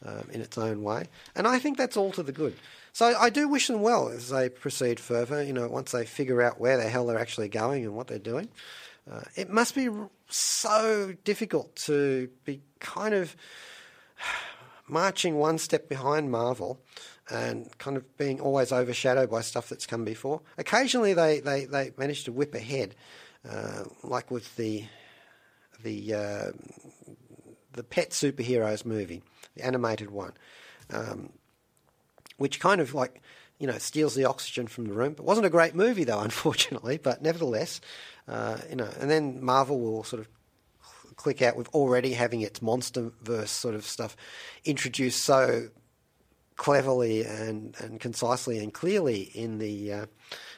um, 0.06 0.28
in 0.32 0.41
its 0.41 0.58
own 0.58 0.84
way, 0.84 1.06
and 1.36 1.47
I 1.47 1.60
think 1.60 1.78
that's 1.78 1.97
all 1.97 2.12
to 2.14 2.24
the 2.24 2.32
good. 2.32 2.56
So 2.93 3.16
I 3.18 3.30
do 3.30 3.47
wish 3.47 3.68
them 3.68 3.82
well 3.82 4.10
as 4.10 4.30
they 4.30 4.49
proceed 4.49 4.99
further. 4.99 5.41
You 5.41 5.54
know, 5.54 5.68
once 5.68 5.91
they 5.91 6.06
figure 6.06 6.41
out 6.41 6.60
where 6.60 6.78
the 6.78 6.89
hell 6.89 7.06
they're 7.06 7.20
actually 7.20 7.47
going 7.47 7.86
and 7.86 7.95
what 7.95 8.08
they're 8.08 8.20
doing, 8.20 8.49
uh, 9.10 9.22
it 9.36 9.49
must 9.49 9.76
be 9.76 9.89
so 10.28 11.14
difficult 11.24 11.76
to 11.76 12.30
be 12.45 12.62
kind 12.80 13.14
of 13.14 13.36
marching 14.88 15.36
one 15.36 15.58
step 15.58 15.88
behind 15.88 16.32
Marvel 16.32 16.80
and 17.30 17.78
kind 17.78 17.98
of 17.98 18.18
being 18.18 18.40
always 18.40 18.72
overshadowed 18.72 19.30
by 19.30 19.42
stuff 19.42 19.70
that's 19.70 19.86
come 19.86 20.04
before. 20.04 20.42
Occasionally, 20.58 21.14
they, 21.14 21.40
they, 21.40 21.66
they 21.66 21.92
manage 21.98 22.24
to 22.26 22.32
whip 22.32 22.56
ahead, 22.56 22.96
uh, 23.50 23.84
like 24.04 24.32
with 24.32 24.56
the 24.56 24.86
the 25.84 26.14
uh, 26.14 26.52
the 27.74 27.84
Pet 27.84 28.12
Superheroes 28.12 28.86
movie, 28.86 29.24
the 29.56 29.66
animated 29.66 30.12
one, 30.12 30.34
um, 30.92 31.32
which 32.38 32.60
kind 32.60 32.82
of 32.82 32.94
like 32.94 33.22
you 33.60 33.68
know 33.68 33.78
steals 33.78 34.16
the 34.16 34.26
oxygen 34.26 34.68
from 34.68 34.86
the 34.86 34.94
room. 34.94 35.14
It 35.14 35.24
wasn't 35.24 35.48
a 35.48 35.52
great 35.52 35.76
movie 35.76 36.04
though, 36.04 36.20
unfortunately, 36.22 36.98
but 36.98 37.22
nevertheless, 37.22 37.82
uh, 38.28 38.58
you 38.70 38.76
know. 38.76 38.90
And 39.00 39.10
then 39.10 39.44
Marvel 39.44 39.80
will 39.80 40.04
sort 40.04 40.22
of 40.22 40.28
click 41.16 41.42
out 41.42 41.56
with 41.56 41.68
already 41.70 42.14
having 42.14 42.42
its 42.42 42.62
monster 42.62 43.12
verse 43.22 43.52
sort 43.52 43.76
of 43.76 43.86
stuff 43.86 44.18
introduced 44.66 45.24
so 45.24 45.68
cleverly 46.62 47.24
and, 47.24 47.76
and 47.80 47.99
concisely 47.99 48.59
and 48.59 48.72
clearly 48.72 49.32
in 49.34 49.57
the 49.57 49.91
uh, 49.91 50.05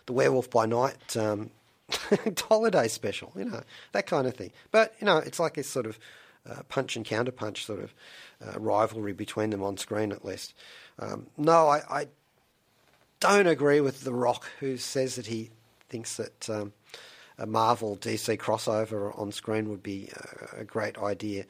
the 0.05 0.11
Werewolf 0.11 0.49
by 0.49 0.65
Night 0.65 1.15
um, 1.15 1.49
holiday 2.49 2.89
special, 2.89 3.31
you 3.37 3.45
know 3.45 3.61
that 3.93 4.05
kind 4.05 4.27
of 4.27 4.33
thing. 4.35 4.51
But 4.69 4.93
you 4.99 5.05
know, 5.05 5.19
it's 5.19 5.39
like 5.39 5.57
a 5.57 5.63
sort 5.63 5.85
of 5.85 5.97
uh, 6.45 6.63
punch 6.67 6.97
and 6.97 7.05
counter 7.05 7.31
punch 7.31 7.65
sort 7.65 7.79
of 7.79 7.93
uh, 8.45 8.59
rivalry 8.59 9.13
between 9.13 9.51
them 9.51 9.63
on 9.63 9.77
screen, 9.77 10.11
at 10.11 10.25
least. 10.25 10.53
Um, 10.99 11.27
no, 11.37 11.69
I, 11.69 11.81
I, 11.89 12.07
don't 13.21 13.47
agree 13.47 13.79
with 13.79 14.01
The 14.03 14.13
Rock, 14.13 14.49
who 14.59 14.75
says 14.75 15.15
that 15.15 15.27
he 15.27 15.51
thinks 15.87 16.17
that 16.17 16.49
um, 16.49 16.73
a 17.37 17.45
Marvel 17.45 17.95
DC 17.95 18.37
crossover 18.37 19.17
on 19.17 19.31
screen 19.31 19.69
would 19.69 19.81
be 19.81 20.09
a 20.51 20.65
great 20.65 20.97
idea. 20.97 21.45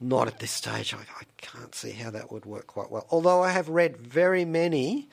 Not 0.00 0.28
at 0.28 0.38
this 0.38 0.52
stage. 0.52 0.94
I, 0.94 0.98
I, 0.98 1.24
can't 1.38 1.74
see 1.74 1.90
how 1.90 2.10
that 2.10 2.30
would 2.30 2.44
work 2.46 2.68
quite 2.68 2.90
well. 2.90 3.06
Although 3.10 3.42
I 3.42 3.50
have 3.50 3.68
read 3.68 3.96
very 3.96 4.44
many 4.44 5.08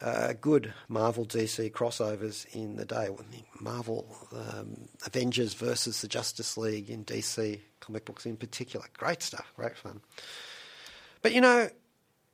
uh, 0.00 0.34
good 0.40 0.72
Marvel 0.88 1.24
DC 1.24 1.72
crossovers 1.72 2.46
in 2.54 2.76
the 2.76 2.84
day. 2.84 3.08
Marvel 3.60 4.06
um, 4.32 4.88
Avengers 5.06 5.54
versus 5.54 6.00
the 6.00 6.08
Justice 6.08 6.56
League 6.56 6.90
in 6.90 7.04
DC 7.04 7.60
comic 7.80 8.04
books 8.04 8.26
in 8.26 8.36
particular. 8.36 8.86
Great 8.96 9.22
stuff, 9.22 9.52
great 9.56 9.76
fun. 9.76 10.00
But 11.22 11.32
you 11.32 11.40
know, 11.40 11.68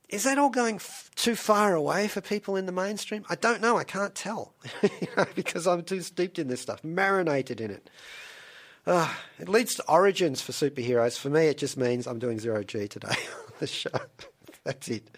is 0.09 0.23
that 0.25 0.37
all 0.37 0.49
going 0.49 0.75
f- 0.75 1.09
too 1.15 1.35
far 1.35 1.73
away 1.73 2.07
for 2.07 2.21
people 2.21 2.55
in 2.55 2.67
the 2.67 2.71
mainstream? 2.71 3.25
I 3.29 3.35
don't 3.35 3.61
know. 3.61 3.77
I 3.77 3.83
can't 3.83 4.13
tell 4.13 4.53
because 5.35 5.65
I'm 5.65 5.83
too 5.83 6.01
steeped 6.01 6.37
in 6.37 6.47
this 6.47 6.61
stuff, 6.61 6.83
marinated 6.83 7.59
in 7.59 7.71
it. 7.71 7.89
Uh, 8.87 9.11
it 9.39 9.49
leads 9.49 9.75
to 9.75 9.89
origins 9.89 10.41
for 10.41 10.51
superheroes. 10.51 11.17
For 11.17 11.29
me, 11.29 11.47
it 11.47 11.57
just 11.57 11.75
means 11.75 12.05
I'm 12.05 12.19
doing 12.19 12.39
zero 12.39 12.63
G 12.63 12.87
today 12.87 13.07
on 13.47 13.53
the 13.59 13.67
show. 13.67 13.89
That's 14.63 14.87
it. 14.89 15.09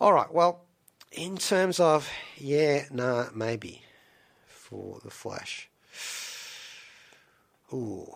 All 0.00 0.12
right. 0.12 0.32
Well, 0.32 0.64
in 1.12 1.36
terms 1.36 1.78
of 1.80 2.08
yeah, 2.36 2.84
nah, 2.90 3.26
maybe 3.34 3.82
for 4.46 4.98
the 5.04 5.10
Flash. 5.10 5.68
Ooh, 7.72 8.14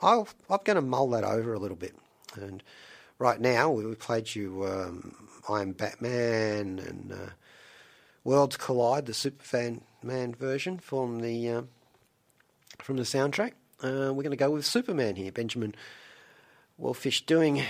I'll, 0.00 0.28
I'm 0.50 0.58
going 0.64 0.76
to 0.76 0.82
mull 0.82 1.10
that 1.10 1.24
over 1.24 1.54
a 1.54 1.58
little 1.58 1.76
bit. 1.76 1.94
And 2.34 2.62
right 3.18 3.40
now, 3.40 3.70
we, 3.70 3.94
played 3.94 4.34
you 4.34 4.64
um, 4.66 5.14
I 5.48 5.62
Am 5.62 5.72
Batman 5.72 6.78
and 6.78 7.12
uh, 7.12 7.30
Worlds 8.24 8.56
Collide, 8.56 9.06
the 9.06 9.14
Superman 9.14 9.82
Man 10.02 10.34
version 10.34 10.78
from 10.78 11.20
the 11.20 11.48
um, 11.50 11.68
from 12.82 12.96
the 12.96 13.04
soundtrack. 13.04 13.52
Uh, 13.82 14.08
we're 14.10 14.22
going 14.22 14.30
to 14.30 14.36
go 14.36 14.50
with 14.50 14.64
Superman 14.64 15.16
here. 15.16 15.30
Benjamin 15.30 15.74
Wallfisch 16.80 17.26
doing 17.26 17.62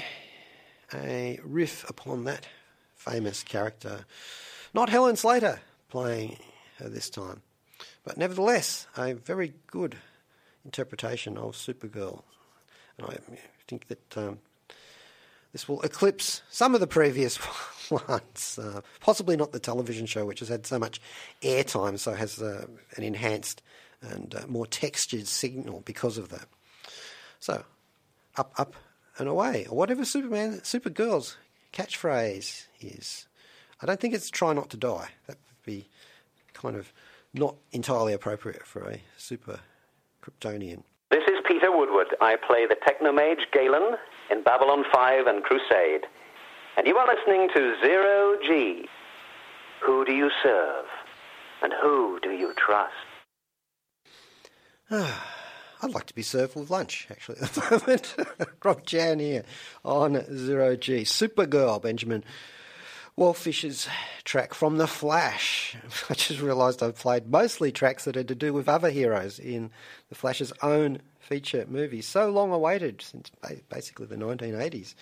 a 0.94 1.40
riff 1.42 1.88
upon 1.90 2.22
that 2.24 2.46
famous 2.94 3.42
character. 3.42 4.04
Not 4.72 4.88
Helen 4.88 5.16
Slater 5.16 5.58
playing 5.88 6.36
her 6.78 6.88
this 6.88 7.10
time, 7.10 7.42
but 8.04 8.16
nevertheless, 8.16 8.86
a 8.96 9.14
very 9.14 9.54
good 9.66 9.96
interpretation 10.64 11.36
of 11.36 11.56
Supergirl. 11.56 12.22
And 12.98 13.08
I 13.08 13.16
think 13.66 13.88
that 13.88 14.16
um, 14.16 14.38
this 15.52 15.68
will 15.68 15.82
eclipse 15.82 16.42
some 16.50 16.74
of 16.74 16.80
the 16.80 16.86
previous 16.86 17.36
ones, 17.90 18.60
uh, 18.62 18.80
possibly 19.00 19.36
not 19.36 19.50
the 19.50 19.58
television 19.58 20.06
show, 20.06 20.24
which 20.24 20.38
has 20.38 20.48
had 20.48 20.66
so 20.66 20.78
much 20.78 21.00
airtime, 21.42 21.98
so 21.98 22.14
has 22.14 22.40
uh, 22.40 22.66
an 22.96 23.02
enhanced 23.02 23.60
and 24.02 24.34
uh, 24.34 24.46
more 24.46 24.66
textured 24.66 25.26
signal 25.26 25.82
because 25.84 26.18
of 26.18 26.28
that. 26.30 26.48
So, 27.40 27.64
up, 28.36 28.52
up, 28.56 28.74
and 29.18 29.28
away, 29.28 29.66
or 29.68 29.76
whatever 29.76 30.04
Superman, 30.04 30.60
Supergirl's 30.62 31.36
catchphrase 31.72 32.66
is. 32.80 33.26
I 33.80 33.86
don't 33.86 34.00
think 34.00 34.14
it's 34.14 34.30
try 34.30 34.52
not 34.52 34.70
to 34.70 34.76
die. 34.76 35.08
That 35.26 35.36
would 35.36 35.64
be 35.64 35.88
kind 36.52 36.76
of 36.76 36.92
not 37.34 37.56
entirely 37.72 38.12
appropriate 38.12 38.66
for 38.66 38.88
a 38.90 39.00
super 39.16 39.60
Kryptonian. 40.22 40.82
This 41.10 41.22
is 41.28 41.38
Peter 41.46 41.70
Woodward. 41.70 42.08
I 42.20 42.36
play 42.36 42.66
the 42.66 42.76
Technomage 42.76 43.50
Galen 43.52 43.96
in 44.30 44.42
Babylon 44.42 44.84
5 44.92 45.26
and 45.26 45.42
Crusade. 45.42 46.06
And 46.76 46.86
you 46.86 46.96
are 46.96 47.06
listening 47.06 47.48
to 47.54 47.74
Zero 47.82 48.36
G. 48.42 48.88
Who 49.84 50.04
do 50.04 50.12
you 50.12 50.30
serve? 50.42 50.86
And 51.62 51.72
who 51.80 52.18
do 52.22 52.30
you 52.30 52.52
trust? 52.56 52.92
I'd 54.90 55.90
like 55.90 56.06
to 56.06 56.14
be 56.14 56.22
served 56.22 56.54
with 56.54 56.70
lunch, 56.70 57.08
actually, 57.10 57.38
at 57.42 57.52
the 57.52 57.80
moment. 57.86 58.16
Rob 58.64 58.86
Jan 58.86 59.18
here 59.18 59.44
on 59.84 60.24
Zero 60.34 60.76
G. 60.76 61.02
Supergirl, 61.02 61.82
Benjamin 61.82 62.24
Wallfisch's 63.18 63.88
track 64.24 64.54
from 64.54 64.78
The 64.78 64.86
Flash. 64.86 65.76
I 66.10 66.14
just 66.14 66.40
realised 66.40 66.82
I've 66.82 66.96
played 66.96 67.28
mostly 67.28 67.72
tracks 67.72 68.04
that 68.04 68.16
are 68.16 68.24
to 68.24 68.34
do 68.34 68.52
with 68.52 68.68
other 68.68 68.90
heroes 68.90 69.38
in 69.38 69.70
The 70.08 70.14
Flash's 70.14 70.52
own 70.62 71.00
feature 71.18 71.66
movie, 71.68 72.02
so 72.02 72.30
long 72.30 72.52
awaited 72.52 73.02
since 73.02 73.30
basically 73.68 74.06
the 74.06 74.16
1980s. 74.16 74.94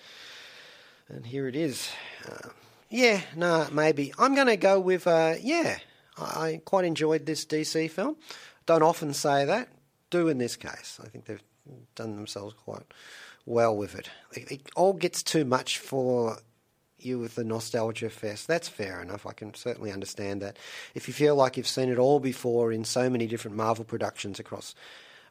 And 1.09 1.27
here 1.27 1.47
it 1.47 1.55
is. 1.55 1.91
Uh, 2.27 2.49
yeah, 2.89 3.21
no, 3.35 3.63
nah, 3.63 3.69
maybe. 3.71 4.11
I'm 4.17 4.33
going 4.33 4.47
to 4.47 4.57
go 4.57 4.79
with, 4.79 5.05
uh, 5.05 5.35
yeah, 5.39 5.77
I 6.17 6.61
quite 6.65 6.85
enjoyed 6.85 7.27
this 7.27 7.45
DC 7.45 7.91
film. 7.91 8.15
Don't 8.65 8.81
often 8.81 9.13
say 9.13 9.45
that 9.45 9.69
do 10.17 10.27
in 10.27 10.37
this 10.37 10.55
case. 10.55 10.99
I 11.03 11.07
think 11.07 11.25
they've 11.25 11.43
done 11.95 12.15
themselves 12.15 12.53
quite 12.53 12.85
well 13.45 13.75
with 13.75 13.95
it. 13.95 14.09
It, 14.33 14.51
it 14.51 14.61
all 14.75 14.93
gets 14.93 15.23
too 15.23 15.45
much 15.45 15.77
for 15.77 16.37
you 16.99 17.19
with 17.19 17.35
the 17.35 17.43
nostalgia 17.43 18.09
fest. 18.09 18.47
That's 18.47 18.67
fair 18.67 19.01
enough. 19.01 19.25
I 19.25 19.33
can 19.33 19.53
certainly 19.53 19.91
understand 19.91 20.41
that. 20.41 20.57
If 20.93 21.07
you 21.07 21.13
feel 21.13 21.35
like 21.35 21.57
you've 21.57 21.67
seen 21.67 21.89
it 21.89 21.99
all 21.99 22.19
before 22.19 22.71
in 22.71 22.85
so 22.85 23.09
many 23.09 23.27
different 23.27 23.57
Marvel 23.57 23.85
productions 23.85 24.39
across 24.39 24.73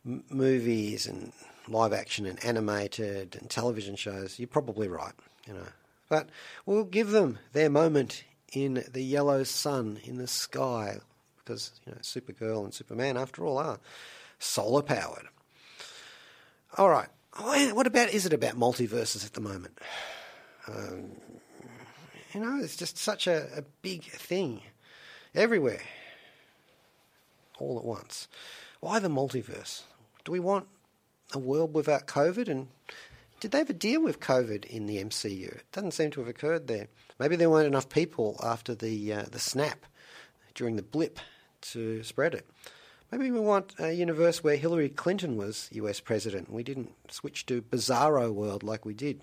m- 0.06 0.24
movies 0.30 1.06
and 1.06 1.32
live 1.68 1.92
action 1.92 2.26
and 2.26 2.42
animated 2.44 3.36
and 3.40 3.50
television 3.50 3.96
shows, 3.96 4.38
you're 4.38 4.46
probably 4.46 4.88
right. 4.88 5.14
You 5.46 5.54
know, 5.54 5.66
but 6.08 6.28
we'll 6.66 6.84
give 6.84 7.10
them 7.10 7.38
their 7.52 7.70
moment 7.70 8.24
in 8.52 8.84
the 8.92 9.02
yellow 9.02 9.42
sun 9.42 9.98
in 10.04 10.16
the 10.16 10.28
sky 10.28 10.98
because 11.38 11.72
you 11.86 11.92
know 11.92 11.98
Supergirl 11.98 12.64
and 12.64 12.72
Superman, 12.72 13.16
after 13.16 13.44
all, 13.44 13.58
are 13.58 13.78
solar 14.44 14.82
powered. 14.82 15.28
All 16.76 16.88
right. 16.88 17.08
What 17.36 17.86
about 17.86 18.10
is 18.10 18.26
it 18.26 18.32
about 18.32 18.54
multiverses 18.58 19.24
at 19.24 19.32
the 19.32 19.40
moment? 19.40 19.78
Um, 20.68 21.12
you 22.32 22.40
know, 22.40 22.58
it's 22.62 22.76
just 22.76 22.96
such 22.96 23.26
a, 23.26 23.48
a 23.56 23.62
big 23.82 24.04
thing 24.04 24.62
everywhere, 25.34 25.82
all 27.58 27.78
at 27.78 27.84
once. 27.84 28.28
Why 28.80 28.98
the 28.98 29.08
multiverse? 29.08 29.82
Do 30.24 30.32
we 30.32 30.40
want 30.40 30.66
a 31.32 31.38
world 31.38 31.74
without 31.74 32.06
COVID? 32.06 32.48
And 32.48 32.68
did 33.40 33.50
they 33.50 33.60
ever 33.60 33.72
deal 33.72 34.02
with 34.02 34.20
COVID 34.20 34.64
in 34.64 34.86
the 34.86 34.98
MCU? 34.98 35.56
It 35.56 35.72
doesn't 35.72 35.92
seem 35.92 36.10
to 36.12 36.20
have 36.20 36.28
occurred 36.28 36.66
there. 36.66 36.88
Maybe 37.18 37.36
there 37.36 37.50
weren't 37.50 37.66
enough 37.66 37.88
people 37.88 38.40
after 38.42 38.74
the 38.74 39.12
uh, 39.12 39.24
the 39.30 39.38
snap 39.38 39.86
during 40.54 40.76
the 40.76 40.82
blip 40.82 41.18
to 41.72 42.02
spread 42.02 42.34
it. 42.34 42.46
Maybe 43.16 43.30
we 43.30 43.38
want 43.38 43.74
a 43.78 43.92
universe 43.92 44.42
where 44.42 44.56
Hillary 44.56 44.88
Clinton 44.88 45.36
was 45.36 45.68
US 45.70 46.00
president. 46.00 46.48
And 46.48 46.56
we 46.56 46.64
didn't 46.64 46.90
switch 47.12 47.46
to 47.46 47.62
bizarro 47.62 48.32
world 48.32 48.64
like 48.64 48.84
we 48.84 48.92
did. 48.92 49.20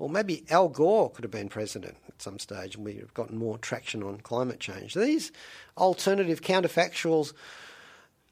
Or 0.00 0.10
maybe 0.10 0.44
Al 0.50 0.68
Gore 0.68 1.12
could 1.12 1.22
have 1.22 1.30
been 1.30 1.48
president 1.48 1.96
at 2.08 2.20
some 2.20 2.40
stage 2.40 2.74
and 2.74 2.84
we'd 2.84 2.98
have 2.98 3.14
gotten 3.14 3.38
more 3.38 3.56
traction 3.56 4.02
on 4.02 4.18
climate 4.18 4.58
change. 4.58 4.94
These 4.94 5.30
alternative 5.78 6.40
counterfactuals 6.40 7.34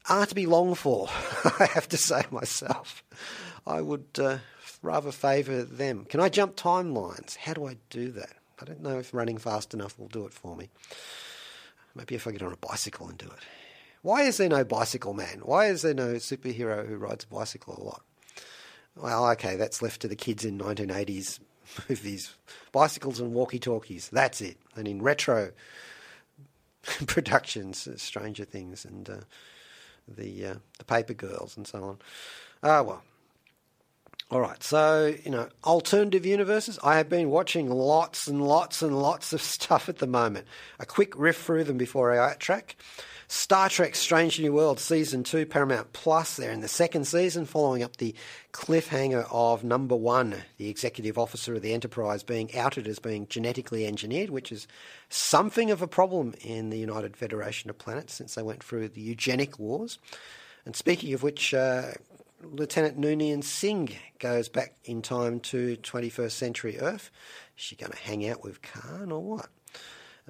are 0.09 0.25
to 0.25 0.35
be 0.35 0.47
longed 0.47 0.77
for, 0.77 1.07
I 1.59 1.69
have 1.73 1.87
to 1.87 1.97
say 1.97 2.23
myself. 2.29 3.05
I 3.65 3.79
would 3.79 4.07
uh, 4.19 4.39
rather 4.81 5.13
favour 5.13 5.63
them. 5.63 6.03
Can 6.03 6.19
I 6.19 6.27
jump 6.27 6.57
timelines? 6.57 7.37
How 7.37 7.53
do 7.53 7.65
I 7.67 7.77
do 7.89 8.11
that? 8.11 8.33
I 8.61 8.65
don't 8.65 8.81
know 8.81 8.99
if 8.99 9.13
running 9.13 9.37
fast 9.37 9.73
enough 9.73 9.97
will 9.97 10.09
do 10.09 10.25
it 10.25 10.33
for 10.33 10.57
me. 10.57 10.69
Maybe 11.95 12.15
if 12.15 12.27
I 12.27 12.31
get 12.31 12.41
on 12.41 12.51
a 12.51 12.57
bicycle 12.57 13.07
and 13.07 13.17
do 13.17 13.27
it. 13.27 13.62
Why 14.03 14.23
is 14.23 14.35
there 14.35 14.49
no 14.49 14.65
bicycle 14.65 15.13
man? 15.13 15.39
Why 15.43 15.67
is 15.67 15.81
there 15.81 15.93
no 15.93 16.15
superhero 16.15 16.87
who 16.87 16.97
rides 16.97 17.23
a 17.23 17.33
bicycle 17.33 17.77
a 17.77 17.83
lot? 17.83 18.03
Well, 18.97 19.27
okay, 19.31 19.55
that's 19.55 19.81
left 19.81 20.01
to 20.01 20.09
the 20.09 20.15
kids 20.15 20.43
in 20.43 20.59
1980s 20.59 21.39
movies, 21.89 22.35
bicycles 22.73 23.21
and 23.21 23.33
walkie-talkies. 23.33 24.09
That's 24.09 24.41
it. 24.41 24.57
And 24.75 24.89
in 24.89 25.01
retro 25.01 25.53
productions, 27.07 27.87
uh, 27.87 27.95
Stranger 27.95 28.43
Things 28.43 28.83
and 28.83 29.09
uh, 29.09 29.17
the 30.05 30.47
uh, 30.47 30.55
the 30.77 30.85
Paper 30.85 31.13
Girls 31.13 31.55
and 31.55 31.65
so 31.65 31.83
on. 31.83 31.97
Ah, 32.61 32.81
well. 32.81 33.03
All 34.29 34.41
right, 34.41 34.61
so 34.61 35.15
you 35.23 35.31
know, 35.31 35.47
alternative 35.63 36.25
universes. 36.25 36.77
I 36.83 36.97
have 36.97 37.07
been 37.07 37.29
watching 37.29 37.69
lots 37.69 38.27
and 38.27 38.45
lots 38.45 38.81
and 38.81 38.99
lots 39.01 39.31
of 39.31 39.41
stuff 39.55 39.87
at 39.87 39.99
the 39.99 40.07
moment. 40.07 40.45
A 40.77 40.85
quick 40.85 41.17
riff 41.17 41.41
through 41.41 41.63
them 41.63 41.77
before 41.77 42.19
I 42.19 42.33
track. 42.35 42.75
Star 43.33 43.67
Trek 43.67 43.95
Strange 43.95 44.39
New 44.39 44.53
World 44.53 44.79
Season 44.79 45.23
2, 45.23 45.47
Paramount 45.47 45.91
Plus. 45.91 46.35
They're 46.35 46.51
in 46.51 46.61
the 46.61 46.67
second 46.67 47.05
season, 47.05 47.45
following 47.45 47.81
up 47.81 47.97
the 47.97 48.13
cliffhanger 48.51 49.25
of 49.31 49.63
number 49.63 49.95
one, 49.95 50.35
the 50.57 50.69
executive 50.69 51.17
officer 51.17 51.55
of 51.55 51.63
the 51.63 51.73
Enterprise 51.73 52.21
being 52.21 52.55
outed 52.55 52.87
as 52.87 52.99
being 52.99 53.25
genetically 53.25 53.87
engineered, 53.87 54.29
which 54.29 54.51
is 54.51 54.67
something 55.09 55.71
of 55.71 55.81
a 55.81 55.87
problem 55.87 56.35
in 56.41 56.69
the 56.69 56.77
United 56.77 57.17
Federation 57.17 57.71
of 57.71 57.79
Planets 57.79 58.13
since 58.13 58.35
they 58.35 58.43
went 58.43 58.63
through 58.63 58.89
the 58.89 59.01
eugenic 59.01 59.57
wars. 59.57 59.97
And 60.63 60.75
speaking 60.75 61.11
of 61.15 61.23
which, 61.23 61.55
uh, 61.55 61.93
Lieutenant 62.43 63.01
Noonien 63.01 63.43
Singh 63.43 63.89
goes 64.19 64.47
back 64.47 64.75
in 64.85 65.01
time 65.01 65.39
to 65.39 65.75
21st 65.77 66.31
century 66.31 66.77
Earth. 66.79 67.09
Is 67.57 67.63
she 67.63 67.75
going 67.75 67.93
to 67.93 67.97
hang 67.97 68.29
out 68.29 68.43
with 68.43 68.61
Khan 68.61 69.11
or 69.11 69.23
what? 69.23 69.49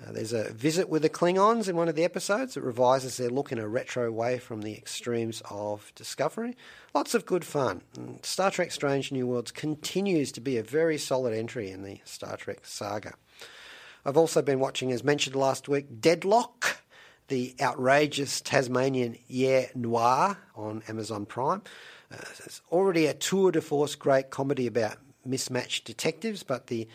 Uh, 0.02 0.12
there's 0.12 0.34
a 0.34 0.52
visit 0.52 0.90
with 0.90 1.04
the 1.04 1.10
Klingons 1.10 1.70
in 1.70 1.76
one 1.76 1.88
of 1.88 1.96
the 1.96 2.04
episodes 2.04 2.56
that 2.56 2.62
revises 2.62 3.18
their 3.18 3.30
look 3.30 3.52
in 3.52 3.60
a 3.60 3.68
retro 3.68 4.12
way 4.12 4.40
from 4.40 4.62
the 4.62 4.76
extremes 4.76 5.44
of 5.52 5.92
Discovery. 5.94 6.58
Lots 6.96 7.14
of 7.14 7.28
good 7.28 7.46
fun. 7.46 7.84
And 7.96 8.26
Star 8.26 8.50
Trek 8.50 8.72
Strange 8.72 9.12
New 9.12 9.28
Worlds 9.28 9.52
continues 9.52 10.32
to 10.32 10.42
be 10.42 10.58
a 10.58 10.64
very 10.64 10.98
solid 10.98 11.34
entry 11.34 11.70
in 11.70 11.84
the 11.84 12.00
Star 12.06 12.38
Trek 12.38 12.62
saga. 12.64 13.14
I've 14.04 14.18
also 14.18 14.42
been 14.42 14.60
watching, 14.60 14.92
as 14.92 15.04
mentioned 15.04 15.36
last 15.36 15.70
week, 15.70 16.02
Deadloch, 16.02 16.78
the 17.28 17.56
outrageous 17.62 18.42
Tasmanian 18.42 19.18
Yeah 19.28 19.68
Noir 19.76 20.38
on 20.56 20.82
Amazon 20.90 21.26
Prime. 21.26 21.62
Uh, 22.12 22.18
it's 22.46 22.62
already 22.72 23.06
a 23.06 23.14
tour 23.14 23.52
de 23.52 23.62
force 23.62 23.96
great 23.96 24.32
comedy 24.32 24.68
about 24.68 24.98
mismatched 25.24 25.86
detectives, 25.86 26.44
but 26.44 26.68
the 26.68 26.88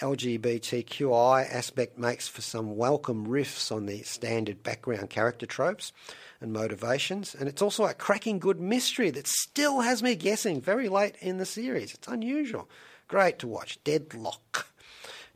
LGBTQI 0.00 1.50
aspect 1.50 1.98
makes 1.98 2.28
for 2.28 2.42
some 2.42 2.76
welcome 2.76 3.26
riffs 3.26 3.74
on 3.74 3.86
the 3.86 4.02
standard 4.02 4.62
background 4.62 5.08
character 5.08 5.46
tropes 5.46 5.92
and 6.40 6.52
motivations. 6.52 7.34
And 7.34 7.48
it's 7.48 7.62
also 7.62 7.84
a 7.84 7.94
cracking 7.94 8.38
good 8.38 8.60
mystery 8.60 9.10
that 9.10 9.26
still 9.26 9.80
has 9.80 10.02
me 10.02 10.14
guessing 10.14 10.60
very 10.60 10.88
late 10.88 11.16
in 11.20 11.38
the 11.38 11.46
series. 11.46 11.94
It's 11.94 12.08
unusual. 12.08 12.68
Great 13.08 13.38
to 13.38 13.48
watch. 13.48 13.82
Deadloch. 13.84 14.66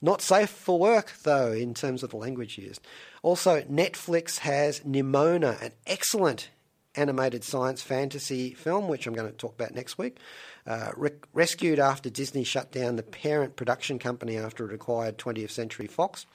Not 0.03 0.23
safe 0.23 0.51
for 0.51 0.79
work, 0.79 1.13
though, 1.23 1.53
in 1.53 1.75
terms 1.75 2.03
of 2.03 2.11
the 2.11 2.17
language 2.17 2.59
used. 2.59 2.81
Also, 3.23 3.63
Netflix 3.63 4.39
has 4.39 4.81
Nimona, 4.81 5.61
an 5.63 5.73
excellent 5.87 6.51
animated 6.97 7.45
science 7.45 7.83
fantasy 7.83 8.53
film, 8.55 8.89
which 8.89 9.07
I'm 9.07 9.15
going 9.15 9.31
to 9.31 9.37
talk 9.37 9.55
about 9.55 9.75
next 9.75 9.99
week. 9.99 10.19
Uh, 10.67 10.91
re- 10.97 11.11
rescued 11.33 11.79
after 11.79 12.11
Disney 12.11 12.45
shut 12.45 12.71
down 12.71 12.97
the 12.97 13.03
parent 13.03 13.57
production 13.57 13.99
company 13.99 14.37
after 14.37 14.69
it 14.69 14.75
acquired 14.75 15.19
20th 15.19 15.51
Century 15.51 15.87
Fox. 15.87 16.27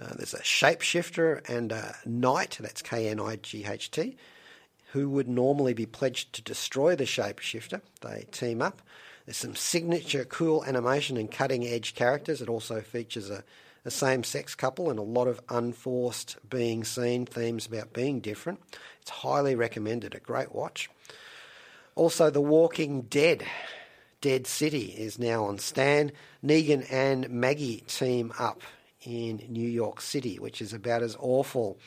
Uh, 0.00 0.14
there's 0.16 0.34
a 0.34 0.38
shapeshifter 0.38 1.46
and 1.48 1.72
a 1.72 1.96
knight, 2.06 2.56
that's 2.60 2.80
K 2.82 3.08
N 3.08 3.20
I 3.20 3.36
G 3.36 3.66
H 3.66 3.90
T, 3.90 4.16
who 4.92 5.10
would 5.10 5.28
normally 5.28 5.74
be 5.74 5.86
pledged 5.86 6.32
to 6.34 6.42
destroy 6.42 6.96
the 6.96 7.04
shapeshifter. 7.04 7.82
They 8.00 8.26
team 8.30 8.62
up. 8.62 8.80
There's 9.26 9.36
some 9.36 9.54
signature 9.54 10.24
cool 10.24 10.64
animation 10.64 11.16
and 11.16 11.30
cutting 11.30 11.66
edge 11.66 11.94
characters. 11.94 12.40
It 12.40 12.48
also 12.48 12.80
features 12.80 13.28
a, 13.28 13.44
a 13.84 13.90
same 13.90 14.24
sex 14.24 14.54
couple 14.54 14.88
and 14.88 14.98
a 14.98 15.02
lot 15.02 15.28
of 15.28 15.40
unforced 15.50 16.36
being 16.48 16.82
seen 16.82 17.26
themes 17.26 17.66
about 17.66 17.92
being 17.92 18.20
different. 18.20 18.60
It's 19.02 19.10
highly 19.10 19.54
recommended, 19.54 20.14
a 20.14 20.20
great 20.20 20.54
watch. 20.54 20.88
Also, 21.94 22.30
The 22.30 22.40
Walking 22.40 23.02
Dead, 23.02 23.44
Dead 24.20 24.46
City, 24.46 24.94
is 24.96 25.18
now 25.18 25.44
on 25.44 25.58
Stan. 25.58 26.12
Negan 26.44 26.86
and 26.90 27.28
Maggie 27.30 27.84
team 27.86 28.32
up 28.38 28.62
in 29.02 29.42
New 29.48 29.68
York 29.68 30.00
City, 30.00 30.38
which 30.38 30.62
is 30.62 30.72
about 30.72 31.02
as 31.02 31.16
awful 31.20 31.78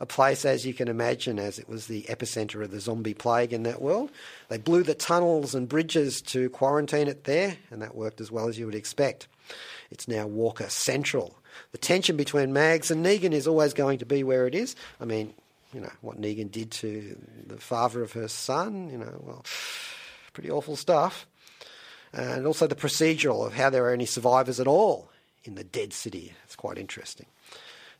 a 0.00 0.06
place 0.06 0.46
as 0.46 0.64
you 0.64 0.72
can 0.72 0.88
imagine, 0.88 1.38
as 1.38 1.58
it 1.58 1.68
was 1.68 1.86
the 1.86 2.04
epicenter 2.04 2.62
of 2.64 2.70
the 2.70 2.80
zombie 2.80 3.12
plague 3.12 3.52
in 3.52 3.64
that 3.64 3.82
world. 3.82 4.10
They 4.48 4.56
blew 4.56 4.82
the 4.82 4.94
tunnels 4.94 5.54
and 5.54 5.68
bridges 5.68 6.22
to 6.22 6.48
quarantine 6.48 7.06
it 7.06 7.24
there, 7.24 7.58
and 7.70 7.82
that 7.82 7.94
worked 7.94 8.20
as 8.20 8.32
well 8.32 8.48
as 8.48 8.58
you 8.58 8.64
would 8.64 8.74
expect. 8.74 9.28
It's 9.90 10.08
now 10.08 10.26
Walker 10.26 10.70
Central. 10.70 11.36
The 11.72 11.78
tension 11.78 12.16
between 12.16 12.52
Mags 12.52 12.90
and 12.90 13.04
Negan 13.04 13.32
is 13.32 13.46
always 13.46 13.74
going 13.74 13.98
to 13.98 14.06
be 14.06 14.24
where 14.24 14.46
it 14.46 14.54
is. 14.54 14.74
I 15.00 15.04
mean, 15.04 15.34
you 15.72 15.80
know, 15.80 15.92
what 16.00 16.20
Negan 16.20 16.50
did 16.50 16.70
to 16.72 17.16
the 17.46 17.58
father 17.58 18.02
of 18.02 18.12
her 18.12 18.28
son, 18.28 18.90
you 18.90 18.98
know, 18.98 19.20
well, 19.20 19.44
pretty 20.32 20.50
awful 20.50 20.76
stuff. 20.76 21.26
And 22.12 22.46
also 22.46 22.66
the 22.66 22.74
procedural 22.74 23.46
of 23.46 23.54
how 23.54 23.70
there 23.70 23.84
are 23.84 23.92
any 23.92 24.06
survivors 24.06 24.58
at 24.58 24.66
all 24.66 25.10
in 25.44 25.54
the 25.54 25.64
dead 25.64 25.92
city. 25.92 26.32
It's 26.44 26.56
quite 26.56 26.78
interesting. 26.78 27.26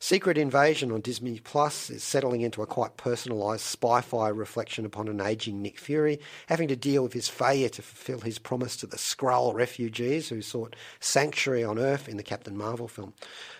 Secret 0.03 0.35
Invasion 0.35 0.91
on 0.91 1.01
Disney 1.01 1.37
Plus 1.37 1.91
is 1.91 2.03
settling 2.03 2.41
into 2.41 2.63
a 2.63 2.65
quite 2.65 2.97
personalised 2.97 3.59
spy 3.59 4.01
fi 4.01 4.29
reflection 4.29 4.83
upon 4.83 5.07
an 5.07 5.21
ageing 5.21 5.61
Nick 5.61 5.77
Fury, 5.77 6.19
having 6.47 6.67
to 6.69 6.75
deal 6.75 7.03
with 7.03 7.13
his 7.13 7.29
failure 7.29 7.69
to 7.69 7.83
fulfil 7.83 8.21
his 8.21 8.39
promise 8.39 8.75
to 8.77 8.87
the 8.87 8.97
Skrull 8.97 9.53
refugees 9.53 10.29
who 10.29 10.41
sought 10.41 10.75
sanctuary 10.99 11.63
on 11.63 11.77
Earth 11.77 12.09
in 12.09 12.17
the 12.17 12.23
Captain 12.23 12.57
Marvel 12.57 12.87
film. 12.87 13.13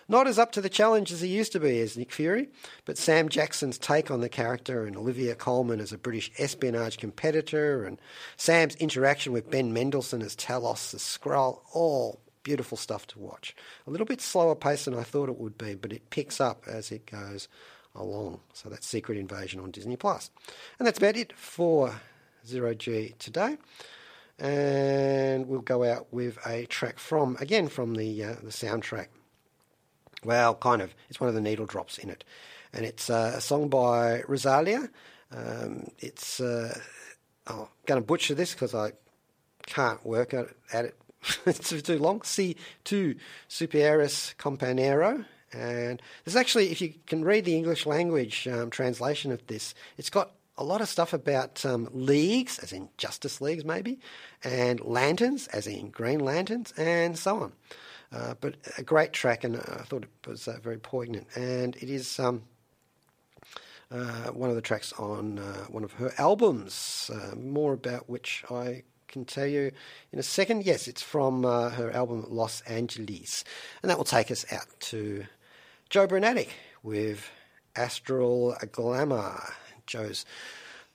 Not 0.10 0.26
as 0.26 0.40
up 0.40 0.52
to 0.54 0.62
the 0.62 0.68
challenge 0.68 1.12
as 1.12 1.22
he 1.22 1.28
used 1.28 1.52
to 1.52 1.60
be 1.60 1.80
as 1.80 1.96
Nick 1.96 2.12
Fury, 2.12 2.50
but 2.86 2.98
Sam 2.98 3.30
Jackson's 3.30 3.78
take 3.78 4.10
on 4.10 4.22
the 4.22 4.28
character 4.28 4.88
and 4.88 4.98
Olivia 4.98 5.36
Colman 5.36 5.80
as 5.80 5.94
a 5.94 5.98
British 6.00 6.32
espionage 6.40 6.98
competitor 6.98 7.86
and 7.86 8.02
Sam's 8.36 8.74
interaction 8.78 9.32
with 9.32 9.52
Ben 9.52 9.74
Mendelsohn 9.74 10.24
as 10.24 10.36
Talos 10.36 10.90
the 10.90 10.98
Skrull, 10.98 11.62
all 11.72 12.20
beautiful 12.44 12.78
stuff 12.78 13.08
to 13.08 13.20
watch. 13.20 13.56
A 13.88 13.92
little 13.92 14.06
bit 14.06 14.22
slower 14.22 14.56
pace 14.56 14.86
than 14.86 14.98
I 14.98 15.04
thought 15.04 15.30
it 15.30 15.38
would 15.38 15.58
be, 15.58 15.76
but 15.76 15.94
it 15.94 16.10
picks 16.10 16.42
up 16.42 16.66
as 16.68 16.92
it 16.92 17.06
goes 17.06 17.48
along. 17.96 18.40
So 18.54 18.70
that's 18.70 18.88
Secret 18.88 19.18
Invasion 19.18 19.60
on 19.60 19.72
Disney 19.72 19.96
Plus. 19.96 20.32
And 20.80 20.88
that's 20.88 20.98
about 20.98 21.18
it 21.18 21.34
for 21.34 22.02
Zero 22.46 22.74
G 22.74 23.16
today. 23.20 23.58
And 24.40 25.48
we'll 25.48 25.62
go 25.62 25.84
out 25.84 26.08
with 26.12 26.40
a 26.46 26.66
track 26.66 26.98
from, 26.98 27.38
again, 27.40 27.68
from 27.68 27.94
the, 27.96 28.24
uh, 28.24 28.36
the 28.42 28.50
soundtrack. 28.50 29.08
Well, 30.24 30.56
kind 30.56 30.82
of. 30.82 30.96
It's 31.10 31.20
one 31.20 31.30
of 31.30 31.36
the 31.36 31.42
needle 31.42 31.66
drops 31.66 31.98
in 31.98 32.10
it. 32.10 32.24
And 32.74 32.86
it's 32.86 33.10
uh, 33.10 33.34
a 33.36 33.42
song 33.42 33.70
by 33.70 34.22
Rosalia. 34.28 34.90
Um, 35.32 35.92
it's, 36.00 36.40
uh, 36.40 36.78
oh, 37.48 37.64
I'm 37.64 37.86
going 37.86 38.02
to 38.02 38.06
butcher 38.06 38.34
this 38.34 38.54
because 38.54 38.74
I 38.74 38.94
can't 39.66 40.04
work 40.06 40.34
at 40.34 40.86
it 40.86 40.96
it's 41.46 41.70
too 41.82 42.00
long. 42.00 42.22
C 42.24 42.56
two 42.84 43.16
Superieris 43.50 44.36
Companero. 44.36 45.26
And 45.54 46.02
there's 46.24 46.38
actually, 46.38 46.72
if 46.72 46.80
you 46.80 46.94
can 47.08 47.26
read 47.26 47.44
the 47.44 47.56
English 47.56 47.86
language 47.86 48.48
um, 48.48 48.70
translation 48.70 49.32
of 49.34 49.46
this, 49.48 49.74
it's 49.98 50.10
got 50.10 50.32
a 50.58 50.64
lot 50.64 50.80
of 50.80 50.88
stuff 50.88 51.12
about 51.12 51.66
um, 51.66 51.90
leagues, 51.92 52.60
as 52.60 52.72
in 52.72 52.88
Justice 52.98 53.42
Leagues 53.42 53.66
maybe, 53.66 54.00
and 54.44 54.80
lanterns, 54.82 55.48
as 55.48 55.68
in 55.68 55.90
Green 55.90 56.20
Lanterns, 56.20 56.72
and 56.78 57.18
so 57.18 57.38
on. 57.38 57.54
Uh, 58.14 58.34
but 58.40 58.56
a 58.78 58.84
great 58.84 59.14
track, 59.14 59.44
and 59.44 59.58
I 59.58 59.84
thought 59.84 60.04
it 60.04 60.28
was 60.28 60.48
uh, 60.48 60.58
very 60.62 60.78
poignant. 60.78 61.28
And 61.36 61.76
it 61.78 61.90
is 61.90 62.20
um, 62.20 62.44
uh, 63.90 64.28
one 64.28 64.50
of 64.50 64.56
the 64.56 64.62
tracks 64.62 64.94
on 64.94 65.40
uh, 65.40 65.66
one 65.70 65.84
of 65.84 65.94
her 65.94 66.14
albums, 66.18 67.10
uh, 67.14 67.36
more 67.36 67.74
about 67.74 68.10
which 68.10 68.44
I 68.50 68.84
can 69.12 69.26
tell 69.26 69.46
you 69.46 69.72
in 70.12 70.20
a 70.20 70.24
second. 70.24 70.66
Yes, 70.66 70.88
it's 70.88 71.02
from 71.02 71.46
uh, 71.46 71.70
her 71.70 71.92
album 71.92 72.26
Los 72.30 72.62
Angeles. 72.62 73.44
And 73.82 73.90
that 73.90 73.98
will 73.98 74.06
take 74.06 74.32
us 74.32 74.46
out 74.52 74.68
to 74.80 75.26
Joe 75.90 76.08
Brunatic 76.08 76.50
with 76.82 77.30
Astral 77.76 78.56
Glamour. 78.72 79.54
Joe's 79.86 80.26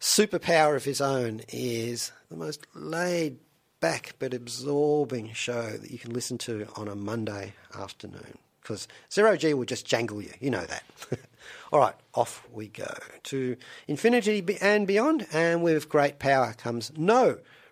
superpower 0.01 0.77
of 0.77 0.85
his 0.85 1.01
own 1.01 1.43
is 1.49 2.13
the 2.29 2.37
most 2.37 2.67
laid 2.75 3.39
back 3.81 4.15
but 4.19 4.33
absorbing 4.33 5.33
show 5.33 5.71
that 5.71 5.91
you 5.91 5.99
can 5.99 6.13
listen 6.13 6.39
to 6.39 6.67
on 6.77 6.89
a 6.89 6.95
Monday 6.95 7.55
afternoon. 7.79 8.39
Because 8.63 8.89
Zero 9.13 9.37
G 9.37 9.55
will 9.55 9.65
just 9.65 9.87
jangle 9.87 10.21
you, 10.21 10.33
you 10.41 10.51
know 10.51 10.65
that. 10.65 10.83
All 11.73 11.79
right, 11.79 11.95
off 12.15 12.47
we 12.53 12.67
go 12.67 12.93
to 13.25 13.57
infinity 13.87 14.45
and 14.61 14.87
beyond, 14.87 15.27
and 15.33 15.63
with 15.63 15.89
great 15.89 16.19
power 16.19 16.53
comes 16.55 16.91
no 16.97 17.39